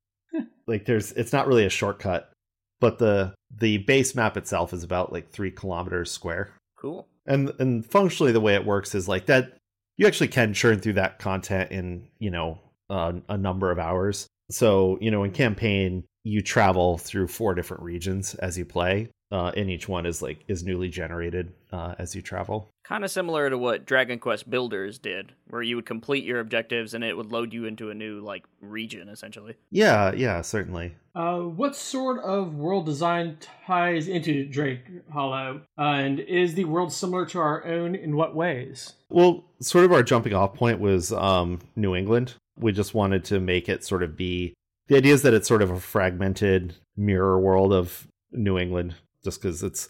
like, 0.68 0.86
there's 0.86 1.12
it's 1.12 1.34
not 1.34 1.48
really 1.48 1.66
a 1.66 1.70
shortcut, 1.70 2.32
but 2.80 2.98
the 2.98 3.36
the 3.56 3.80
base 3.80 4.16
map 4.16 4.38
itself 4.38 4.72
is 4.72 4.84
about 4.84 5.12
like 5.12 5.30
three 5.30 5.52
kilometers 5.52 6.10
square 6.12 6.54
Cool. 6.78 7.08
and 7.26 7.52
and 7.60 7.86
functionally 7.86 8.32
the 8.32 8.40
way 8.40 8.56
it 8.56 8.66
works 8.66 8.96
is 8.96 9.08
like 9.10 9.26
that 9.26 9.58
you 9.98 10.08
actually 10.08 10.28
can 10.30 10.54
churn 10.54 10.80
through 10.80 10.94
that 10.94 11.20
content 11.20 11.72
in 11.72 12.08
you 12.20 12.30
know 12.32 12.60
uh, 12.90 13.14
a 13.30 13.38
number 13.38 13.70
of 13.72 13.80
hours 13.80 14.28
so 14.50 14.98
you 15.02 15.12
know 15.12 15.24
in 15.24 15.32
campaign 15.32 16.04
you 16.24 16.42
travel 16.42 16.98
through 16.98 17.28
four 17.28 17.54
different 17.56 17.84
regions 17.84 18.36
as 18.36 18.58
you 18.58 18.66
play 18.66 19.10
uh, 19.32 19.52
and 19.58 19.70
each 19.70 19.88
one 19.90 20.06
is 20.06 20.22
like 20.22 20.44
is 20.48 20.64
newly 20.64 20.90
generated 20.90 21.52
uh, 21.72 21.96
as 22.00 22.16
you 22.16 22.22
travel 22.22 22.70
Kind 22.84 23.04
of 23.04 23.12
similar 23.12 23.50
to 23.50 23.58
what 23.58 23.86
Dragon 23.86 24.18
Quest 24.18 24.50
Builders 24.50 24.98
did, 24.98 25.34
where 25.50 25.62
you 25.62 25.76
would 25.76 25.86
complete 25.86 26.24
your 26.24 26.40
objectives 26.40 26.94
and 26.94 27.04
it 27.04 27.18
would 27.18 27.30
load 27.34 27.54
you 27.54 27.66
into 27.66 27.90
a 27.90 27.94
new 27.94 28.22
like 28.22 28.46
region 28.62 29.10
essentially. 29.10 29.56
yeah 29.72 30.14
yeah 30.14 30.42
certainly 30.42 30.96
Uh, 31.14 31.40
what 31.40 31.76
sort 31.76 32.24
of 32.24 32.56
world 32.56 32.86
design 32.86 33.38
ties 33.66 34.08
into 34.08 34.46
Drake 34.46 34.84
Hollow? 35.12 35.62
Uh, 35.78 35.82
and 35.82 36.20
is 36.22 36.54
the 36.54 36.64
world 36.66 36.94
similar 36.94 37.26
to 37.26 37.40
our 37.40 37.66
own 37.66 37.94
in 37.96 38.16
what 38.16 38.36
ways? 38.36 38.94
well 39.10 39.44
sort 39.62 39.84
of 39.86 39.92
our 39.92 40.04
jumping 40.04 40.34
off 40.34 40.54
point 40.54 40.80
was 40.80 41.12
um 41.14 41.60
new 41.76 41.96
england 41.96 42.34
we 42.60 42.72
just 42.72 42.94
wanted 42.94 43.24
to 43.26 43.40
make 43.40 43.68
it 43.70 43.84
sort 43.84 44.04
of 44.04 44.16
be 44.18 44.54
the 44.88 44.96
idea 44.98 45.14
is 45.14 45.22
that 45.24 45.34
it's 45.34 45.48
sort 45.48 45.62
of 45.62 45.70
a 45.72 45.80
fragmented 45.80 46.76
mirror 46.96 47.40
world 47.40 47.72
of 47.74 48.08
new 48.32 48.58
england 48.58 48.96
just 49.28 49.42
because 49.42 49.62
it's 49.62 49.90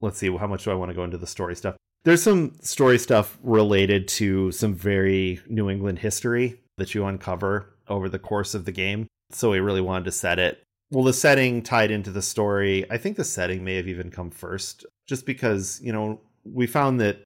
let's 0.00 0.18
see 0.18 0.36
how 0.36 0.48
much 0.48 0.64
do 0.64 0.72
i 0.72 0.74
want 0.74 0.90
to 0.90 0.94
go 0.94 1.04
into 1.04 1.16
the 1.16 1.28
story 1.28 1.54
stuff? 1.54 1.76
There's 2.04 2.22
some 2.22 2.52
story 2.60 2.98
stuff 2.98 3.38
related 3.42 4.08
to 4.08 4.50
some 4.50 4.74
very 4.74 5.40
new 5.48 5.70
england 5.70 6.00
history 6.00 6.60
that 6.76 6.92
you 6.92 7.06
uncover 7.06 7.76
over 7.86 8.08
the 8.08 8.18
course 8.18 8.52
of 8.52 8.64
the 8.64 8.72
game 8.72 9.06
so 9.30 9.52
we 9.52 9.60
really 9.60 9.80
wanted 9.80 10.06
to 10.06 10.12
set 10.12 10.38
it. 10.38 10.62
Well 10.90 11.04
the 11.04 11.12
setting 11.12 11.62
tied 11.62 11.92
into 11.92 12.10
the 12.10 12.20
story 12.20 12.84
i 12.90 12.98
think 12.98 13.16
the 13.16 13.24
setting 13.24 13.62
may 13.62 13.76
have 13.76 13.86
even 13.86 14.10
come 14.10 14.30
first 14.30 14.84
just 15.06 15.24
because 15.24 15.80
you 15.80 15.92
know 15.92 16.20
we 16.44 16.66
found 16.66 17.00
that 17.00 17.22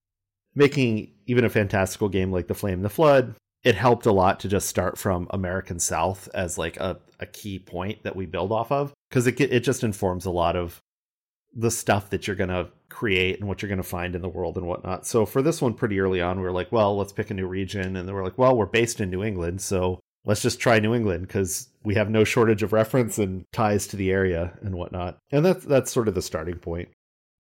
making 0.54 1.10
even 1.26 1.46
a 1.46 1.50
fantastical 1.50 2.10
game 2.10 2.30
like 2.30 2.46
the 2.46 2.54
flame 2.54 2.74
and 2.74 2.84
the 2.84 2.90
flood 2.90 3.34
it 3.64 3.74
helped 3.74 4.06
a 4.06 4.12
lot 4.12 4.38
to 4.40 4.48
just 4.48 4.68
start 4.68 4.98
from 4.98 5.26
american 5.30 5.78
south 5.78 6.28
as 6.34 6.58
like 6.58 6.76
a, 6.76 6.98
a 7.20 7.26
key 7.26 7.58
point 7.58 8.02
that 8.04 8.16
we 8.16 8.26
build 8.26 8.52
off 8.52 8.70
of 8.70 8.92
because 9.08 9.26
it, 9.26 9.40
it 9.40 9.64
just 9.64 9.82
informs 9.82 10.24
a 10.26 10.30
lot 10.30 10.54
of 10.54 10.80
the 11.54 11.70
stuff 11.70 12.10
that 12.10 12.26
you're 12.26 12.36
going 12.36 12.48
to 12.48 12.68
create 12.88 13.38
and 13.38 13.48
what 13.48 13.62
you're 13.62 13.68
going 13.68 13.82
to 13.82 13.82
find 13.82 14.14
in 14.14 14.22
the 14.22 14.28
world 14.28 14.56
and 14.56 14.66
whatnot. 14.66 15.06
So 15.06 15.26
for 15.26 15.42
this 15.42 15.62
one 15.62 15.74
pretty 15.74 16.00
early 16.00 16.20
on 16.20 16.38
we 16.38 16.44
were 16.44 16.52
like 16.52 16.70
well 16.72 16.96
let's 16.96 17.12
pick 17.12 17.30
a 17.30 17.34
new 17.34 17.46
region. 17.46 17.96
And 17.96 18.08
then 18.08 18.14
we're 18.14 18.24
like 18.24 18.38
well 18.38 18.56
we're 18.56 18.66
based 18.66 19.00
in 19.00 19.10
new 19.10 19.22
england 19.22 19.60
so 19.60 20.00
let's 20.24 20.42
just 20.42 20.60
try 20.60 20.78
new 20.78 20.94
england 20.94 21.26
because 21.26 21.68
we 21.84 21.94
have 21.94 22.10
no 22.10 22.24
shortage 22.24 22.62
of 22.62 22.72
reference 22.72 23.18
and 23.18 23.44
ties 23.52 23.86
to 23.88 23.96
the 23.96 24.10
area 24.10 24.56
and 24.62 24.74
whatnot. 24.74 25.18
And 25.30 25.44
that's 25.44 25.64
that's 25.64 25.90
sort 25.90 26.08
of 26.08 26.14
the 26.14 26.22
starting 26.22 26.58
point. 26.58 26.88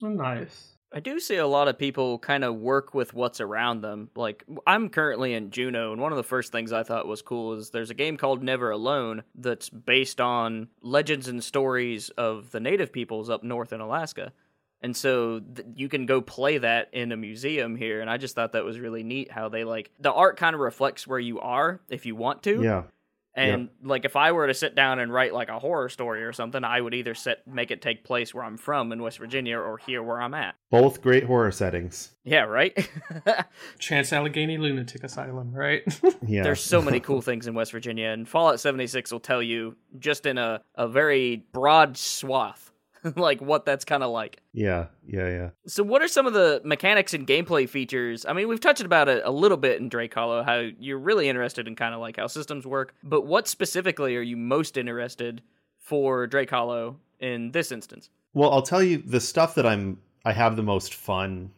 Nice. 0.00 0.77
I 0.92 1.00
do 1.00 1.20
see 1.20 1.36
a 1.36 1.46
lot 1.46 1.68
of 1.68 1.78
people 1.78 2.18
kind 2.18 2.44
of 2.44 2.56
work 2.56 2.94
with 2.94 3.12
what's 3.12 3.40
around 3.40 3.82
them. 3.82 4.08
Like, 4.16 4.44
I'm 4.66 4.88
currently 4.88 5.34
in 5.34 5.50
Juneau, 5.50 5.92
and 5.92 6.00
one 6.00 6.12
of 6.12 6.16
the 6.16 6.22
first 6.22 6.50
things 6.50 6.72
I 6.72 6.82
thought 6.82 7.06
was 7.06 7.20
cool 7.20 7.54
is 7.54 7.70
there's 7.70 7.90
a 7.90 7.94
game 7.94 8.16
called 8.16 8.42
Never 8.42 8.70
Alone 8.70 9.22
that's 9.34 9.68
based 9.68 10.20
on 10.20 10.68
legends 10.80 11.28
and 11.28 11.44
stories 11.44 12.08
of 12.10 12.50
the 12.52 12.60
native 12.60 12.92
peoples 12.92 13.28
up 13.28 13.44
north 13.44 13.72
in 13.72 13.80
Alaska. 13.80 14.32
And 14.80 14.96
so 14.96 15.40
th- 15.40 15.68
you 15.74 15.88
can 15.88 16.06
go 16.06 16.20
play 16.20 16.58
that 16.58 16.88
in 16.92 17.12
a 17.12 17.16
museum 17.16 17.76
here. 17.76 18.00
And 18.00 18.08
I 18.08 18.16
just 18.16 18.34
thought 18.34 18.52
that 18.52 18.64
was 18.64 18.78
really 18.78 19.02
neat 19.02 19.30
how 19.30 19.48
they 19.48 19.64
like 19.64 19.90
the 19.98 20.12
art 20.12 20.36
kind 20.36 20.54
of 20.54 20.60
reflects 20.60 21.06
where 21.06 21.18
you 21.18 21.40
are 21.40 21.80
if 21.88 22.06
you 22.06 22.14
want 22.14 22.44
to. 22.44 22.62
yeah 22.62 22.82
And 23.38 23.68
like 23.82 24.04
if 24.04 24.16
I 24.16 24.32
were 24.32 24.46
to 24.46 24.54
sit 24.54 24.74
down 24.74 24.98
and 24.98 25.12
write 25.12 25.32
like 25.32 25.48
a 25.48 25.58
horror 25.58 25.88
story 25.88 26.24
or 26.24 26.32
something, 26.32 26.64
I 26.64 26.80
would 26.80 26.94
either 26.94 27.14
set 27.14 27.46
make 27.46 27.70
it 27.70 27.80
take 27.80 28.04
place 28.04 28.34
where 28.34 28.44
I'm 28.44 28.56
from 28.56 28.92
in 28.92 29.02
West 29.02 29.18
Virginia 29.18 29.58
or 29.58 29.78
here 29.78 30.02
where 30.02 30.20
I'm 30.20 30.34
at. 30.34 30.56
both 30.70 31.00
great 31.00 31.24
horror 31.24 31.50
settings 31.50 32.10
Yeah, 32.24 32.42
right? 32.42 32.88
Trans-Allegheny 33.78 34.58
Lunatic 34.58 35.04
Asylum, 35.04 35.52
right? 35.52 35.82
yeah 36.26 36.42
There's 36.42 36.60
so 36.60 36.82
many 36.82 37.00
cool 37.00 37.22
things 37.28 37.46
in 37.46 37.54
West 37.54 37.72
Virginia, 37.72 38.08
and 38.08 38.28
Fallout 38.28 38.60
76 38.60 39.12
will 39.12 39.20
tell 39.20 39.42
you 39.42 39.76
just 39.98 40.26
in 40.26 40.36
a, 40.38 40.60
a 40.74 40.88
very 40.88 41.44
broad 41.52 41.96
swath, 41.96 42.67
like 43.16 43.40
what 43.40 43.64
that's 43.64 43.84
kind 43.84 44.02
of 44.02 44.10
like. 44.10 44.40
yeah 44.52 44.86
yeah 45.06 45.28
yeah 45.28 45.50
So, 45.66 45.82
what 45.82 46.02
are 46.02 46.08
some 46.08 46.26
of 46.26 46.32
the 46.32 46.60
mechanics 46.64 47.14
and 47.14 47.26
gameplay 47.26 47.68
features? 47.68 48.24
I 48.26 48.32
mean, 48.32 48.48
we've 48.48 48.60
touched 48.60 48.82
about 48.82 49.08
it 49.08 49.22
a 49.24 49.30
little 49.30 49.56
bit 49.56 49.80
in 49.80 49.88
Drake 49.88 50.14
Hollow, 50.14 50.42
how 50.42 50.68
you're 50.78 50.98
really 50.98 51.28
interested 51.28 51.66
in 51.68 51.76
kind 51.76 51.94
of 51.94 52.00
like 52.00 52.16
how 52.16 52.26
systems 52.26 52.66
work, 52.66 52.94
but 53.02 53.22
what 53.26 53.48
specifically 53.48 54.16
are 54.16 54.22
you 54.22 54.36
most 54.36 54.76
interested 54.76 55.42
for 55.78 56.26
Drake 56.26 56.50
Hollow 56.50 56.96
in 57.20 57.52
this 57.52 57.72
instance? 57.72 58.10
Well, 58.34 58.52
I'll 58.52 58.62
tell 58.62 58.82
you 58.82 58.98
the 58.98 59.20
stuff 59.20 59.54
that 59.56 59.66
I'm 59.66 59.98
I 60.24 60.32
have 60.32 60.56
the 60.56 60.62
most 60.62 60.94
fun 60.94 61.50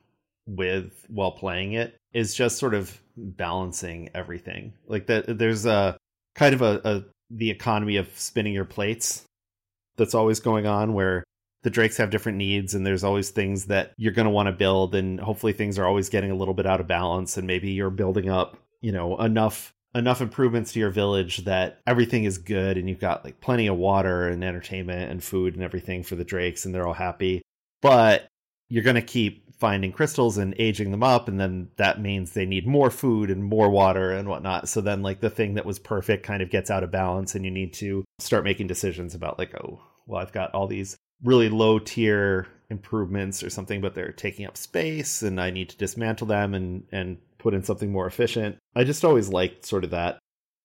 with 0.47 1.05
while 1.09 1.33
playing 1.33 1.73
it 1.75 1.97
is 2.13 2.35
just 2.35 2.59
sort 2.59 2.75
of 2.75 3.01
balancing 3.17 4.11
everything. 4.15 4.73
Like 4.87 5.07
that 5.07 5.39
there's 5.39 5.67
a 5.67 5.97
kind 6.35 6.55
of 6.55 6.63
a, 6.63 6.81
a 6.85 7.05
the 7.31 7.51
economy 7.51 7.97
of 7.97 8.09
spinning 8.19 8.53
your 8.53 8.65
plates 8.65 9.25
that's 9.97 10.15
always 10.15 10.41
going 10.41 10.67
on 10.67 10.95
where 10.95 11.23
the 11.63 11.71
drakes 11.71 11.97
have 11.99 12.11
different 12.11 12.39
needs 12.39 12.75
and 12.75 12.87
there's 12.87 13.05
always 13.05 13.31
things 13.31 13.67
that 13.67 13.93
you're 13.97 14.13
going 14.13 14.27
to 14.27 14.31
want 14.31 14.47
to 14.47 14.53
build 14.53 14.95
and 14.95 15.21
hopefully 15.21 15.53
things 15.53 15.79
are 15.79 15.87
always 15.87 16.09
getting 16.09 16.31
a 16.31 16.37
little 16.37 16.55
bit 16.55 16.67
out 16.67 16.81
of 16.81 16.87
balance 16.87 17.37
and 17.37 17.47
maybe 17.47 17.71
you're 17.71 17.91
building 17.91 18.29
up, 18.29 18.57
you 18.81 18.93
know, 18.93 19.19
enough 19.19 19.75
enough 19.95 20.21
improvements 20.21 20.73
to 20.73 20.79
your 20.79 20.91
village 20.91 21.39
that 21.39 21.81
everything 21.87 22.23
is 22.23 22.39
good 22.39 22.79
and 22.79 22.89
you've 22.89 23.01
got 23.01 23.25
like 23.25 23.41
plenty 23.41 23.67
of 23.67 23.77
water 23.77 24.29
and 24.29 24.45
entertainment 24.45 25.11
and 25.11 25.23
food 25.23 25.55
and 25.55 25.65
everything 25.65 26.03
for 26.03 26.15
the 26.15 26.25
drakes 26.25 26.65
and 26.65 26.75
they're 26.75 26.87
all 26.87 26.95
happy. 26.95 27.43
But 27.83 28.29
you're 28.69 28.85
going 28.85 28.95
to 28.95 29.03
keep 29.03 29.53
finding 29.59 29.93
crystals 29.93 30.39
and 30.39 30.55
aging 30.59 30.91
them 30.91 31.03
up 31.03 31.29
and 31.29 31.39
then 31.39 31.69
that 31.77 32.01
means 32.01 32.33
they 32.33 32.47
need 32.47 32.67
more 32.67 32.91
food 32.91 33.31
and 33.31 33.45
more 33.45 33.69
water 33.69 34.11
and 34.11 34.27
whatnot 34.27 34.67
so 34.67 34.81
then 34.81 35.03
like 35.03 35.21
the 35.21 35.29
thing 35.29 35.53
that 35.53 35.67
was 35.67 35.79
perfect 35.79 36.25
kind 36.25 36.41
of 36.41 36.49
gets 36.49 36.71
out 36.71 36.83
of 36.83 36.91
balance 36.91 37.35
and 37.35 37.45
you 37.45 37.51
need 37.51 37.75
to 37.75 38.03
start 38.19 38.43
making 38.43 38.67
decisions 38.67 39.15
about 39.15 39.39
like 39.39 39.55
oh 39.63 39.79
well 40.07 40.19
i've 40.19 40.33
got 40.33 40.55
all 40.55 40.67
these 40.67 40.97
really 41.23 41.49
low 41.49 41.79
tier 41.79 42.47
improvements 42.71 43.43
or 43.43 43.51
something 43.51 43.81
but 43.81 43.95
they're 43.95 44.13
taking 44.13 44.47
up 44.47 44.57
space 44.57 45.23
and 45.23 45.41
i 45.41 45.51
need 45.51 45.69
to 45.69 45.77
dismantle 45.77 46.27
them 46.27 46.55
and 46.55 46.85
and 46.93 47.19
put 47.41 47.55
in 47.55 47.63
something 47.65 47.91
more 47.91 48.07
efficient. 48.07 48.59
I 48.77 48.85
just 48.85 49.05
always 49.05 49.29
liked 49.29 49.67
sort 49.67 49.85
of 49.85 49.91
that. 49.91 50.19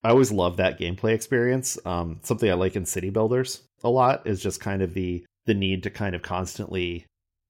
I 0.04 0.10
always 0.10 0.32
love 0.32 0.58
that 0.58 0.80
gameplay 0.80 1.14
experience. 1.14 1.80
Um, 1.86 2.20
something 2.22 2.50
I 2.50 2.54
like 2.54 2.76
in 2.76 2.86
city 2.86 3.10
builders 3.10 3.64
a 3.84 3.90
lot 3.90 4.28
is 4.28 4.42
just 4.42 4.62
kind 4.62 4.82
of 4.82 4.94
the 4.94 5.26
the 5.46 5.54
need 5.54 5.84
to 5.84 5.90
kind 5.90 6.16
of 6.16 6.22
constantly 6.22 7.06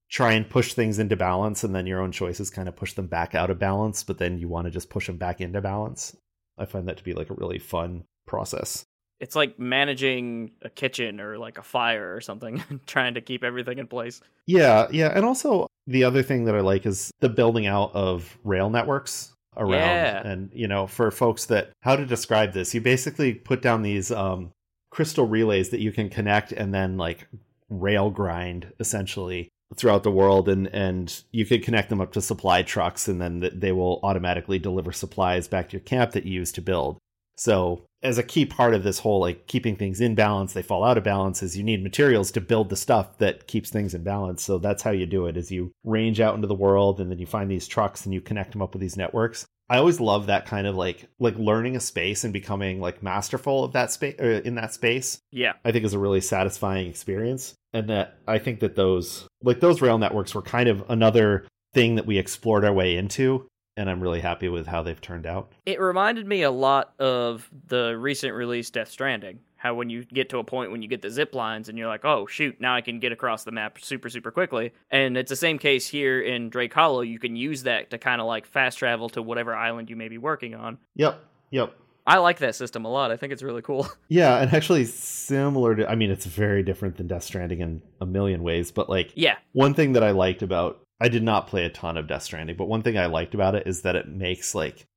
try 0.09 0.33
and 0.33 0.49
push 0.49 0.73
things 0.73 0.99
into 0.99 1.15
balance 1.15 1.63
and 1.63 1.73
then 1.73 1.87
your 1.87 2.01
own 2.01 2.11
choices 2.11 2.49
kind 2.49 2.67
of 2.67 2.75
push 2.75 2.93
them 2.93 3.07
back 3.07 3.33
out 3.33 3.49
of 3.49 3.57
balance 3.57 4.03
but 4.03 4.17
then 4.17 4.37
you 4.37 4.47
want 4.47 4.65
to 4.65 4.71
just 4.71 4.89
push 4.89 5.07
them 5.07 5.17
back 5.17 5.41
into 5.41 5.61
balance. 5.61 6.15
I 6.57 6.65
find 6.65 6.87
that 6.87 6.97
to 6.97 7.03
be 7.03 7.13
like 7.13 7.29
a 7.29 7.35
really 7.35 7.59
fun 7.59 8.05
process 8.25 8.85
it's 9.19 9.35
like 9.35 9.57
managing 9.59 10.51
a 10.61 10.69
kitchen 10.69 11.19
or 11.19 11.37
like 11.37 11.57
a 11.57 11.63
fire 11.63 12.15
or 12.15 12.21
something 12.21 12.61
trying 12.85 13.13
to 13.13 13.21
keep 13.21 13.43
everything 13.43 13.77
in 13.77 13.87
place. 13.87 14.21
Yeah 14.45 14.87
yeah 14.91 15.11
and 15.15 15.25
also 15.25 15.67
the 15.87 16.03
other 16.03 16.23
thing 16.23 16.45
that 16.45 16.55
i 16.55 16.61
like 16.61 16.85
is 16.85 17.11
the 17.19 17.29
building 17.29 17.67
out 17.67 17.93
of 17.93 18.37
rail 18.43 18.69
networks 18.69 19.33
around. 19.57 19.71
Yeah. 19.71 20.27
and 20.27 20.49
you 20.53 20.67
know 20.67 20.87
for 20.87 21.09
folks 21.11 21.45
that 21.45 21.71
how 21.81 21.95
to 21.95 22.05
describe 22.05 22.53
this 22.53 22.73
you 22.73 22.81
basically 22.81 23.33
put 23.33 23.61
down 23.61 23.81
these 23.81 24.11
um 24.11 24.51
crystal 24.89 25.27
relays 25.27 25.69
that 25.69 25.79
you 25.79 25.91
can 25.91 26.09
connect 26.09 26.51
and 26.51 26.73
then 26.73 26.97
like 26.97 27.27
rail 27.69 28.09
grind 28.09 28.71
essentially 28.79 29.49
throughout 29.75 30.03
the 30.03 30.11
world. 30.11 30.47
And 30.49 30.67
and 30.67 31.23
you 31.31 31.45
could 31.45 31.63
connect 31.63 31.89
them 31.89 32.01
up 32.01 32.11
to 32.13 32.21
supply 32.21 32.61
trucks 32.61 33.07
and 33.07 33.21
then 33.21 33.49
they 33.53 33.71
will 33.71 33.99
automatically 34.03 34.59
deliver 34.59 34.91
supplies 34.91 35.47
back 35.47 35.69
to 35.69 35.73
your 35.73 35.81
camp 35.81 36.11
that 36.11 36.25
you 36.25 36.33
use 36.39 36.51
to 36.53 36.61
build. 36.61 36.97
So 37.37 37.83
as 38.05 38.17
a 38.17 38.23
key 38.23 38.45
part 38.45 38.73
of 38.73 38.83
this 38.83 38.99
whole 38.99 39.19
like 39.19 39.47
keeping 39.47 39.75
things 39.75 39.99
in 39.99 40.15
balance 40.15 40.53
they 40.53 40.61
fall 40.61 40.83
out 40.83 40.97
of 40.97 41.03
balance 41.03 41.41
is 41.43 41.57
you 41.57 41.63
need 41.63 41.83
materials 41.83 42.31
to 42.31 42.39
build 42.39 42.69
the 42.69 42.75
stuff 42.75 43.17
that 43.17 43.47
keeps 43.47 43.69
things 43.69 43.93
in 43.93 44.03
balance 44.03 44.43
so 44.43 44.57
that's 44.57 44.83
how 44.83 44.91
you 44.91 45.05
do 45.05 45.25
it 45.25 45.35
is 45.35 45.51
you 45.51 45.71
range 45.83 46.21
out 46.21 46.35
into 46.35 46.47
the 46.47 46.53
world 46.53 46.99
and 46.99 47.11
then 47.11 47.19
you 47.19 47.25
find 47.25 47.49
these 47.49 47.67
trucks 47.67 48.05
and 48.05 48.13
you 48.13 48.21
connect 48.21 48.51
them 48.51 48.61
up 48.61 48.73
with 48.73 48.81
these 48.81 48.97
networks 48.97 49.45
i 49.69 49.77
always 49.77 49.99
love 49.99 50.27
that 50.27 50.45
kind 50.45 50.67
of 50.67 50.75
like 50.75 51.07
like 51.19 51.35
learning 51.37 51.75
a 51.75 51.79
space 51.79 52.23
and 52.23 52.31
becoming 52.31 52.79
like 52.79 53.01
masterful 53.01 53.63
of 53.63 53.73
that 53.73 53.91
space 53.91 54.15
uh, 54.19 54.41
in 54.45 54.55
that 54.55 54.73
space 54.73 55.19
yeah 55.31 55.53
I 55.65 55.71
think 55.71 55.83
is 55.83 55.93
a 55.93 55.99
really 55.99 56.21
satisfying 56.21 56.87
experience. 56.87 57.55
And 57.73 57.89
that 57.89 58.19
I 58.27 58.37
think 58.39 58.59
that 58.61 58.75
those 58.75 59.27
like 59.41 59.59
those 59.59 59.81
rail 59.81 59.97
networks 59.97 60.33
were 60.33 60.41
kind 60.41 60.69
of 60.69 60.83
another 60.89 61.45
thing 61.73 61.95
that 61.95 62.05
we 62.05 62.17
explored 62.17 62.63
our 62.63 62.71
way 62.71 62.95
into. 62.95 63.47
And 63.77 63.89
I'm 63.89 64.01
really 64.01 64.21
happy 64.21 64.47
with 64.47 64.67
how 64.67 64.83
they've 64.83 64.99
turned 64.99 65.25
out. 65.25 65.51
It 65.65 65.81
reminded 65.81 66.25
me 66.25 66.43
a 66.43 66.51
lot 66.51 66.93
of 66.97 67.49
the 67.67 67.97
recent 67.97 68.33
release 68.33 68.69
Death 68.69 68.89
Stranding. 68.89 69.39
How 69.57 69.73
when 69.73 69.89
you 69.89 70.05
get 70.05 70.29
to 70.29 70.37
a 70.37 70.43
point 70.43 70.71
when 70.71 70.81
you 70.81 70.87
get 70.87 71.01
the 71.01 71.09
zip 71.09 71.33
lines 71.33 71.69
and 71.69 71.77
you're 71.77 71.87
like, 71.87 72.05
oh 72.05 72.25
shoot, 72.27 72.61
now 72.61 72.75
I 72.75 72.81
can 72.81 72.99
get 72.99 73.11
across 73.11 73.43
the 73.43 73.51
map 73.51 73.79
super 73.81 74.09
super 74.09 74.31
quickly. 74.31 74.73
And 74.91 75.17
it's 75.17 75.29
the 75.29 75.35
same 75.35 75.57
case 75.57 75.87
here 75.87 76.21
in 76.21 76.49
Drake 76.49 76.73
Hollow. 76.73 77.01
You 77.01 77.19
can 77.19 77.35
use 77.35 77.63
that 77.63 77.89
to 77.89 77.97
kind 77.97 78.21
of 78.21 78.27
like 78.27 78.45
fast 78.45 78.77
travel 78.77 79.09
to 79.09 79.21
whatever 79.21 79.55
island 79.55 79.89
you 79.89 79.95
may 79.95 80.07
be 80.07 80.19
working 80.19 80.55
on. 80.55 80.77
Yep. 80.95 81.19
Yep. 81.51 81.75
I 82.07 82.19
like 82.19 82.37
that 82.39 82.53
system 82.53 82.85
a 82.85 82.89
lot. 82.89 83.11
I 83.11 83.17
think 83.17 83.33
it's 83.33 83.41
really 83.41 83.63
cool. 83.63 83.87
Yeah, 84.07 84.37
and 84.37 84.53
actually 84.53 84.85
similar 84.85 85.75
to 85.75 85.89
I 85.89 85.95
mean 85.95 86.11
it's 86.11 86.27
very 86.27 86.61
different 86.61 86.97
than 86.97 87.07
Death 87.07 87.23
Stranding 87.23 87.59
in 87.59 87.81
a 87.99 88.05
million 88.05 88.43
ways, 88.43 88.71
but 88.71 88.87
like 88.87 89.11
yeah, 89.15 89.37
one 89.53 89.73
thing 89.73 89.93
that 89.93 90.03
I 90.03 90.11
liked 90.11 90.43
about 90.43 90.84
I 90.99 91.09
did 91.09 91.23
not 91.23 91.47
play 91.47 91.65
a 91.65 91.69
ton 91.69 91.97
of 91.97 92.07
Death 92.07 92.23
Stranding, 92.23 92.55
but 92.55 92.67
one 92.67 92.81
thing 92.81 92.97
I 92.97 93.07
liked 93.07 93.33
about 93.33 93.55
it 93.55 93.67
is 93.67 93.81
that 93.81 93.95
it 93.95 94.07
makes 94.07 94.55
like 94.55 94.87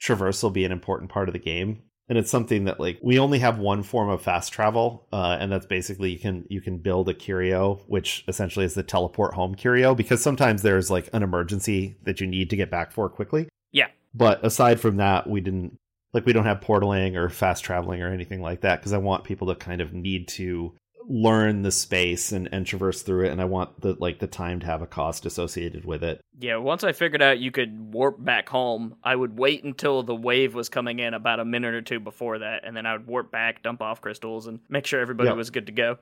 traversal 0.00 0.52
be 0.52 0.64
an 0.64 0.72
important 0.72 1.10
part 1.10 1.28
of 1.28 1.32
the 1.32 1.38
game. 1.38 1.82
And 2.08 2.18
it's 2.18 2.30
something 2.30 2.64
that 2.64 2.80
like 2.80 2.98
we 3.02 3.20
only 3.20 3.38
have 3.38 3.60
one 3.60 3.84
form 3.84 4.08
of 4.08 4.20
fast 4.20 4.52
travel, 4.52 5.06
uh, 5.12 5.36
and 5.38 5.52
that's 5.52 5.66
basically 5.66 6.10
you 6.10 6.18
can 6.18 6.44
you 6.48 6.60
can 6.60 6.78
build 6.78 7.08
a 7.08 7.14
curio, 7.14 7.76
which 7.86 8.24
essentially 8.26 8.64
is 8.64 8.74
the 8.74 8.82
teleport 8.82 9.34
home 9.34 9.54
curio, 9.54 9.94
because 9.94 10.20
sometimes 10.20 10.62
there's 10.62 10.90
like 10.90 11.08
an 11.12 11.22
emergency 11.22 11.96
that 12.02 12.20
you 12.20 12.26
need 12.26 12.50
to 12.50 12.56
get 12.56 12.68
back 12.68 12.90
for 12.90 13.08
quickly. 13.08 13.48
Yeah. 13.70 13.86
But 14.12 14.44
aside 14.44 14.80
from 14.80 14.96
that, 14.96 15.28
we 15.28 15.40
didn't 15.40 15.78
like 16.12 16.26
we 16.26 16.32
don't 16.32 16.46
have 16.46 16.60
portaling 16.60 17.14
or 17.14 17.28
fast 17.28 17.62
traveling 17.62 18.02
or 18.02 18.12
anything 18.12 18.42
like 18.42 18.62
that 18.62 18.80
because 18.80 18.92
I 18.92 18.98
want 18.98 19.22
people 19.22 19.46
to 19.46 19.54
kind 19.54 19.80
of 19.80 19.92
need 19.92 20.26
to 20.28 20.74
learn 21.12 21.62
the 21.62 21.72
space 21.72 22.30
and, 22.30 22.48
and 22.52 22.64
traverse 22.64 23.02
through 23.02 23.24
it 23.26 23.32
and 23.32 23.40
I 23.40 23.44
want 23.44 23.80
the 23.80 23.96
like 23.98 24.20
the 24.20 24.28
time 24.28 24.60
to 24.60 24.66
have 24.66 24.80
a 24.80 24.86
cost 24.86 25.26
associated 25.26 25.84
with 25.84 26.04
it. 26.04 26.20
yeah. 26.38 26.56
Once 26.56 26.84
I 26.84 26.92
figured 26.92 27.20
out 27.20 27.40
you 27.40 27.50
could 27.50 27.92
warp 27.92 28.24
back 28.24 28.48
home, 28.48 28.94
I 29.02 29.16
would 29.16 29.36
wait 29.36 29.64
until 29.64 30.04
the 30.04 30.14
wave 30.14 30.54
was 30.54 30.68
coming 30.68 31.00
in 31.00 31.12
about 31.12 31.40
a 31.40 31.44
minute 31.44 31.74
or 31.74 31.82
two 31.82 31.98
before 31.98 32.38
that, 32.38 32.64
and 32.64 32.76
then 32.76 32.86
I 32.86 32.92
would 32.92 33.08
warp 33.08 33.32
back, 33.32 33.62
dump 33.64 33.82
off 33.82 34.00
crystals, 34.00 34.46
and 34.46 34.60
make 34.68 34.86
sure 34.86 35.00
everybody 35.00 35.28
Yep. 35.30 35.36
was 35.36 35.50
good 35.50 35.66
to 35.66 35.72
go. 35.72 35.98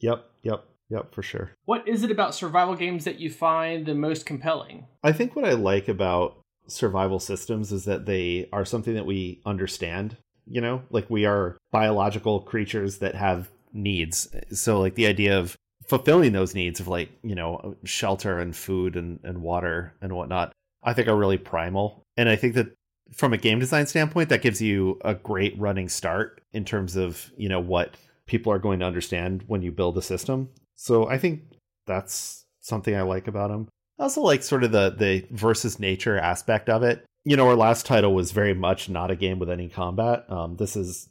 Yep, 0.00 0.24
yep, 0.42 0.64
yep, 0.90 1.14
for 1.14 1.22
sure. 1.22 1.52
What 1.64 1.88
is 1.88 2.02
it 2.04 2.10
about 2.10 2.34
survival 2.34 2.74
games 2.74 3.04
that 3.04 3.18
you 3.18 3.30
find 3.30 3.86
the 3.86 3.94
most 3.94 4.26
compelling? 4.26 4.86
I 5.02 5.12
think 5.12 5.34
what 5.34 5.46
I 5.46 5.52
like 5.52 5.88
about 5.88 6.36
survival 6.66 7.20
systems 7.20 7.72
is 7.72 7.86
that 7.86 8.04
they 8.04 8.50
are 8.52 8.66
something 8.66 8.92
that 8.94 9.06
we 9.06 9.40
understand, 9.46 10.18
you 10.46 10.60
know? 10.60 10.82
Like 10.90 11.08
we 11.08 11.24
are 11.24 11.56
biological 11.72 12.40
creatures 12.40 12.98
that 12.98 13.14
have 13.14 13.48
needs. 13.76 14.28
So 14.52 14.80
like 14.80 14.94
the 14.94 15.06
idea 15.06 15.38
of 15.38 15.56
fulfilling 15.86 16.32
those 16.32 16.54
needs 16.54 16.80
of 16.80 16.88
like, 16.88 17.10
you 17.22 17.34
know, 17.34 17.76
shelter 17.84 18.38
and 18.38 18.56
food 18.56 18.96
and, 18.96 19.20
and 19.22 19.42
water 19.42 19.94
and 20.00 20.12
whatnot, 20.12 20.52
I 20.82 20.92
think 20.92 21.08
are 21.08 21.16
really 21.16 21.38
primal. 21.38 22.02
And 22.16 22.28
I 22.28 22.36
think 22.36 22.54
that 22.54 22.74
from 23.12 23.32
a 23.32 23.38
game 23.38 23.60
design 23.60 23.86
standpoint, 23.86 24.30
that 24.30 24.42
gives 24.42 24.60
you 24.60 24.98
a 25.04 25.14
great 25.14 25.56
running 25.58 25.88
start 25.88 26.40
in 26.52 26.64
terms 26.64 26.96
of, 26.96 27.30
you 27.36 27.48
know, 27.48 27.60
what 27.60 27.94
people 28.26 28.52
are 28.52 28.58
going 28.58 28.80
to 28.80 28.86
understand 28.86 29.44
when 29.46 29.62
you 29.62 29.70
build 29.70 29.96
a 29.96 30.02
system. 30.02 30.48
So 30.74 31.08
I 31.08 31.18
think 31.18 31.42
that's 31.86 32.44
something 32.60 32.96
I 32.96 33.02
like 33.02 33.28
about 33.28 33.50
them. 33.50 33.68
I 33.98 34.02
also 34.04 34.20
like 34.22 34.42
sort 34.42 34.64
of 34.64 34.72
the 34.72 34.90
the 34.90 35.24
versus 35.30 35.78
nature 35.78 36.18
aspect 36.18 36.68
of 36.68 36.82
it. 36.82 37.04
You 37.24 37.36
know, 37.36 37.48
our 37.48 37.56
last 37.56 37.86
title 37.86 38.14
was 38.14 38.32
very 38.32 38.54
much 38.54 38.88
not 38.88 39.10
a 39.10 39.16
game 39.16 39.38
with 39.38 39.50
any 39.50 39.68
combat. 39.68 40.30
Um, 40.30 40.56
this 40.56 40.76
is 40.76 41.08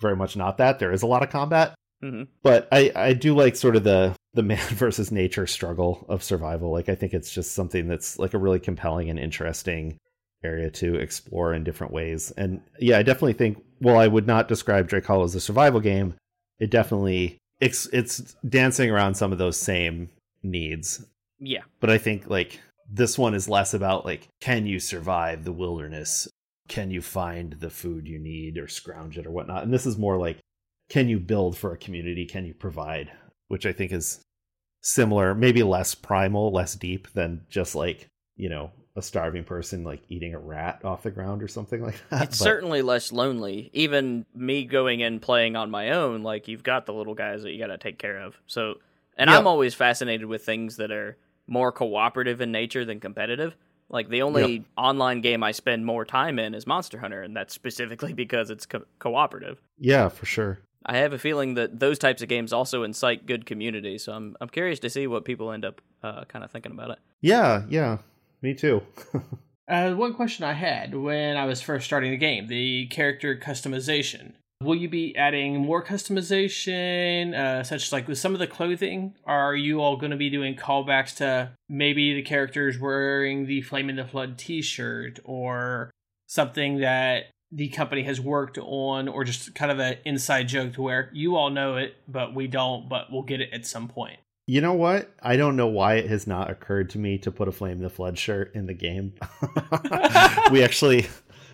very 0.00 0.16
much 0.16 0.36
not 0.36 0.58
that. 0.58 0.78
There 0.78 0.92
is 0.92 1.02
a 1.02 1.06
lot 1.06 1.22
of 1.22 1.30
combat, 1.30 1.74
hmm 2.00 2.24
but 2.42 2.68
I 2.72 2.92
I 2.94 3.12
do 3.12 3.34
like 3.34 3.56
sort 3.56 3.76
of 3.76 3.84
the 3.84 4.14
the 4.34 4.42
man 4.42 4.58
versus 4.74 5.10
nature 5.10 5.46
struggle 5.46 6.04
of 6.08 6.22
survival. 6.22 6.70
Like 6.70 6.88
I 6.88 6.94
think 6.94 7.12
it's 7.14 7.30
just 7.30 7.52
something 7.52 7.88
that's 7.88 8.18
like 8.18 8.34
a 8.34 8.38
really 8.38 8.60
compelling 8.60 9.10
and 9.10 9.18
interesting 9.18 9.98
area 10.44 10.70
to 10.70 10.94
explore 10.94 11.52
in 11.52 11.64
different 11.64 11.92
ways. 11.92 12.30
And 12.36 12.60
yeah, 12.78 12.98
I 12.98 13.02
definitely 13.02 13.32
think. 13.32 13.62
Well, 13.80 13.96
I 13.98 14.06
would 14.06 14.26
not 14.26 14.48
describe 14.48 14.88
Drake 14.88 15.06
Hollow 15.06 15.24
as 15.24 15.34
a 15.34 15.40
survival 15.40 15.80
game. 15.80 16.14
It 16.60 16.70
definitely 16.70 17.38
it's 17.60 17.86
it's 17.86 18.36
dancing 18.48 18.90
around 18.90 19.14
some 19.14 19.32
of 19.32 19.38
those 19.38 19.56
same 19.56 20.08
needs 20.44 21.04
Yeah. 21.40 21.62
but 21.80 21.90
I 21.90 21.98
think 21.98 22.30
like 22.30 22.60
this 22.88 23.18
one 23.18 23.34
is 23.34 23.48
less 23.48 23.74
about 23.74 24.04
like 24.04 24.28
can 24.40 24.66
you 24.66 24.78
survive 24.78 25.44
the 25.44 25.52
wilderness? 25.52 26.28
Can 26.68 26.90
you 26.92 27.02
find 27.02 27.54
the 27.54 27.70
food 27.70 28.06
you 28.06 28.18
need 28.18 28.58
or 28.58 28.68
scrounge 28.68 29.18
it 29.18 29.26
or 29.26 29.30
whatnot? 29.30 29.64
And 29.64 29.72
this 29.72 29.86
is 29.86 29.96
more 29.98 30.16
like 30.16 30.38
can 30.88 31.08
you 31.08 31.18
build 31.18 31.56
for 31.56 31.72
a 31.72 31.76
community? 31.78 32.24
Can 32.26 32.44
you 32.46 32.54
provide? 32.54 33.10
Which 33.48 33.66
I 33.66 33.72
think 33.72 33.92
is 33.92 34.20
similar, 34.82 35.34
maybe 35.34 35.62
less 35.62 35.94
primal, 35.94 36.52
less 36.52 36.74
deep 36.74 37.08
than 37.12 37.44
just 37.48 37.74
like, 37.74 38.06
you 38.36 38.48
know, 38.48 38.70
a 38.96 39.02
starving 39.02 39.44
person 39.44 39.84
like 39.84 40.02
eating 40.08 40.34
a 40.34 40.38
rat 40.38 40.80
off 40.84 41.02
the 41.02 41.10
ground 41.10 41.42
or 41.42 41.48
something 41.48 41.82
like 41.88 41.96
that. 42.10 42.24
It's 42.24 42.38
But- 42.38 42.44
certainly 42.44 42.82
less 42.82 43.12
lonely. 43.12 43.70
Even 43.72 44.26
me 44.34 44.64
going 44.64 45.02
and 45.02 45.20
playing 45.20 45.56
on 45.56 45.70
my 45.70 45.90
own, 45.90 46.22
like 46.22 46.48
you've 46.48 46.62
got 46.64 46.86
the 46.86 46.92
little 46.94 47.14
guys 47.14 47.42
that 47.42 47.52
you 47.52 47.58
got 47.58 47.68
to 47.68 47.78
take 47.78 47.98
care 47.98 48.18
of. 48.20 48.36
So, 48.46 48.74
and 49.16 49.30
Yeah. 49.30 49.38
I'm 49.38 49.46
always 49.46 49.74
fascinated 49.74 50.26
with 50.26 50.44
things 50.44 50.76
that 50.76 50.90
are 50.90 51.16
more 51.46 51.72
cooperative 51.72 52.40
in 52.40 52.52
nature 52.52 52.84
than 52.84 53.00
competitive. 53.00 53.56
Like 53.90 54.10
the 54.10 54.20
only 54.22 54.64
online 54.76 55.22
game 55.22 55.42
I 55.42 55.52
spend 55.52 55.86
more 55.86 56.04
time 56.04 56.38
in 56.38 56.54
is 56.54 56.66
Monster 56.66 56.98
Hunter, 56.98 57.22
and 57.22 57.34
that's 57.34 57.54
specifically 57.54 58.12
because 58.24 58.50
it's 58.50 58.66
co- 58.66 58.84
cooperative. 58.98 59.60
Yeah, 59.78 60.08
for 60.10 60.26
sure. 60.26 60.58
I 60.86 60.98
have 60.98 61.12
a 61.12 61.18
feeling 61.18 61.54
that 61.54 61.80
those 61.80 61.98
types 61.98 62.22
of 62.22 62.28
games 62.28 62.52
also 62.52 62.82
incite 62.82 63.26
good 63.26 63.46
community, 63.46 63.98
so 63.98 64.12
I'm 64.12 64.36
I'm 64.40 64.48
curious 64.48 64.78
to 64.80 64.90
see 64.90 65.06
what 65.06 65.24
people 65.24 65.52
end 65.52 65.64
up 65.64 65.80
uh, 66.02 66.24
kind 66.24 66.44
of 66.44 66.50
thinking 66.50 66.72
about 66.72 66.90
it. 66.90 66.98
Yeah, 67.20 67.64
yeah. 67.68 67.98
Me 68.42 68.54
too. 68.54 68.82
Uh, 69.68 69.92
one 69.92 70.14
question 70.14 70.44
I 70.46 70.54
had 70.54 70.94
when 70.94 71.36
I 71.36 71.44
was 71.44 71.60
first 71.60 71.84
starting 71.84 72.10
the 72.10 72.16
game 72.16 72.46
the 72.46 72.86
character 72.86 73.36
customization. 73.36 74.32
Will 74.62 74.74
you 74.74 74.88
be 74.88 75.14
adding 75.14 75.58
more 75.60 75.84
customization, 75.84 77.34
uh, 77.34 77.62
such 77.62 77.84
as 77.84 77.92
like 77.92 78.08
with 78.08 78.18
some 78.18 78.32
of 78.32 78.40
the 78.40 78.46
clothing? 78.46 79.14
Are 79.24 79.54
you 79.54 79.80
all 79.80 79.96
going 79.96 80.10
to 80.10 80.16
be 80.16 80.30
doing 80.30 80.56
callbacks 80.56 81.14
to 81.16 81.52
maybe 81.68 82.14
the 82.14 82.22
characters 82.22 82.78
wearing 82.78 83.46
the 83.46 83.60
Flame 83.60 83.90
in 83.90 83.96
the 83.96 84.06
Flood 84.06 84.38
t 84.38 84.62
shirt 84.62 85.20
or 85.22 85.90
something 86.26 86.78
that 86.78 87.26
the 87.50 87.68
company 87.68 88.02
has 88.02 88.20
worked 88.20 88.58
on, 88.58 89.08
or 89.08 89.24
just 89.24 89.54
kind 89.54 89.72
of 89.72 89.78
an 89.78 89.96
inside 90.04 90.48
joke 90.48 90.74
to 90.74 90.82
where 90.82 91.10
you 91.12 91.36
all 91.36 91.50
know 91.50 91.76
it, 91.76 91.96
but 92.06 92.34
we 92.34 92.46
don't, 92.46 92.88
but 92.88 93.10
we'll 93.10 93.22
get 93.22 93.40
it 93.40 93.50
at 93.52 93.66
some 93.66 93.88
point? 93.88 94.18
You 94.46 94.62
know 94.62 94.72
what? 94.72 95.14
I 95.22 95.36
don't 95.36 95.56
know 95.56 95.66
why 95.66 95.96
it 95.96 96.08
has 96.08 96.26
not 96.26 96.50
occurred 96.50 96.88
to 96.90 96.98
me 96.98 97.18
to 97.18 97.30
put 97.30 97.48
a 97.48 97.52
Flame 97.52 97.80
the 97.80 97.90
Flood 97.90 98.18
shirt 98.18 98.54
in 98.54 98.66
the 98.66 98.74
game. 98.74 99.12
we 100.50 100.62
actually 100.62 101.06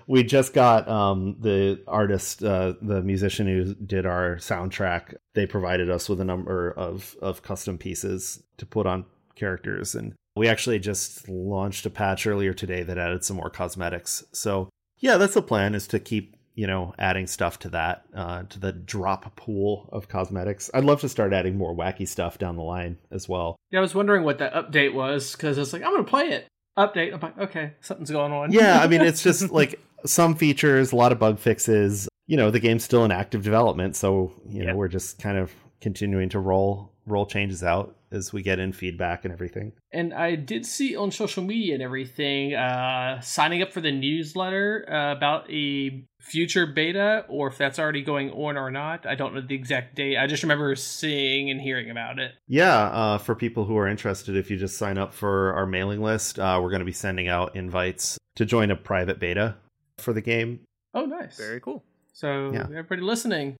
we 0.07 0.23
just 0.23 0.53
got 0.53 0.89
um 0.89 1.37
the 1.41 1.83
artist 1.87 2.43
uh 2.43 2.75
the 2.81 3.03
musician 3.03 3.47
who 3.47 3.75
did 3.75 4.07
our 4.07 4.37
soundtrack 4.37 5.15
they 5.35 5.47
provided 5.47 5.91
us 5.91 6.09
with 6.09 6.21
a 6.21 6.25
number 6.25 6.71
of 6.73 7.17
of 7.23 7.43
custom 7.43 7.79
pieces 7.79 8.43
to 8.59 8.67
put 8.67 8.87
on 8.87 9.05
characters 9.35 9.95
and 9.95 10.15
we 10.37 10.49
actually 10.49 10.79
just 10.79 11.29
launched 11.29 11.87
a 11.87 11.91
patch 11.91 12.27
earlier 12.27 12.53
today 12.53 12.83
that 12.83 12.99
added 12.99 13.25
some 13.25 13.37
more 13.37 13.51
cosmetics 13.51 14.25
so 14.33 14.69
yeah 14.99 15.17
that's 15.17 15.35
the 15.35 15.43
plan 15.43 15.75
is 15.75 15.87
to 15.89 15.99
keep 15.99 16.35
you 16.57 16.69
know, 16.69 16.95
adding 17.01 17.27
stuff 17.27 17.59
to 17.59 17.69
that, 17.71 18.05
uh, 18.15 18.45
to 18.45 18.61
the 18.61 18.71
drop 18.71 19.35
pool 19.35 19.89
of 19.93 20.09
cosmetics. 20.09 20.71
I'd 20.73 20.85
love 20.85 21.01
to 21.01 21.09
start 21.09 21.33
adding 21.33 21.59
more 21.59 21.75
wacky 21.75 22.07
stuff 22.07 22.39
down 22.39 22.55
the 22.55 22.63
line 22.63 22.97
as 23.11 23.29
well. 23.29 23.57
Yeah, 23.73 23.81
I 23.81 23.83
was 23.83 23.93
wondering 23.95 24.23
what 24.23 24.39
that 24.39 24.55
update 24.55 24.95
was 24.95 25.33
because 25.33 25.59
it's 25.59 25.73
like 25.73 25.83
I'm 25.83 25.91
gonna 25.93 26.05
play 26.05 26.29
it. 26.29 26.47
Update. 26.79 27.13
I'm 27.13 27.21
like, 27.21 27.39
okay, 27.39 27.73
something's 27.81 28.11
going 28.13 28.33
on. 28.33 28.53
Yeah, 28.53 28.79
I 28.81 28.87
mean, 28.87 29.01
it's 29.01 29.23
just 29.23 29.51
like 29.51 29.81
some 30.07 30.37
features, 30.37 30.93
a 30.93 30.97
lot 30.97 31.11
of 31.11 31.19
bug 31.19 31.41
fixes. 31.41 32.09
You 32.29 32.37
know, 32.37 32.53
the 32.53 32.61
game's 32.61 32.85
still 32.85 33.05
in 33.05 33.11
active 33.11 33.43
development, 33.43 33.97
so 33.97 34.33
you 34.49 34.61
know 34.61 34.69
Yep. 34.69 34.77
we're 34.77 34.89
just 34.89 35.21
kind 35.21 35.39
of 35.39 35.53
continuing 35.81 36.29
to 36.29 36.39
roll 36.39 36.93
roll 37.07 37.27
changes 37.27 37.63
out 37.63 37.95
as 38.11 38.33
we 38.33 38.43
get 38.43 38.59
in 38.59 38.73
feedback 38.73 39.25
and 39.25 39.33
everything. 39.33 39.73
And 39.93 40.15
I 40.15 40.37
did 40.37 40.65
see 40.65 40.97
on 40.97 41.11
social 41.11 41.43
media 41.43 41.75
and 41.75 41.83
everything, 41.83 42.55
uh, 42.55 43.21
signing 43.21 43.61
up 43.61 43.73
for 43.73 43.81
the 43.81 43.91
newsletter 43.91 44.87
uh, 44.89 45.13
about 45.17 45.51
a 45.51 46.05
future 46.21 46.67
beta, 46.67 47.25
or 47.29 47.49
if 47.49 47.59
that's 47.59 47.79
already 47.79 48.03
going 48.03 48.31
on 48.31 48.57
or 48.57 48.71
not. 48.71 49.05
I 49.07 49.15
don't 49.15 49.35
know 49.35 49.41
the 49.41 49.55
exact 49.55 49.97
date. 49.97 50.17
I 50.17 50.27
just 50.27 50.43
remember 50.43 50.75
seeing 50.75 51.51
and 51.51 51.61
hearing 51.61 51.91
about 51.91 52.19
it. 52.19 52.33
Yeah, 52.49 52.85
uh, 52.85 53.19
for 53.19 53.35
people 53.35 53.65
who 53.65 53.77
are 53.77 53.89
interested, 53.89 54.37
if 54.37 54.51
you 54.51 54.57
just 54.57 54.79
sign 54.79 54.97
up 54.97 55.13
for 55.13 55.53
our 55.55 55.67
mailing 55.67 56.03
list, 56.03 56.39
uh, 56.39 56.59
we're 56.63 56.71
going 56.71 56.81
to 56.81 56.87
be 56.87 56.93
sending 56.93 57.29
out 57.29 57.55
invites 57.57 58.17
to 58.37 58.45
join 58.45 58.71
a 58.71 58.77
private 58.77 59.19
beta 59.19 59.57
for 59.99 60.13
the 60.13 60.21
game. 60.23 60.61
Oh, 60.95 61.05
nice. 61.05 61.37
Very 61.37 61.61
cool. 61.61 61.85
So, 62.13 62.53
Yeah. 62.53 62.63
everybody 62.71 63.03
listening, 63.03 63.57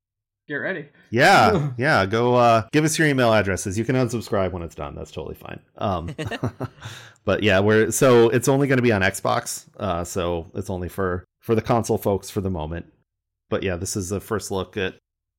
get 0.49 0.57
ready. 0.57 0.88
Yeah, 1.11 1.70
yeah. 1.78 2.07
Go 2.07 2.34
uh, 2.34 2.66
give 2.72 2.84
us 2.84 2.99
your 2.99 3.09
email 3.09 3.32
addresses. 3.32 3.78
You 3.78 3.84
can 3.84 3.97
unsubscribe 3.97 4.53
when 4.53 4.62
it's 4.62 4.74
done. 4.74 4.95
That's 4.95 5.11
totally 5.11 5.34
fine. 5.36 5.61
Um, 5.78 6.14
but 7.24 7.42
yeah, 7.42 7.61
we're 7.61 7.90
so 7.90 8.28
it's 8.28 8.49
only 8.49 8.66
going 8.66 8.78
to 8.78 8.82
be 8.82 8.92
on 8.92 9.03
Xbox. 9.03 9.66
Uh, 9.78 10.05
so 10.05 10.51
it's 10.55 10.70
only 10.70 10.88
for 10.88 11.24
for 11.40 11.55
the 11.55 11.62
console 11.62 11.99
folks 11.99 12.30
for 12.30 12.40
the 12.40 12.51
moment. 12.51 12.86
But 13.51 13.62
yeah, 13.62 13.76
this 13.76 13.97
is 13.97 14.09
the 14.09 14.20
first 14.20 14.51
look 14.51 14.76
at 14.76 14.95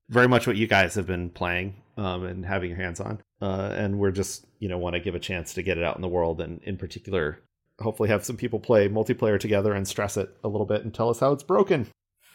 very 0.10 0.28
much 0.28 0.48
what 0.48 0.56
you 0.56 0.68
guys 0.68 0.96
have 0.96 1.08
been 1.08 1.30
playing 1.30 1.82
um, 1.98 2.24
and 2.24 2.46
having 2.46 2.70
your 2.70 2.80
hands 2.80 3.00
on. 3.00 3.22
Uh, 3.42 3.74
and 3.76 4.00
we're 4.00 4.12
just 4.12 4.46
you 4.60 4.70
know 4.70 4.78
want 4.78 4.96
to 4.96 5.00
give 5.00 5.16
a 5.16 5.20
chance 5.20 5.54
to 5.54 5.64
get 5.64 5.78
it 5.78 5.84
out 5.84 5.96
in 5.96 6.02
the 6.02 6.08
world, 6.08 6.42
and 6.42 6.62
in 6.64 6.78
particular, 6.78 7.40
hopefully 7.80 8.10
have 8.10 8.26
some 8.26 8.38
people 8.38 8.60
play 8.60 8.88
multiplayer 8.88 9.40
together 9.40 9.74
and 9.74 9.88
stress 9.88 10.18
it 10.18 10.30
a 10.44 10.48
little 10.48 10.66
bit 10.66 10.84
and 10.84 10.94
tell 10.94 11.10
us 11.10 11.20
how 11.20 11.32
it's 11.32 11.44
broken. 11.44 11.88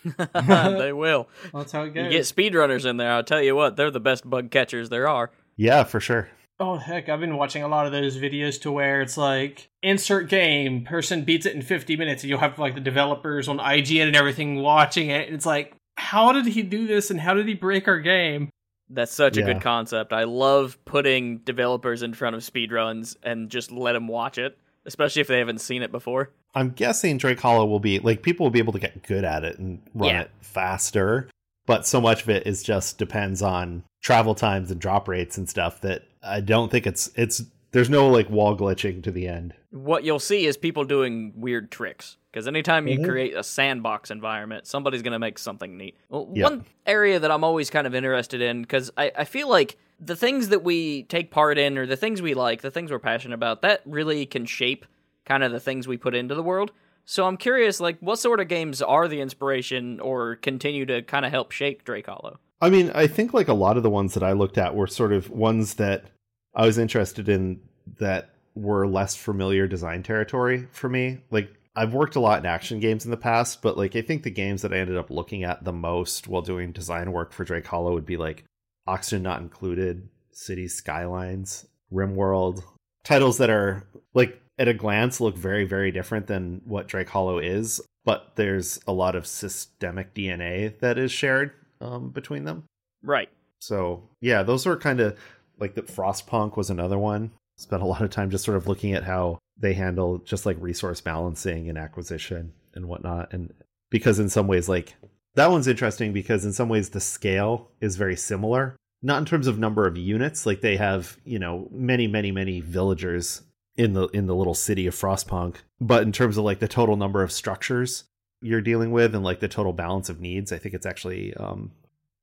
they 0.34 0.92
will. 0.94 1.28
That's 1.53 1.72
how 1.72 1.82
it 1.82 1.94
goes. 1.94 2.05
You 2.05 2.11
get 2.11 2.22
speedrunners 2.22 2.84
in 2.84 2.96
there, 2.96 3.12
I'll 3.12 3.24
tell 3.24 3.42
you 3.42 3.55
what, 3.55 3.76
they're 3.76 3.90
the 3.90 4.01
best 4.01 4.28
bug 4.28 4.51
catchers 4.51 4.88
there 4.88 5.09
are. 5.09 5.30
Yeah, 5.57 5.84
for 5.84 6.01
sure. 6.01 6.28
Oh 6.59 6.76
heck, 6.76 7.09
I've 7.09 7.20
been 7.20 7.36
watching 7.36 7.62
a 7.62 7.68
lot 7.68 7.86
of 7.86 7.92
those 7.92 8.18
videos 8.18 8.61
to 8.62 8.70
where 8.70 9.01
it's 9.01 9.16
like 9.16 9.70
insert 9.82 10.28
game, 10.28 10.84
person 10.84 11.24
beats 11.24 11.46
it 11.46 11.55
in 11.55 11.62
50 11.62 11.96
minutes, 11.96 12.22
and 12.22 12.28
you'll 12.28 12.38
have 12.38 12.59
like 12.59 12.74
the 12.74 12.82
developers 12.82 13.48
on 13.48 13.59
IGN 13.59 14.09
and 14.09 14.16
everything 14.16 14.57
watching 14.57 15.09
it. 15.09 15.26
And 15.26 15.34
it's 15.34 15.46
like, 15.46 15.74
how 15.96 16.32
did 16.32 16.46
he 16.46 16.62
do 16.62 16.86
this 16.86 17.11
and 17.11 17.18
how 17.20 17.32
did 17.32 17.48
he 17.48 17.55
break 17.55 17.88
our 17.88 17.98
game? 17.98 18.51
That's 18.90 19.12
such 19.12 19.36
a 19.36 19.42
good 19.42 19.62
concept. 19.62 20.12
I 20.12 20.24
love 20.24 20.76
putting 20.84 21.38
developers 21.38 22.03
in 22.03 22.12
front 22.12 22.34
of 22.34 22.42
speedruns 22.42 23.16
and 23.22 23.48
just 23.48 23.70
let 23.70 23.92
them 23.92 24.09
watch 24.09 24.36
it, 24.36 24.59
especially 24.84 25.20
if 25.20 25.28
they 25.28 25.38
haven't 25.38 25.61
seen 25.61 25.82
it 25.82 25.92
before. 25.92 26.30
I'm 26.55 26.70
guessing 26.70 27.16
Drake 27.18 27.40
Hollow 27.40 27.66
will 27.66 27.80
be 27.80 27.98
like 28.01 28.22
people 28.22 28.44
will 28.44 28.51
be 28.51 28.59
able 28.59 28.72
to 28.72 28.78
get 28.78 29.03
good 29.03 29.24
at 29.24 29.44
it 29.44 29.59
and 29.59 29.80
run 29.94 30.11
Yeah. 30.11 30.20
it 30.22 30.30
faster, 30.40 31.28
but 31.66 31.86
so 31.86 32.01
much 32.01 32.22
of 32.22 32.28
it 32.30 32.46
is 32.46 32.62
just 32.62 32.98
depends 32.98 33.42
on 33.42 33.84
travel 34.03 34.34
times 34.34 34.70
and 34.70 34.80
drop 34.80 35.07
rates 35.09 35.38
and 35.38 35.48
stuff 35.48 35.80
that 35.82 36.03
I 36.22 36.40
don't 36.40 36.70
think 36.70 36.86
it's 36.86 37.11
it's 37.14 37.42
there's 37.72 37.88
no 37.90 38.09
like 38.09 38.28
wall 38.28 38.57
glitching 38.57 39.03
to 39.05 39.11
the 39.12 39.28
end. 39.28 39.55
What 39.70 40.03
you'll 40.05 40.18
see 40.18 40.46
is 40.46 40.57
people 40.57 40.84
doing 40.84 41.32
weird 41.36 41.70
tricks. 41.70 42.16
Because 42.32 42.46
anytime 42.46 42.86
you 42.86 42.98
Mhm. 43.01 43.09
create 43.09 43.34
a 43.34 43.42
sandbox 43.42 44.09
environment, 44.12 44.64
somebody's 44.64 45.03
going 45.03 45.14
to 45.14 45.18
make 45.18 45.36
something 45.36 45.76
neat. 45.76 45.96
Well. 46.09 46.26
One 46.26 46.64
area 46.86 47.18
that 47.18 47.28
I'm 47.28 47.42
always 47.42 47.70
kind 47.70 47.88
of 47.88 47.94
interested 47.94 48.40
in, 48.40 48.62
because 48.62 48.88
I, 48.96 49.11
I 49.18 49.24
feel 49.24 49.48
like 49.48 49.76
the 49.98 50.14
things 50.14 50.51
that 50.51 50.62
we 50.62 51.03
take 51.05 51.32
part 51.32 51.59
in, 51.59 51.76
or 51.76 51.86
the 51.86 51.96
things 51.96 52.22
we 52.22 52.34
like, 52.34 52.62
the 52.62 52.70
things 52.70 52.92
we're 52.92 53.01
passionate 53.01 53.34
about, 53.34 53.62
that 53.62 53.80
really 53.84 54.26
can 54.26 54.46
shape 54.46 54.86
kind 55.31 55.45
of 55.45 55.53
the 55.53 55.61
things 55.61 55.87
we 55.87 55.97
put 55.97 56.16
into 56.16 56.35
the 56.35 56.43
world. 56.43 56.72
So 57.05 57.24
I'm 57.24 57.37
curious, 57.37 57.78
like, 57.78 57.97
what 58.01 58.18
sort 58.18 58.41
of 58.41 58.49
games 58.49 58.83
are 58.83 59.07
the 59.07 59.20
inspiration 59.20 60.01
or 60.01 60.35
continue 60.37 60.85
to 60.87 61.03
kind 61.03 61.24
of 61.24 61.31
help 61.31 61.53
shape 61.53 61.85
Drake 61.85 62.07
Hollow? 62.07 62.41
I 62.61 62.68
mean, 62.68 62.91
I 62.97 63.07
think 63.07 63.33
like 63.33 63.47
a 63.47 63.55
lot 63.55 63.76
of 63.76 63.85
the 63.85 63.91
ones 63.91 64.14
that 64.14 64.24
I 64.24 64.33
looked 64.33 64.59
at 64.59 64.74
were 64.74 64.89
sort 64.89 65.12
of 65.12 65.31
ones 65.31 65.74
that 65.74 66.07
I 66.53 66.66
was 66.66 66.78
interested 66.78 67.28
in 67.28 67.61
that 68.01 68.31
were 68.57 68.89
less 68.89 69.14
familiar 69.14 69.68
design 69.68 70.03
territory 70.03 70.66
for 70.72 70.89
me. 70.89 71.18
Like 71.31 71.49
I've 71.76 71.95
worked 71.95 72.16
a 72.16 72.20
lot 72.20 72.41
in 72.41 72.47
action 72.47 72.81
games 72.81 73.05
in 73.05 73.12
the 73.12 73.16
past, 73.16 73.62
but 73.62 73.78
like 73.78 73.95
I 73.95 74.03
think 74.03 74.24
the 74.24 74.31
games 74.31 74.62
that 74.62 74.72
I 74.72 74.78
ended 74.78 74.97
up 74.97 75.11
looking 75.11 75.45
at 75.45 75.64
the 75.64 75.72
most 75.72 76.26
while 76.26 76.43
doing 76.43 76.72
design 76.72 77.12
work 77.12 77.33
for 77.33 77.45
Drake 77.45 77.66
Hollow 77.66 77.95
would 77.95 78.05
be 78.05 78.16
like 78.16 78.45
Oxygen 78.87 79.22
Not 79.22 79.41
Included, 79.41 80.09
City 80.33 80.66
Skylines, 80.68 81.66
RimWorld, 81.93 82.62
titles 83.05 83.39
that 83.39 83.49
are 83.49 83.87
like 84.12 84.41
at 84.61 84.69
a 84.69 84.75
glance 84.75 85.21
look 85.21 85.37
very 85.37 85.65
very 85.65 85.91
different 85.91 86.29
than 86.29 86.61
what 86.65 86.87
Drake 86.87 87.09
Hollow 87.09 87.39
is, 87.39 87.81
but 88.05 88.33
there's 88.37 88.79
a 88.87 88.93
lot 88.93 89.17
of 89.17 89.27
systemic 89.27 90.15
DNA 90.15 90.79
that 90.79 90.99
is 90.99 91.11
shared 91.11 91.53
um, 91.81 92.11
between 92.11 92.45
them. 92.45 92.65
Right. 93.03 93.31
So 93.59 94.03
yeah, 94.21 94.43
those 94.43 94.67
were 94.67 94.77
kind 94.77 95.01
of 95.01 95.19
like 95.59 95.75
the 95.75 95.83
Frostpunk 95.83 96.57
was 96.57 96.71
another 96.71 96.99
one. 96.99 97.33
Spent 97.57 97.83
a 97.83 97.87
lot 97.87 98.03
of 98.03 98.11
time 98.11 98.31
just 98.31 98.45
sort 98.45 98.57
of 98.57 98.69
looking 98.69 98.93
at 98.93 99.05
how 99.05 99.39
they 99.59 99.73
handle 99.75 100.19
just 100.19 100.47
like 100.47 100.57
resource 100.61 101.01
balancing 101.01 101.69
and 101.69 101.79
acquisition 101.79 102.53
and 102.75 102.87
whatnot. 102.87 103.33
And 103.33 103.53
because 103.91 104.19
in 104.19 104.29
some 104.29 104.47
ways, 104.47 104.69
like 104.69 104.95
that 105.35 105.51
one's 105.51 105.69
interesting 105.69 106.13
because 106.13 106.45
in 106.45 106.53
some 106.53 106.69
ways 106.69 106.91
the 106.91 107.01
scale 107.01 107.71
is 107.81 107.97
very 107.97 108.17
similar. 108.17 108.77
Not 109.03 109.19
in 109.19 109.25
terms 109.25 109.47
of 109.47 109.59
number 109.59 109.87
of 109.87 109.97
units, 109.97 110.45
like 110.45 110.61
they 110.61 110.77
have, 110.77 111.17
you 111.25 111.39
know, 111.39 111.69
many, 111.71 112.07
many, 112.07 112.33
many 112.33 112.61
villagers 112.61 113.43
in 113.81 113.95
the 113.95 114.09
in 114.09 114.26
the 114.26 114.35
little 114.35 114.55
city 114.55 114.87
of 114.87 114.95
Frostpunk, 114.95 115.57
but 115.81 116.03
in 116.03 116.12
terms 116.12 116.37
of 116.37 116.45
like 116.45 116.59
the 116.59 116.68
total 116.68 116.97
number 116.97 117.22
of 117.22 117.33
structures 117.33 118.05
you're 118.43 118.61
dealing 118.61 118.91
with 118.91 119.14
and 119.14 119.24
like 119.24 119.41
the 119.41 119.49
total 119.49 119.72
balance 119.72 120.11
of 120.11 120.20
needs, 120.20 120.53
I 120.53 120.59
think 120.59 120.74
it's 120.74 120.85
actually 120.85 121.33
um 121.35 121.72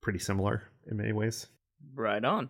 pretty 0.01 0.19
similar 0.19 0.63
in 0.85 0.97
many 0.97 1.13
ways. 1.13 1.47
Right 1.95 2.23
on. 2.23 2.49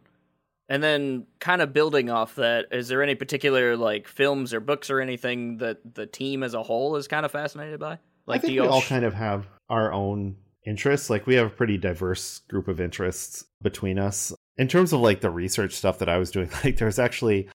And 0.70 0.84
then, 0.84 1.26
kind 1.39 1.62
of 1.62 1.72
building 1.72 2.10
off 2.10 2.36
that, 2.36 2.66
is 2.74 2.89
there 2.89 3.01
any 3.01 3.16
particular 3.16 3.78
like 3.78 4.10
films 4.10 4.53
or 4.53 4.60
books 4.60 4.89
or 4.89 4.99
anything 4.99 5.60
that 5.60 5.95
the 5.95 6.05
team 6.05 6.43
as 6.43 6.53
a 6.53 6.62
whole 6.62 6.97
is 6.97 7.08
kind 7.08 7.26
of 7.26 7.32
fascinated 7.32 7.80
by? 7.80 7.99
Like, 8.26 8.39
I 8.39 8.41
think 8.41 8.53
do 8.55 8.62
we 8.62 8.68
y'all 8.68 8.74
all 8.74 8.82
sh- 8.82 8.89
kind 8.89 9.05
of 9.05 9.14
have 9.14 9.47
our 9.70 9.93
own 9.93 10.36
interests. 10.68 11.10
Like 11.10 11.26
we 11.26 11.36
have 11.36 11.47
a 11.47 11.55
pretty 11.55 11.78
diverse 11.78 12.39
group 12.49 12.68
of 12.68 12.82
interests 12.82 13.45
between 13.62 13.97
us. 13.97 14.34
In 14.58 14.68
terms 14.68 14.91
of 14.91 14.99
like 14.99 15.22
the 15.22 15.30
research 15.30 15.74
stuff 15.74 15.99
that 15.99 16.10
I 16.10 16.18
was 16.18 16.30
doing, 16.30 16.49
like 16.64 16.78
there's 16.78 16.99
actually 16.99 17.47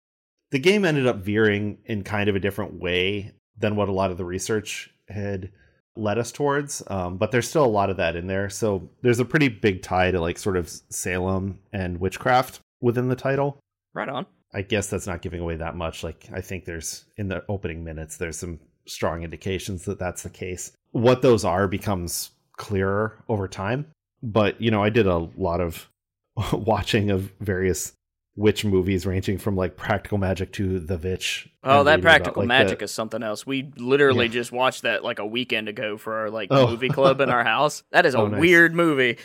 the 0.53 0.59
game 0.59 0.85
ended 0.85 1.07
up 1.07 1.17
veering 1.17 1.79
in 1.87 2.05
kind 2.05 2.29
of 2.29 2.37
a 2.37 2.41
different 2.41 2.81
way 2.81 3.33
than 3.59 3.75
what 3.75 3.89
a 3.89 3.93
lot 3.93 4.11
of 4.11 4.19
the 4.19 4.25
research 4.25 4.91
had 5.09 5.51
led 5.97 6.19
us 6.19 6.31
towards. 6.31 6.83
Um, 6.87 7.17
but 7.17 7.33
there's 7.33 7.49
still 7.49 7.65
a 7.65 7.67
lot 7.67 7.91
of 7.91 7.97
that 7.97 8.17
in 8.17 8.27
there. 8.27 8.49
So 8.49 8.89
there's 9.03 9.19
a 9.19 9.25
pretty 9.25 9.49
big 9.49 9.83
tie 9.83 10.11
to 10.11 10.21
like 10.21 10.39
sort 10.39 10.57
of 10.57 10.71
Salem 10.91 11.59
and 11.73 11.99
witchcraft 11.99 12.61
within 12.81 13.09
the 13.09 13.17
title. 13.17 13.59
right 13.95 14.09
on. 14.09 14.27
I 14.55 14.61
guess 14.61 14.89
that's 14.89 15.07
not 15.07 15.23
giving 15.23 15.41
away 15.41 15.57
that 15.57 15.77
much. 15.77 16.05
Like 16.05 16.29
I 16.33 16.43
think 16.43 16.67
there's 16.67 17.07
in 17.17 17.29
the 17.29 17.43
opening 17.49 17.83
minutes 17.83 18.19
there's 18.19 18.39
some 18.39 18.61
strong 18.87 19.23
indications 19.23 19.85
that 19.87 19.99
that's 19.99 20.23
the 20.23 20.31
case. 20.31 20.73
What 20.91 21.23
those 21.23 21.45
are 21.45 21.67
becomes 21.67 22.33
clearer 22.59 23.25
over 23.29 23.49
time. 23.49 23.87
But 24.23 24.61
you 24.61 24.71
know, 24.71 24.83
I 24.83 24.91
did 24.91 25.07
a 25.07 25.29
lot 25.37 25.63
of 25.63 25.89
watching 26.53 27.11
of 27.11 27.33
various 27.41 27.95
witch 28.37 28.65
movies 28.65 29.05
ranging 29.07 29.37
from 29.39 29.57
like 29.57 29.77
Practical 29.77 30.17
Magic 30.19 30.53
to 30.55 30.81
The 30.81 30.97
Witch. 30.97 31.49
Oh, 31.63 31.85
that 31.85 31.91
reading 31.91 31.93
about, 31.95 32.03
practical 32.03 32.43
like, 32.43 32.49
magic 32.49 32.79
the- 32.79 32.85
is 32.87 32.91
something 32.91 33.23
else. 33.23 33.47
We 33.47 33.71
literally 33.77 34.27
Yeah. 34.27 34.33
just 34.33 34.53
watched 34.53 34.83
that 34.83 35.05
like 35.05 35.19
a 35.19 35.27
weekend 35.27 35.69
ago 35.69 35.99
for 35.99 36.15
our 36.15 36.31
like 36.31 36.49
Oh. 36.51 36.69
movie 36.71 36.89
club 36.89 37.21
in 37.21 37.29
our 37.29 37.45
house. 37.55 37.83
That 37.93 38.07
is 38.07 38.15
a 38.15 38.19
Oh, 38.19 38.29
nice. 38.29 38.41
weird 38.41 38.75
movie. 38.75 39.19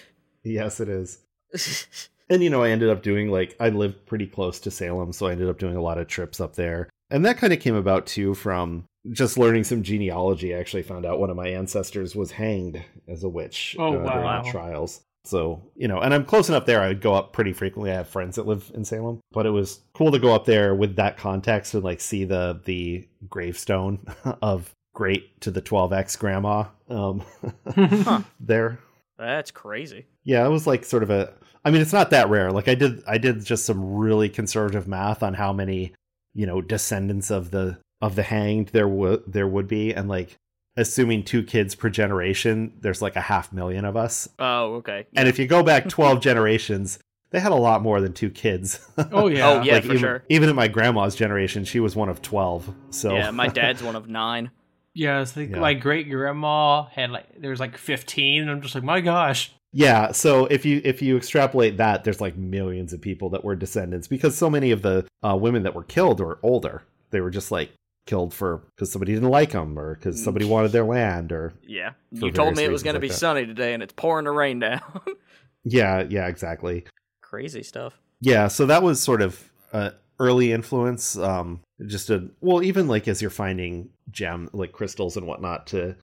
Yes, 0.43 0.79
it 0.79 0.89
is. 0.89 1.19
And 2.29 2.43
you 2.43 2.49
know, 2.49 2.61
I 2.61 2.71
ended 2.71 2.89
up 2.89 3.03
doing 3.03 3.29
like 3.31 3.55
I 3.57 3.69
lived 3.69 4.05
pretty 4.05 4.27
close 4.27 4.59
to 4.59 4.69
Salem, 4.69 5.13
so 5.13 5.27
I 5.27 5.31
ended 5.31 5.47
up 5.47 5.59
doing 5.59 5.77
a 5.77 5.81
lot 5.81 5.97
of 5.97 6.07
trips 6.09 6.41
up 6.41 6.55
there. 6.57 6.89
And 7.09 7.23
that 7.25 7.37
kind 7.37 7.53
of 7.53 7.61
came 7.61 7.75
about 7.75 8.05
too 8.05 8.33
from 8.33 8.83
just 9.13 9.37
learning 9.37 9.63
some 9.63 9.81
genealogy. 9.81 10.53
I 10.53 10.59
actually 10.59 10.83
found 10.83 11.05
out 11.05 11.21
one 11.21 11.29
of 11.29 11.37
my 11.37 11.47
ancestors 11.47 12.17
was 12.17 12.31
hanged 12.31 12.83
as 13.07 13.23
a 13.23 13.29
witch 13.29 13.77
Oh, 13.79 13.87
uh, 13.87 13.91
during 13.91 14.03
wow. 14.25 14.43
the 14.43 14.51
trials. 14.51 14.99
So, 15.27 15.61
you 15.75 15.87
know, 15.87 15.99
and 15.99 16.13
I'm 16.13 16.25
close 16.25 16.49
enough 16.49 16.65
there. 16.65 16.81
I 16.81 16.87
would 16.87 17.01
go 17.01 17.13
up 17.13 17.33
pretty 17.33 17.53
frequently. 17.53 17.91
I 17.91 17.95
have 17.95 18.07
friends 18.09 18.37
that 18.37 18.47
live 18.47 18.71
in 18.73 18.85
Salem, 18.85 19.19
but 19.31 19.45
it 19.45 19.49
was 19.51 19.81
cool 19.93 20.11
to 20.11 20.19
go 20.19 20.33
up 20.33 20.45
there 20.45 20.73
with 20.73 20.95
that 20.95 21.17
context 21.17 21.73
and 21.73 21.83
like 21.83 21.99
see 22.01 22.23
the 22.23 22.59
the 22.65 23.07
gravestone 23.29 23.99
of 24.41 24.71
great 24.95 25.39
to 25.41 25.51
the 25.51 25.61
12x 25.61 26.17
grandma 26.17 26.63
um 26.89 27.21
Huh. 27.75 28.21
there 28.39 28.79
That's 29.17 29.51
crazy. 29.51 30.05
yeah, 30.23 30.45
it 30.45 30.49
was 30.49 30.65
like 30.65 30.85
sort 30.85 31.03
of 31.03 31.09
a. 31.09 31.33
I 31.65 31.71
mean, 31.71 31.81
it's 31.81 31.93
not 31.93 32.11
that 32.11 32.29
rare. 32.29 32.51
Like 32.51 32.67
I 32.69 32.75
did, 32.75 33.03
I 33.05 33.17
did 33.17 33.43
just 33.43 33.65
some 33.65 33.95
really 33.97 34.29
conservative 34.29 34.87
math 34.87 35.21
on 35.21 35.33
how 35.33 35.51
many, 35.51 35.93
you 36.33 36.45
know, 36.47 36.61
descendants 36.61 37.29
of 37.29 37.51
the 37.51 37.77
of 38.01 38.15
the 38.15 38.23
hanged 38.23 38.69
there 38.69 38.87
would 38.87 39.23
there 39.27 39.47
would 39.47 39.67
be, 39.67 39.93
and 39.93 40.07
like 40.07 40.37
assuming 40.77 41.23
two 41.23 41.43
kids 41.43 41.75
per 41.75 41.89
generation, 41.89 42.73
there's 42.81 43.01
like 43.01 43.15
a 43.15 43.21
half 43.21 43.51
million 43.51 43.83
of 43.83 43.97
us. 43.97 44.29
Oh, 44.39 44.75
okay. 44.75 45.07
And 45.15 45.27
if 45.27 45.37
you 45.39 45.47
go 45.47 45.63
back 45.63 45.89
12 45.89 46.21
generations, 46.21 46.99
they 47.31 47.39
had 47.41 47.51
a 47.51 47.55
lot 47.55 47.81
more 47.81 47.99
than 47.99 48.13
two 48.13 48.29
kids. 48.29 48.79
Oh 49.11 49.27
yeah. 49.27 49.49
Oh, 49.59 49.61
yeah. 49.63 49.73
like 49.73 49.83
for 49.83 49.87
even, 49.89 49.97
sure. 49.99 50.23
even 50.29 50.49
in 50.49 50.55
my 50.55 50.67
grandma's 50.69 51.15
generation, 51.15 51.65
she 51.65 51.79
was 51.81 51.95
one 51.95 52.07
of 52.09 52.21
12. 52.21 52.73
So 52.91 53.13
Yeah, 53.15 53.31
my 53.31 53.47
dad's 53.59 53.83
one 53.83 53.95
of 53.97 54.07
nine. 54.07 54.51
Yeah, 54.93 55.19
I 55.21 55.25
think 55.25 55.51
Yeah. 55.51 55.59
my 55.59 55.73
great 55.73 56.09
grandma 56.09 56.85
had 56.85 57.11
like 57.11 57.25
there 57.39 57.51
was 57.51 57.59
like 57.59 57.77
fifteen, 57.77 58.41
and 58.41 58.49
I'm 58.49 58.61
just 58.61 58.73
like, 58.73 58.83
my 58.83 58.99
gosh. 58.99 59.51
Yeah, 59.71 60.11
so 60.11 60.45
if 60.47 60.65
you 60.65 60.81
if 60.83 61.03
you 61.03 61.15
extrapolate 61.17 61.77
that, 61.77 62.03
there's 62.03 62.19
like 62.19 62.35
millions 62.35 62.93
of 62.93 63.01
people 63.01 63.29
that 63.31 63.43
were 63.43 63.55
descendants 63.55 64.07
because 64.07 64.35
so 64.35 64.49
many 64.49 64.71
of 64.71 64.81
the 64.81 65.05
uh, 65.23 65.35
women 65.35 65.61
that 65.63 65.75
were 65.75 65.83
killed 65.83 66.19
were 66.19 66.39
older. 66.41 66.81
They 67.11 67.21
were 67.21 67.29
just 67.29 67.51
like 67.51 67.69
killed 68.07 68.33
for 68.33 68.63
because 68.75 68.91
somebody 68.91 69.13
didn't 69.13 69.29
like 69.29 69.51
them 69.51 69.77
or 69.77 69.95
because 69.95 70.21
somebody 70.23 70.45
wanted 70.45 70.71
their 70.71 70.85
land 70.85 71.31
or 71.31 71.53
Yeah. 71.67 71.91
You 72.11 72.31
told 72.31 72.55
me 72.55 72.63
it 72.63 72.71
was 72.71 72.81
going 72.81 72.95
to 72.95 72.99
be 72.99 73.09
that. 73.09 73.13
sunny 73.13 73.45
today 73.45 73.73
and 73.73 73.83
it's 73.83 73.93
pouring 73.93 74.25
the 74.25 74.31
rain 74.31 74.59
down. 74.59 74.81
yeah, 75.63 76.03
yeah, 76.09 76.27
exactly. 76.27 76.85
Crazy 77.21 77.61
stuff. 77.61 77.99
Yeah, 78.21 78.47
so 78.47 78.65
that 78.65 78.81
was 78.81 78.99
sort 79.01 79.21
of 79.21 79.51
uh, 79.73 79.91
early 80.19 80.51
influence. 80.51 81.17
Um, 81.17 81.59
just 81.85 82.09
a 82.09 82.29
well, 82.41 82.63
even 82.63 82.87
like 82.87 83.07
as 83.07 83.21
you're 83.21 83.29
finding 83.29 83.89
gem 84.09 84.49
like 84.53 84.71
crystals 84.71 85.17
and 85.17 85.27
whatnot 85.27 85.67
to 85.67 85.95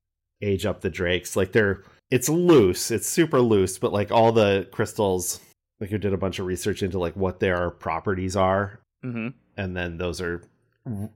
age 0.43 0.67
up 0.67 0.81
the 0.81 0.91
drakes, 0.91 1.35
like 1.35 1.51
they're 1.53 1.83
it's 2.11 2.29
loose, 2.29 2.91
it's 2.91 3.09
super 3.09 3.41
loose, 3.41 3.79
but 3.79 3.93
like 3.93 4.13
all 4.13 4.31
the 4.31 4.69
crystals, 4.71 5.41
like 5.81 5.91
you 5.91 5.99
did 5.99 6.13
a 6.13 6.19
bunch 6.19 6.39
of 6.39 6.47
research 6.47 6.83
into 6.83 6.99
like 6.99 7.17
what 7.17 7.41
their 7.41 7.71
properties 7.71 8.37
are, 8.37 8.79
hmm 9.03 9.29
and 9.57 9.77
then 9.77 9.99
those 9.99 10.21
are 10.21 10.43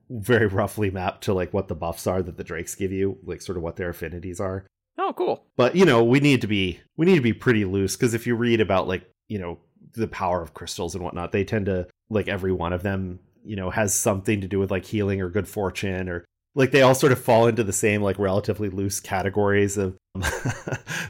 very 0.08 0.46
roughly 0.46 0.90
mapped 0.90 1.24
to 1.24 1.34
like 1.34 1.52
what 1.52 1.68
the 1.68 1.74
buffs 1.74 2.06
are 2.06 2.22
that 2.22 2.36
the 2.36 2.44
drakes 2.44 2.74
give 2.74 2.92
you, 2.92 3.18
like 3.24 3.40
sort 3.42 3.56
of 3.58 3.62
what 3.62 3.76
their 3.76 3.90
affinities 3.90 4.40
are 4.40 4.64
Oh, 4.98 5.12
cool. 5.16 5.44
but 5.56 5.76
you 5.76 5.84
know 5.84 6.02
we 6.02 6.20
need 6.20 6.40
to 6.40 6.46
be 6.46 6.80
we 6.96 7.06
need 7.06 7.16
to 7.16 7.20
be 7.22 7.32
pretty 7.32 7.64
loose 7.64 7.96
because 7.96 8.14
if 8.14 8.26
you 8.26 8.34
read 8.34 8.60
about 8.60 8.88
like 8.88 9.08
you 9.28 9.38
know 9.38 9.58
the 9.94 10.08
power 10.08 10.42
of 10.42 10.54
crystals 10.54 10.94
and 10.94 11.02
whatnot 11.04 11.32
they 11.32 11.44
tend 11.44 11.66
to 11.66 11.86
like 12.10 12.28
every 12.28 12.52
one 12.52 12.72
of 12.72 12.82
them 12.82 13.18
you 13.44 13.56
know 13.56 13.70
has 13.70 13.94
something 13.94 14.40
to 14.40 14.48
do 14.48 14.58
with 14.58 14.70
like 14.70 14.84
healing 14.84 15.20
or 15.20 15.28
good 15.30 15.48
fortune 15.48 16.08
or 16.08 16.24
like 16.54 16.72
they 16.72 16.82
all 16.82 16.94
sort 16.94 17.12
of 17.12 17.22
fall 17.22 17.46
into 17.46 17.62
the 17.62 17.72
same 17.72 18.02
like 18.02 18.18
relatively 18.18 18.68
loose 18.68 18.98
categories 19.00 19.76
of 19.78 19.96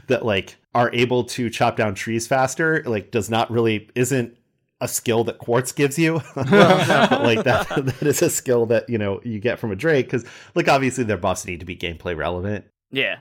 that 0.07 0.21
like 0.23 0.57
are 0.75 0.91
able 0.93 1.23
to 1.23 1.49
chop 1.49 1.75
down 1.75 1.95
trees 1.95 2.27
faster 2.27 2.83
like 2.85 3.11
does 3.11 3.29
not 3.29 3.49
really 3.51 3.89
isn't 3.95 4.35
a 4.81 4.87
skill 4.87 5.23
that 5.25 5.37
quartz 5.39 5.71
gives 5.71 5.99
you 5.99 6.21
but 6.35 7.21
like 7.23 7.43
that 7.43 7.67
that 7.67 8.01
is 8.03 8.21
a 8.21 8.29
skill 8.29 8.65
that 8.67 8.89
you 8.89 8.97
know 8.97 9.19
you 9.23 9.39
get 9.39 9.59
from 9.59 9.71
a 9.71 9.75
drake 9.75 10.05
because 10.05 10.25
like 10.55 10.67
obviously 10.67 11.03
their 11.03 11.17
buffs 11.17 11.45
need 11.45 11.59
to 11.59 11.65
be 11.65 11.75
gameplay 11.75 12.15
relevant 12.15 12.65
Yeah. 12.91 13.17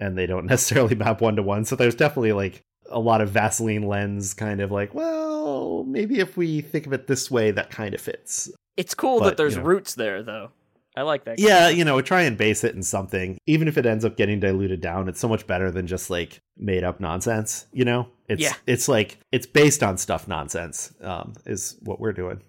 and 0.00 0.16
they 0.16 0.26
don't 0.26 0.46
necessarily 0.54 0.94
map 0.94 1.20
one 1.20 1.36
to 1.36 1.42
one. 1.42 1.64
So 1.64 1.76
there's 1.76 1.94
definitely 1.94 2.32
like 2.32 2.62
a 2.90 2.98
lot 2.98 3.20
of 3.20 3.30
Vaseline 3.30 3.82
lens 3.86 4.34
kind 4.34 4.60
of 4.60 4.70
like, 4.70 4.92
well, 4.94 5.84
maybe 5.84 6.18
if 6.20 6.36
we 6.36 6.60
think 6.60 6.86
of 6.86 6.92
it 6.92 7.06
this 7.06 7.30
way, 7.30 7.50
that 7.50 7.70
kind 7.70 7.94
of 7.94 8.00
fits. 8.00 8.50
It's 8.76 8.94
cool 8.94 9.20
But, 9.20 9.24
that 9.26 9.36
there's 9.36 9.54
you 9.54 9.60
know. 9.60 9.66
roots 9.66 9.94
there, 9.94 10.22
though. 10.22 10.50
I 10.96 11.02
like 11.02 11.24
that. 11.24 11.38
Yeah, 11.38 11.68
you 11.70 11.84
know, 11.84 12.00
try 12.02 12.22
and 12.22 12.36
base 12.36 12.64
it 12.64 12.74
in 12.74 12.82
something. 12.82 13.38
Even 13.46 13.66
if 13.68 13.78
it 13.78 13.86
ends 13.86 14.04
up 14.04 14.16
getting 14.16 14.40
diluted 14.40 14.80
down, 14.80 15.08
it's 15.08 15.18
so 15.20 15.28
much 15.28 15.46
better 15.46 15.70
than 15.70 15.86
just 15.86 16.10
like 16.10 16.40
made 16.56 16.84
up 16.84 17.00
nonsense, 17.00 17.66
you 17.72 17.84
know? 17.84 18.08
It's 18.28 18.42
Yeah. 18.42 18.52
it's 18.66 18.88
like 18.88 19.18
it's 19.32 19.46
based 19.46 19.82
on 19.82 19.96
stuff 19.96 20.28
nonsense, 20.28 20.92
um, 21.00 21.32
is 21.46 21.76
what 21.82 21.98
we're 22.00 22.12
doing. 22.12 22.40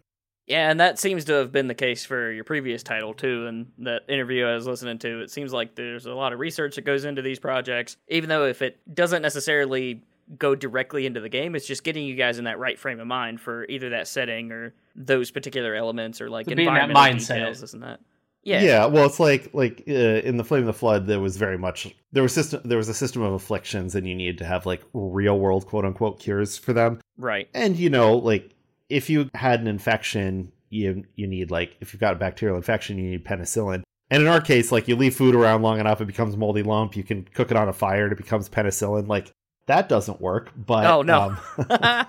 Yeah, 0.46 0.70
and 0.70 0.78
that 0.82 1.00
seems 1.00 1.24
to 1.26 1.34
have 1.34 1.54
been 1.54 1.68
the 1.68 1.74
case 1.74 2.04
for 2.04 2.30
your 2.32 2.44
previous 2.44 2.84
title 2.84 3.14
too. 3.14 3.48
And 3.48 3.68
that 3.80 4.02
interview 4.10 4.46
I 4.46 4.56
was 4.56 4.68
listening 4.68 5.00
to, 5.00 5.22
it 5.22 5.32
seems 5.32 5.54
like 5.54 5.76
there's 5.76 6.06
a 6.06 6.14
lot 6.14 6.34
of 6.34 6.40
research 6.40 6.76
that 6.76 6.82
goes 6.84 7.06
into 7.06 7.22
these 7.22 7.40
projects, 7.40 7.96
even 8.10 8.28
though 8.28 8.46
if 8.46 8.62
it 8.62 8.78
doesn't 8.94 9.22
necessarily 9.22 10.02
go 10.38 10.54
directly 10.54 11.06
into 11.06 11.22
the 11.22 11.30
game, 11.30 11.56
it's 11.56 11.66
just 11.66 11.84
getting 11.86 12.06
you 12.06 12.16
guys 12.16 12.40
in 12.40 12.44
that 12.46 12.60
right 12.60 12.78
frame 12.78 13.00
of 13.00 13.08
mind 13.08 13.40
for 13.40 13.66
either 13.70 13.92
that 13.92 14.08
setting 14.08 14.52
or 14.52 14.74
those 14.98 15.32
particular 15.32 15.76
elements 15.76 16.20
or 16.20 16.30
like 16.30 16.46
To 16.48 16.52
in 16.52 16.58
that 16.58 16.64
environmental 16.90 17.02
mindset. 17.02 17.36
details, 17.36 17.62
this 17.62 17.74
and 17.74 17.84
that. 17.84 18.02
Yeah, 18.44 18.62
Yeah. 18.62 18.86
well, 18.86 19.06
it's 19.06 19.20
like 19.20 19.50
like 19.54 19.84
uh, 19.88 19.92
in 19.92 20.38
the 20.38 20.44
Flame 20.44 20.62
of 20.62 20.68
the 20.68 20.74
Flood, 20.74 21.08
there 21.08 21.20
was 21.20 21.38
very 21.38 21.58
much 21.58 21.94
there 22.12 22.24
was 22.24 22.34
system 22.34 22.62
there 22.66 22.78
was 22.78 22.90
a 22.90 22.94
system 22.94 23.22
of 23.22 23.34
afflictions, 23.34 23.96
and 23.96 24.08
you 24.08 24.16
needed 24.16 24.38
to 24.40 24.46
have 24.46 24.66
like 24.66 24.82
real 24.94 25.40
world 25.40 25.66
quote 25.66 25.86
unquote 25.86 26.20
cures 26.20 26.58
for 26.58 26.74
them. 26.74 27.00
right. 27.18 27.48
And 27.54 27.78
you 27.78 27.90
know, 27.90 28.16
like 28.18 28.52
if 28.90 29.10
you 29.10 29.30
had 29.34 29.62
an 29.62 29.68
infection, 29.68 30.52
you 30.70 31.04
you 31.16 31.28
need 31.28 31.52
like 31.52 31.78
if 31.82 31.94
you've 31.94 32.02
got 32.02 32.14
a 32.14 32.18
bacterial 32.20 32.58
infection, 32.58 32.98
you 32.98 33.12
need 33.12 33.26
penicillin. 33.26 33.84
And 34.10 34.22
in 34.22 34.28
our 34.28 34.42
case, 34.42 34.72
like 34.72 34.88
you 34.88 34.96
leave 34.96 35.16
food 35.16 35.34
around 35.34 35.62
long 35.62 35.80
enough, 35.80 36.02
it 36.02 36.06
becomes 36.06 36.36
moldy 36.38 36.62
lump. 36.64 36.96
You 36.96 37.04
can 37.04 37.24
cook 37.34 37.50
it 37.50 37.58
on 37.58 37.70
a 37.70 37.74
fire, 37.74 38.04
and 38.04 38.12
it 38.12 38.18
becomes 38.18 38.50
penicillin. 38.50 39.08
Like 39.08 39.32
that 39.68 39.88
doesn't 39.90 40.20
work. 40.22 40.52
But 40.56 40.86
Oh, 40.86 41.02
no. 41.02 41.36
um, 41.58 42.08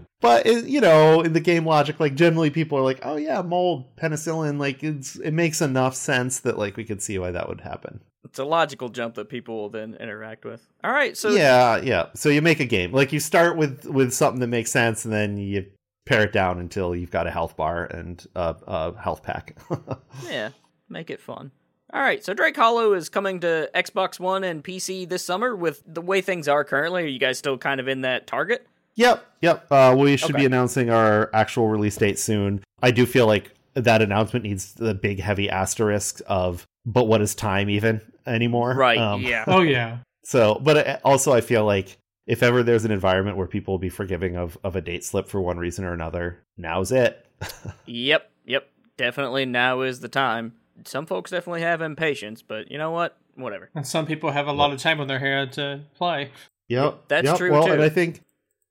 but 0.20 0.46
it, 0.46 0.66
you 0.66 0.80
know, 0.80 1.20
in 1.22 1.32
the 1.32 1.40
game 1.40 1.64
logic, 1.66 2.00
like 2.00 2.14
generally 2.14 2.50
people 2.50 2.78
are 2.78 2.82
like, 2.82 3.00
oh 3.04 3.16
yeah, 3.16 3.42
mold, 3.42 3.96
penicillin. 3.96 4.58
Like 4.58 4.82
it's 4.82 5.16
it 5.16 5.32
makes 5.32 5.60
enough 5.60 5.94
sense 5.94 6.40
that 6.40 6.58
like 6.58 6.76
we 6.76 6.84
could 6.84 7.02
see 7.02 7.18
why 7.18 7.30
that 7.30 7.48
would 7.48 7.60
happen. 7.60 8.00
it's 8.24 8.38
a 8.38 8.44
logical 8.44 8.88
jump 8.88 9.14
that 9.14 9.28
people 9.28 9.56
will 9.56 9.68
then 9.70 9.94
interact 10.00 10.44
with. 10.44 10.66
All 10.82 10.92
right, 10.92 11.16
so 11.16 11.30
yeah, 11.30 11.76
yeah. 11.78 12.06
So 12.14 12.28
you 12.28 12.42
make 12.42 12.60
a 12.60 12.64
game. 12.64 12.92
Like 12.92 13.12
you 13.12 13.20
start 13.20 13.56
with 13.56 13.84
with 13.86 14.12
something 14.12 14.40
that 14.40 14.48
makes 14.48 14.70
sense, 14.72 15.04
and 15.04 15.12
then 15.14 15.36
you 15.36 15.66
pare 16.06 16.22
it 16.22 16.32
down 16.32 16.58
until 16.60 16.94
you've 16.94 17.10
got 17.10 17.26
a 17.26 17.30
health 17.30 17.56
bar 17.56 17.84
and 17.84 18.24
a, 18.36 18.54
a 18.66 18.96
health 19.00 19.22
pack. 19.22 19.56
Yeah, 20.28 20.50
make 20.88 21.10
it 21.10 21.20
fun. 21.20 21.50
All 21.96 22.02
right, 22.02 22.22
so 22.22 22.34
Drake 22.34 22.56
Hollow 22.56 22.92
is 22.92 23.08
coming 23.08 23.40
to 23.40 23.70
Xbox 23.74 24.20
One 24.20 24.44
and 24.44 24.62
PC 24.62 25.08
this 25.08 25.24
summer. 25.24 25.56
With 25.56 25.82
the 25.86 26.02
way 26.02 26.20
things 26.20 26.46
are 26.46 26.62
currently, 26.62 27.04
are 27.04 27.06
you 27.06 27.18
guys 27.18 27.38
still 27.38 27.56
kind 27.56 27.80
of 27.80 27.88
in 27.88 28.02
that 28.02 28.26
target? 28.26 28.66
yep, 28.96 29.24
yep. 29.40 29.66
Uh, 29.72 29.96
we 29.98 30.18
should 30.18 30.32
Okay. 30.32 30.40
be 30.40 30.44
announcing 30.44 30.90
our 30.90 31.30
actual 31.32 31.68
release 31.68 31.96
date 31.96 32.18
soon. 32.18 32.62
I 32.82 32.90
do 32.90 33.06
feel 33.06 33.26
like 33.26 33.50
that 33.72 34.02
announcement 34.02 34.44
needs 34.44 34.74
the 34.74 34.92
big 34.92 35.20
heavy 35.20 35.48
asterisk 35.48 36.20
of, 36.26 36.66
but 36.84 37.04
what 37.04 37.22
is 37.22 37.34
time 37.34 37.70
even 37.70 38.02
anymore? 38.26 38.74
Right. 38.74 38.98
Um, 38.98 39.22
yeah. 39.22 39.44
oh 39.46 39.62
yeah. 39.62 39.98
So, 40.22 40.60
but 40.62 41.00
also 41.02 41.32
I 41.32 41.40
feel 41.40 41.64
like 41.64 41.96
if 42.26 42.42
ever 42.42 42.62
there's 42.62 42.84
an 42.84 42.90
environment 42.90 43.38
where 43.38 43.46
people 43.46 43.72
will 43.72 43.78
be 43.78 43.88
forgiving 43.88 44.36
of, 44.36 44.58
of 44.62 44.76
a 44.76 44.82
date 44.82 45.02
slip 45.02 45.28
for 45.28 45.40
one 45.40 45.56
reason 45.56 45.82
or 45.86 45.94
another, 45.94 46.42
now's 46.58 46.92
it. 46.92 47.24
Yep. 47.86 48.30
Yep. 48.44 48.68
Definitely 48.98 49.46
now 49.46 49.80
is 49.80 50.00
the 50.00 50.08
time. 50.08 50.52
Some 50.86 51.06
folks 51.06 51.30
definitely 51.30 51.62
have 51.62 51.82
impatience, 51.82 52.42
but 52.42 52.70
you 52.70 52.78
know 52.78 52.90
what? 52.90 53.16
Whatever. 53.34 53.70
And 53.74 53.86
some 53.86 54.06
people 54.06 54.30
have 54.30 54.46
a 54.46 54.52
lot 54.52 54.72
of 54.72 54.80
time 54.80 55.00
on 55.00 55.08
their 55.08 55.18
hands 55.18 55.56
to 55.56 55.80
play. 55.94 56.30
Yep, 56.68 57.04
That's 57.08 57.26
yep. 57.26 57.36
true, 57.36 57.52
Well, 57.52 57.66
too. 57.66 57.72
and 57.72 57.82
I 57.82 57.88
think, 57.88 58.20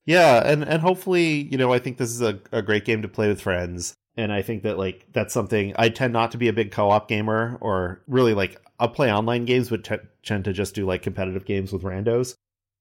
yeah, 0.06 0.42
and 0.46 0.64
and 0.64 0.82
hopefully, 0.82 1.48
you 1.52 1.58
know, 1.58 1.72
I 1.72 1.80
think 1.80 1.98
this 1.98 2.10
is 2.12 2.22
a, 2.22 2.40
a 2.52 2.62
great 2.62 2.84
game 2.86 3.02
to 3.02 3.08
play 3.08 3.28
with 3.28 3.42
friends, 3.42 3.94
and 4.18 4.34
I 4.34 4.42
think 4.42 4.64
that 4.64 4.78
like 4.78 5.06
that's 5.14 5.34
something 5.34 5.74
I 5.78 5.90
tend 5.90 6.14
not 6.14 6.32
to 6.32 6.38
be 6.38 6.48
a 6.48 6.54
big 6.54 6.72
co-op 6.72 7.08
gamer, 7.08 7.58
or 7.62 8.02
really 8.08 8.34
like 8.34 8.62
I'll 8.80 8.90
play 8.90 9.12
online 9.12 9.46
games, 9.46 9.70
but 9.70 9.84
t- 9.84 9.96
tend 10.24 10.44
to 10.46 10.54
just 10.54 10.76
do 10.76 10.86
like 10.86 11.02
competitive 11.04 11.46
games 11.46 11.72
with 11.72 11.84
randos. 11.84 12.36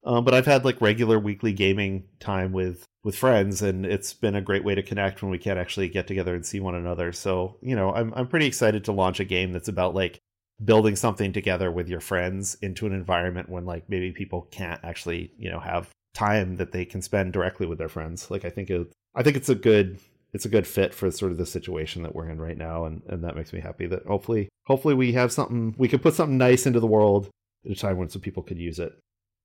Um, 0.05 0.25
but 0.25 0.35
I've 0.35 0.47
had 0.47 0.65
like 0.65 0.81
regular 0.81 1.19
weekly 1.19 1.53
gaming 1.53 2.05
time 2.21 2.53
with 2.53 2.85
with 3.05 3.17
friends, 3.17 3.63
and 3.63 3.87
it's 3.87 4.13
been 4.13 4.35
a 4.35 4.43
great 4.43 4.65
way 4.65 4.75
to 4.75 4.83
connect 4.83 5.23
when 5.23 5.31
we 5.31 5.39
can't 5.39 5.59
actually 5.59 5.89
get 5.89 6.07
together 6.07 6.35
and 6.35 6.45
see 6.45 6.61
one 6.61 6.75
another. 6.75 7.13
So 7.13 7.57
you 7.63 7.75
know, 7.75 7.93
I'm 7.93 8.13
I'm 8.15 8.29
pretty 8.29 8.47
excited 8.47 8.85
to 8.85 8.93
launch 8.93 9.21
a 9.21 9.25
game 9.25 9.53
that's 9.53 9.69
about 9.69 9.95
like 9.95 10.21
building 10.63 10.97
something 10.97 11.33
together 11.33 11.71
with 11.71 11.89
your 11.89 12.01
friends 12.01 12.57
into 12.63 12.87
an 12.87 12.93
environment 12.93 13.49
when 13.49 13.65
like 13.65 13.89
maybe 13.89 14.13
people 14.13 14.43
can't 14.51 14.81
actually 14.85 15.33
you 15.37 15.51
know 15.51 15.59
have 15.59 15.91
time 16.15 16.57
that 16.57 16.71
they 16.71 16.85
can 16.85 17.03
spend 17.03 17.33
directly 17.33 17.67
with 17.67 17.77
their 17.77 17.89
friends 17.89 18.31
like 18.31 18.45
i 18.45 18.51
think 18.51 18.71
it 18.71 18.87
i 19.17 19.23
think 19.23 19.37
it's 19.37 19.49
a 19.49 19.55
good 19.55 19.99
it's 20.33 20.45
a 20.45 20.49
good 20.49 20.67
fit 20.67 20.95
for 20.95 21.11
sort 21.11 21.33
of 21.33 21.39
the 21.39 21.47
situation 21.47 22.05
that 22.05 22.15
we're 22.15 22.29
in 22.29 22.41
right 22.41 22.57
now 22.57 22.85
and 22.85 23.03
and 23.09 23.25
that 23.25 23.35
makes 23.35 23.53
me 23.53 23.61
happy 23.61 23.87
that 23.87 24.07
hopefully 24.07 24.49
hopefully 24.67 24.95
we 24.95 25.13
have 25.13 25.33
something 25.33 25.75
we 25.77 25.89
can 25.89 25.99
put 25.99 26.15
something 26.15 26.39
nice 26.39 26.67
into 26.67 26.81
the 26.81 26.87
world 26.87 27.29
at 27.65 27.73
a 27.73 27.75
time 27.75 27.97
when 27.97 28.09
some 28.09 28.23
people 28.23 28.43
could 28.43 28.59
use 28.59 28.79
it 28.79 28.93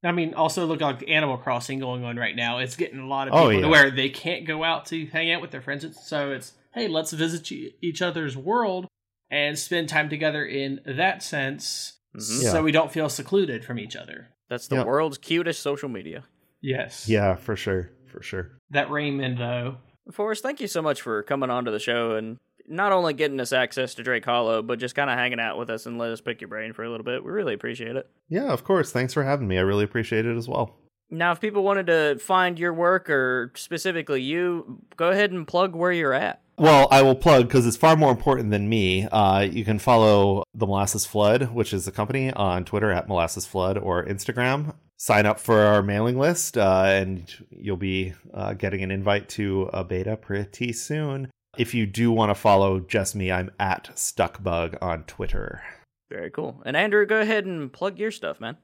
I 0.03 0.11
mean, 0.13 0.33
also 0.33 0.65
look 0.65 0.79
like 0.81 1.07
Animal 1.09 1.37
Crossing 1.37 1.79
going 1.79 2.03
on 2.05 2.15
right 2.17 2.35
now. 2.35 2.59
It's 2.59 2.75
getting 2.77 2.99
a 2.99 3.07
lot 3.07 3.27
of 3.27 3.33
Oh, 3.33 3.47
people 3.49 3.63
to 3.63 3.67
where 3.67 3.91
they 3.91 4.09
can't 4.09 4.45
go 4.47 4.63
out 4.63 4.85
to 4.87 5.05
hang 5.07 5.31
out 5.31 5.41
with 5.41 5.51
their 5.51 5.61
friends. 5.61 5.85
So 6.01 6.31
it's 6.31 6.53
hey, 6.73 6.87
let's 6.87 7.11
visit 7.11 7.51
each 7.81 8.01
other's 8.01 8.37
world 8.37 8.87
and 9.31 9.57
spend 9.59 9.89
time 9.89 10.07
together 10.09 10.45
in 10.45 10.79
that 10.85 11.21
sense, 11.23 11.99
Mhm. 12.15 12.43
Yeah. 12.43 12.51
so 12.51 12.63
we 12.63 12.71
don't 12.71 12.91
feel 12.91 13.09
secluded 13.09 13.65
from 13.65 13.77
each 13.79 13.95
other. 13.95 14.27
That's 14.49 14.67
the 14.67 14.77
Yep. 14.77 14.85
world's 14.85 15.17
cutest 15.17 15.61
social 15.61 15.89
media. 15.89 16.25
Yes. 16.61 17.07
yeah 17.09 17.35
for 17.35 17.55
sure 17.55 17.89
for 18.05 18.21
sure 18.21 18.51
That 18.71 18.89
Raymond 18.89 19.37
though. 19.37 19.77
Forrest, 20.11 20.41
thank 20.43 20.59
you 20.59 20.67
so 20.67 20.81
much 20.81 21.01
for 21.01 21.21
coming 21.23 21.49
on 21.49 21.65
to 21.65 21.71
the 21.71 21.79
show 21.79 22.15
and 22.15 22.37
not 22.69 22.91
only 22.91 23.13
getting 23.13 23.39
us 23.39 23.51
access 23.51 23.95
to 23.95 24.03
Drake 24.03 24.23
Hollow, 24.25 24.61
but 24.61 24.79
just 24.79 24.95
kind 24.95 25.09
of 25.09 25.17
hanging 25.17 25.39
out 25.39 25.57
with 25.57 25.69
us 25.69 25.85
and 25.85 25.97
let 25.97 26.11
us 26.11 26.21
pick 26.21 26.39
your 26.39 26.47
brain 26.47 26.71
for 26.73 26.83
a 26.83 26.89
little 26.89 27.03
bit. 27.03 27.23
We 27.23 27.31
really 27.31 27.53
appreciate 27.55 27.95
it. 27.95 28.09
yeah 28.29 28.51
of 28.53 28.63
course 28.63 28.91
thanks 28.91 29.13
for 29.13 29.23
having 29.23 29.47
me 29.47 29.57
i 29.57 29.61
really 29.61 29.83
appreciate 29.83 30.25
it 30.25 30.37
as 30.37 30.47
well 30.47 30.77
Now, 31.09 31.31
if 31.31 31.39
people 31.41 31.63
wanted 31.63 31.87
to 31.87 32.19
find 32.19 32.59
your 32.59 32.71
work 32.73 33.09
or 33.09 33.51
specifically 33.55 34.21
you, 34.21 34.79
go 34.95 35.09
ahead 35.09 35.31
and 35.31 35.47
plug 35.47 35.73
where 35.75 35.91
you're 35.91 36.13
at. 36.13 36.41
Well, 36.57 36.87
I 36.91 37.01
will 37.01 37.15
plug 37.15 37.47
because 37.47 37.65
it's 37.65 37.77
far 37.77 37.95
more 37.95 38.11
important 38.11 38.51
than 38.51 38.69
me. 38.69 39.07
Uh, 39.07 39.39
you 39.39 39.65
can 39.65 39.79
follow 39.79 40.43
the 40.53 40.67
Molasses 40.67 41.07
Flood, 41.07 41.51
which 41.53 41.73
is 41.73 41.85
the 41.85 41.91
company, 41.91 42.31
on 42.33 42.63
Twitter 42.65 42.91
at 42.91 43.07
Molasses 43.07 43.47
Flood 43.47 43.77
or 43.79 44.05
Instagram. 44.05 44.75
Sign 44.97 45.25
up 45.25 45.39
for 45.39 45.57
our 45.61 45.81
mailing 45.81 46.19
list, 46.19 46.57
uh, 46.57 46.83
and 46.85 47.33
you'll 47.49 47.77
be 47.77 48.13
uh, 48.33 48.53
getting 48.53 48.83
an 48.83 48.91
invite 48.91 49.29
to 49.29 49.69
a 49.73 49.83
beta 49.83 50.15
pretty 50.17 50.73
soon. 50.73 51.31
If 51.59 51.73
you 51.73 51.85
do 51.85 52.09
want 52.09 52.29
to 52.29 52.35
follow 52.35 52.79
just 52.79 53.17
me, 53.17 53.33
I'm 53.33 53.51
at 53.59 53.89
Stuckbug 53.93 54.77
on 54.81 55.03
Twitter. 55.03 55.61
Very 56.09 56.31
cool. 56.31 56.61
And 56.65 56.77
Andrew, 56.77 57.05
go 57.05 57.19
ahead 57.19 57.45
and 57.45 57.69
plug 57.73 57.99
your 57.99 58.11
stuff, 58.11 58.39
man. 58.39 58.55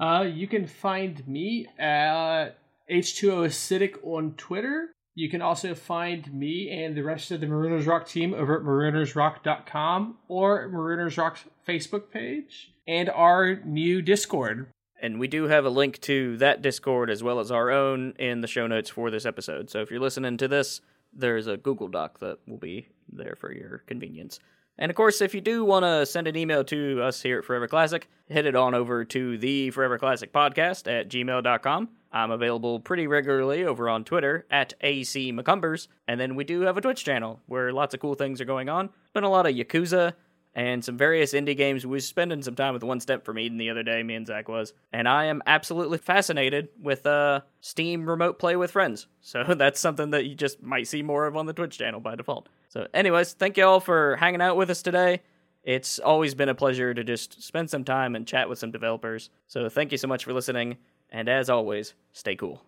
Uh, 0.00 0.22
you 0.22 0.48
can 0.48 0.66
find 0.66 1.28
me 1.28 1.68
at 1.78 2.58
H2O 2.90 3.46
Acidic 3.46 4.04
on 4.04 4.32
Twitter. 4.32 4.90
You 5.14 5.30
can 5.30 5.42
also 5.42 5.76
find 5.76 6.34
me 6.34 6.68
and 6.72 6.96
the 6.96 7.04
rest 7.04 7.30
of 7.30 7.40
the 7.40 7.46
Marooners 7.46 7.86
Rock 7.86 8.08
team 8.08 8.34
over 8.34 8.56
at 8.56 8.64
maroonersrock.com 8.64 10.18
or 10.26 10.68
Marooners 10.70 11.18
Rock's 11.18 11.44
Facebook 11.68 12.10
page 12.10 12.72
and 12.88 13.08
our 13.10 13.60
new 13.64 14.02
Discord. 14.02 14.66
And 15.00 15.20
we 15.20 15.28
do 15.28 15.44
have 15.44 15.64
a 15.64 15.70
link 15.70 16.00
to 16.00 16.36
that 16.38 16.62
Discord 16.62 17.10
as 17.10 17.22
well 17.22 17.38
as 17.38 17.52
our 17.52 17.70
own 17.70 18.14
in 18.18 18.40
the 18.40 18.48
show 18.48 18.66
notes 18.66 18.90
for 18.90 19.08
this 19.08 19.24
episode. 19.24 19.70
So 19.70 19.82
if 19.82 19.90
you're 19.92 20.00
listening 20.00 20.36
to 20.38 20.48
this, 20.48 20.80
there's 21.12 21.46
a 21.46 21.56
Google 21.56 21.88
Doc 21.88 22.20
that 22.20 22.38
will 22.46 22.58
be 22.58 22.88
there 23.12 23.36
for 23.38 23.52
your 23.52 23.78
convenience. 23.86 24.38
And 24.78 24.88
of 24.88 24.96
course, 24.96 25.20
if 25.20 25.34
you 25.34 25.42
do 25.42 25.64
want 25.64 25.84
to 25.84 26.06
send 26.06 26.26
an 26.26 26.36
email 26.36 26.64
to 26.64 27.02
us 27.02 27.20
here 27.20 27.40
at 27.40 27.44
Forever 27.44 27.68
Classic, 27.68 28.08
head 28.30 28.46
it 28.46 28.56
on 28.56 28.74
over 28.74 29.04
to 29.04 29.36
the 29.36 29.70
Forever 29.70 29.98
Classic 29.98 30.32
Podcast 30.32 30.90
at 30.90 31.10
gmail.com. 31.10 31.88
I'm 32.12 32.30
available 32.30 32.80
pretty 32.80 33.06
regularly 33.06 33.64
over 33.64 33.88
on 33.88 34.04
Twitter 34.04 34.46
at 34.50 34.72
AC 34.80 35.32
McCumbers. 35.32 35.88
And 36.08 36.18
then 36.18 36.34
we 36.34 36.44
do 36.44 36.62
have 36.62 36.76
a 36.76 36.80
Twitch 36.80 37.04
channel 37.04 37.40
where 37.46 37.72
lots 37.72 37.94
of 37.94 38.00
cool 38.00 38.14
things 38.14 38.40
are 38.40 38.46
going 38.46 38.68
on. 38.68 38.90
Been 39.12 39.22
a 39.22 39.30
lot 39.30 39.46
of 39.46 39.54
Yakuza 39.54 40.14
and 40.54 40.84
some 40.84 40.96
various 40.96 41.32
indie 41.32 41.56
games. 41.56 41.86
We 41.86 41.92
were 41.92 42.00
spending 42.00 42.42
some 42.42 42.54
time 42.54 42.74
with 42.74 42.82
One 42.82 43.00
Step 43.00 43.24
from 43.24 43.38
Eden 43.38 43.58
the 43.58 43.70
other 43.70 43.82
day, 43.82 44.02
me 44.02 44.14
and 44.14 44.26
Zach 44.26 44.48
was. 44.48 44.72
And 44.92 45.08
I 45.08 45.26
am 45.26 45.42
absolutely 45.46 45.98
fascinated 45.98 46.68
with 46.80 47.06
uh, 47.06 47.40
Steam 47.60 48.08
Remote 48.08 48.38
Play 48.38 48.56
with 48.56 48.70
Friends. 48.70 49.06
So 49.22 49.44
that's 49.54 49.78
something 49.78 50.10
that 50.10 50.24
you 50.24 50.34
just 50.34 50.60
might 50.60 50.88
see 50.88 51.02
more 51.02 51.26
of 51.26 51.36
on 51.36 51.46
the 51.46 51.52
Twitch 51.52 51.78
channel 51.78 52.00
by 52.00 52.16
default. 52.16 52.48
So, 52.68 52.88
anyways, 52.92 53.34
thank 53.34 53.56
you 53.56 53.64
all 53.64 53.78
for 53.78 54.16
hanging 54.16 54.40
out 54.40 54.56
with 54.56 54.70
us 54.70 54.82
today. 54.82 55.20
It's 55.62 56.00
always 56.00 56.34
been 56.34 56.48
a 56.48 56.54
pleasure 56.54 56.92
to 56.94 57.04
just 57.04 57.40
spend 57.42 57.70
some 57.70 57.84
time 57.84 58.16
and 58.16 58.26
chat 58.26 58.48
with 58.48 58.58
some 58.58 58.72
developers. 58.72 59.30
So, 59.46 59.68
thank 59.68 59.92
you 59.92 59.98
so 59.98 60.08
much 60.08 60.24
for 60.24 60.32
listening. 60.32 60.78
And 61.10 61.28
as 61.28 61.48
always, 61.48 61.94
stay 62.12 62.34
cool. 62.34 62.64